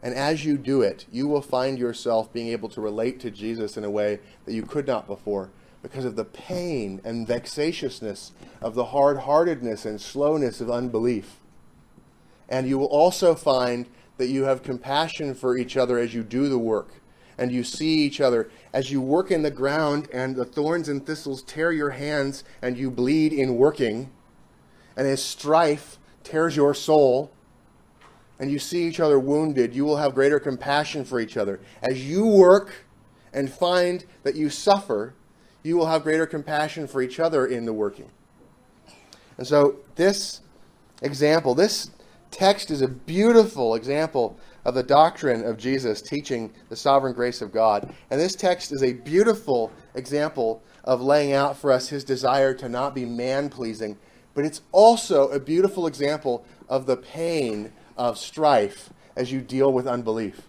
and 0.03 0.15
as 0.15 0.43
you 0.45 0.57
do 0.57 0.81
it, 0.81 1.05
you 1.11 1.27
will 1.27 1.41
find 1.41 1.77
yourself 1.77 2.33
being 2.33 2.47
able 2.47 2.69
to 2.69 2.81
relate 2.81 3.19
to 3.19 3.31
Jesus 3.31 3.77
in 3.77 3.83
a 3.83 3.91
way 3.91 4.19
that 4.45 4.53
you 4.53 4.63
could 4.63 4.87
not 4.87 5.05
before 5.05 5.51
because 5.83 6.05
of 6.05 6.15
the 6.15 6.25
pain 6.25 7.01
and 7.03 7.27
vexatiousness 7.27 8.31
of 8.61 8.75
the 8.75 8.85
hard 8.85 9.19
heartedness 9.19 9.85
and 9.85 10.01
slowness 10.01 10.59
of 10.59 10.71
unbelief. 10.71 11.37
And 12.49 12.67
you 12.67 12.77
will 12.77 12.87
also 12.87 13.35
find 13.35 13.87
that 14.17 14.27
you 14.27 14.43
have 14.43 14.63
compassion 14.63 15.33
for 15.33 15.57
each 15.57 15.77
other 15.77 15.97
as 15.97 16.13
you 16.13 16.23
do 16.23 16.49
the 16.49 16.59
work. 16.59 17.00
And 17.37 17.51
you 17.51 17.63
see 17.63 17.99
each 17.99 18.21
other 18.21 18.49
as 18.73 18.91
you 18.91 19.01
work 19.01 19.31
in 19.31 19.41
the 19.41 19.51
ground, 19.51 20.07
and 20.13 20.35
the 20.35 20.45
thorns 20.45 20.89
and 20.89 21.05
thistles 21.05 21.41
tear 21.43 21.71
your 21.71 21.91
hands, 21.91 22.43
and 22.61 22.77
you 22.77 22.91
bleed 22.91 23.33
in 23.33 23.55
working. 23.55 24.11
And 24.95 25.07
as 25.07 25.23
strife 25.23 25.97
tears 26.23 26.55
your 26.55 26.73
soul, 26.73 27.31
and 28.39 28.51
you 28.51 28.57
see 28.57 28.87
each 28.87 28.99
other 28.99 29.19
wounded, 29.19 29.75
you 29.75 29.85
will 29.85 29.97
have 29.97 30.15
greater 30.15 30.39
compassion 30.39 31.05
for 31.05 31.19
each 31.19 31.37
other. 31.37 31.59
As 31.83 32.09
you 32.09 32.25
work 32.25 32.85
and 33.33 33.51
find 33.51 34.03
that 34.23 34.35
you 34.35 34.49
suffer, 34.49 35.13
you 35.63 35.77
will 35.77 35.85
have 35.85 36.01
greater 36.01 36.25
compassion 36.25 36.87
for 36.87 37.01
each 37.01 37.19
other 37.19 37.45
in 37.45 37.65
the 37.65 37.73
working. 37.73 38.09
And 39.37 39.45
so, 39.45 39.77
this 39.95 40.41
example, 41.01 41.53
this 41.53 41.91
text 42.31 42.71
is 42.71 42.81
a 42.81 42.87
beautiful 42.87 43.75
example 43.75 44.39
of 44.65 44.75
the 44.75 44.83
doctrine 44.83 45.43
of 45.43 45.57
Jesus 45.57 46.01
teaching 46.01 46.51
the 46.69 46.75
sovereign 46.75 47.13
grace 47.13 47.41
of 47.41 47.51
God. 47.51 47.93
And 48.09 48.19
this 48.19 48.35
text 48.35 48.71
is 48.71 48.83
a 48.83 48.93
beautiful 48.93 49.71
example 49.95 50.61
of 50.83 51.01
laying 51.01 51.33
out 51.33 51.57
for 51.57 51.71
us 51.71 51.89
his 51.89 52.03
desire 52.03 52.53
to 52.55 52.69
not 52.69 52.95
be 52.95 53.05
man 53.05 53.49
pleasing, 53.49 53.97
but 54.33 54.45
it's 54.45 54.61
also 54.71 55.29
a 55.29 55.39
beautiful 55.39 55.87
example 55.87 56.45
of 56.69 56.85
the 56.85 56.97
pain 56.97 57.71
of 57.97 58.17
strife 58.17 58.89
as 59.15 59.31
you 59.31 59.41
deal 59.41 59.73
with 59.73 59.87
unbelief, 59.87 60.41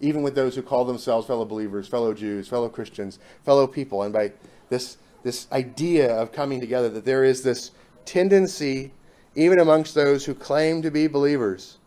even 0.00 0.22
with 0.22 0.34
those 0.34 0.54
who 0.54 0.62
call 0.62 0.84
themselves 0.84 1.26
fellow 1.26 1.44
believers, 1.44 1.86
fellow 1.86 2.12
Jews, 2.12 2.48
fellow 2.48 2.68
Christians, 2.68 3.18
fellow 3.44 3.66
people. 3.66 4.02
And 4.02 4.12
by 4.12 4.32
this, 4.68 4.98
this 5.22 5.46
idea 5.52 6.14
of 6.14 6.32
coming 6.32 6.60
together, 6.60 6.88
that 6.90 7.04
there 7.04 7.24
is 7.24 7.42
this 7.42 7.70
tendency, 8.04 8.92
even 9.34 9.60
amongst 9.60 9.94
those 9.94 10.24
who 10.24 10.34
claim 10.34 10.82
to 10.82 10.90
be 10.90 11.06
believers, 11.06 11.77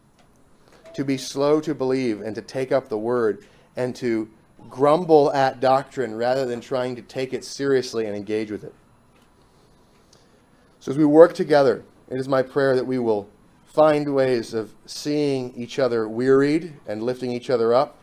to 0.96 1.04
be 1.04 1.18
slow 1.18 1.62
to 1.62 1.74
believe 1.74 2.22
and 2.22 2.36
to 2.36 2.42
take 2.42 2.72
up 2.72 2.90
the 2.90 2.98
word 2.98 3.46
and 3.76 3.96
to 3.98 4.30
grumble 4.70 5.32
at 5.34 5.60
doctrine 5.60 6.16
rather 6.16 6.46
than 6.46 6.62
trying 6.62 6.96
to 6.96 7.02
take 7.02 7.34
it 7.34 7.44
seriously 7.44 8.06
and 8.06 8.16
engage 8.16 8.52
with 8.52 8.64
it. 8.64 8.74
So, 10.80 10.92
as 10.92 10.98
we 10.98 11.06
work 11.06 11.34
together, 11.34 11.84
it 12.10 12.20
is 12.20 12.28
my 12.28 12.42
prayer 12.42 12.76
that 12.76 12.88
we 12.88 13.00
will 13.00 13.30
find 13.66 14.14
ways 14.14 14.54
of 14.54 14.74
seeing 14.86 15.54
each 15.56 15.80
other 15.80 16.08
wearied 16.08 16.74
and 16.88 17.04
lifting 17.04 17.32
each 17.32 17.50
other 17.50 17.74
up, 17.74 17.98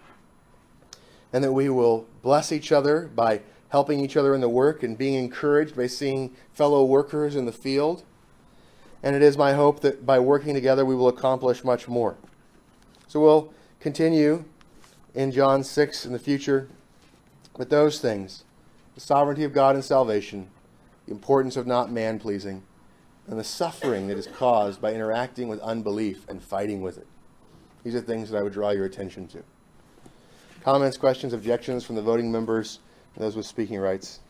and 1.33 1.45
that 1.45 1.53
we 1.53 1.69
will 1.69 2.07
bless 2.23 2.53
each 2.53 2.73
other 2.73 3.11
by 3.15 3.43
helping 3.69 4.01
each 4.01 4.17
other 4.17 4.35
in 4.35 4.41
the 4.41 4.49
work 4.49 4.83
and 4.83 4.97
being 4.97 5.15
encouraged 5.15 5.77
by 5.77 5.87
seeing 5.87 6.35
fellow 6.53 6.85
workers 6.85 7.37
in 7.37 7.45
the 7.45 7.53
field. 7.53 8.03
And 9.03 9.15
it 9.15 9.23
is 9.23 9.37
my 9.37 9.53
hope 9.53 9.81
that 9.81 10.07
by 10.07 10.19
working 10.19 10.55
together 10.55 10.85
we 10.85 10.95
will 10.95 11.09
accomplish 11.09 11.63
much 11.63 11.87
more. 11.87 12.17
So 13.09 13.21
we'll 13.21 13.53
continue 13.81 14.45
in 15.15 15.33
John 15.33 15.65
6 15.65 16.05
in 16.05 16.13
the 16.13 16.19
future 16.19 16.69
with 17.57 17.71
those 17.71 18.01
things 18.01 18.45
the 18.95 19.01
sovereignty 19.01 19.45
of 19.45 19.53
God 19.53 19.77
and 19.77 19.85
salvation, 19.85 20.51
the 21.07 21.13
importance 21.13 21.57
of 21.57 21.67
not 21.67 21.91
man 21.91 22.19
pleasing 22.19 22.63
and 23.29 23.39
the 23.39 23.45
suffering 23.45 24.09
that 24.09 24.19
is 24.19 24.27
caused 24.27 24.81
by 24.81 24.93
interacting 24.93 25.49
with 25.49 25.61
unbelief 25.61 26.29
and 26.29 26.43
fighting 26.43 26.83
with 26.83 26.99
it. 26.99 27.07
These 27.85 27.95
are 27.95 28.01
things 28.01 28.31
that 28.31 28.39
I 28.39 28.43
would 28.43 28.53
draw 28.53 28.71
your 28.71 28.87
attention 28.87 29.29
to. 29.29 29.43
Comments, 30.63 30.97
questions, 30.97 31.33
objections 31.33 31.85
from 31.85 31.95
the 31.95 32.03
voting 32.03 32.33
members 32.33 32.81
and 33.15 33.25
those 33.25 33.37
with 33.37 33.47
speaking 33.47 33.79
rights? 33.79 34.21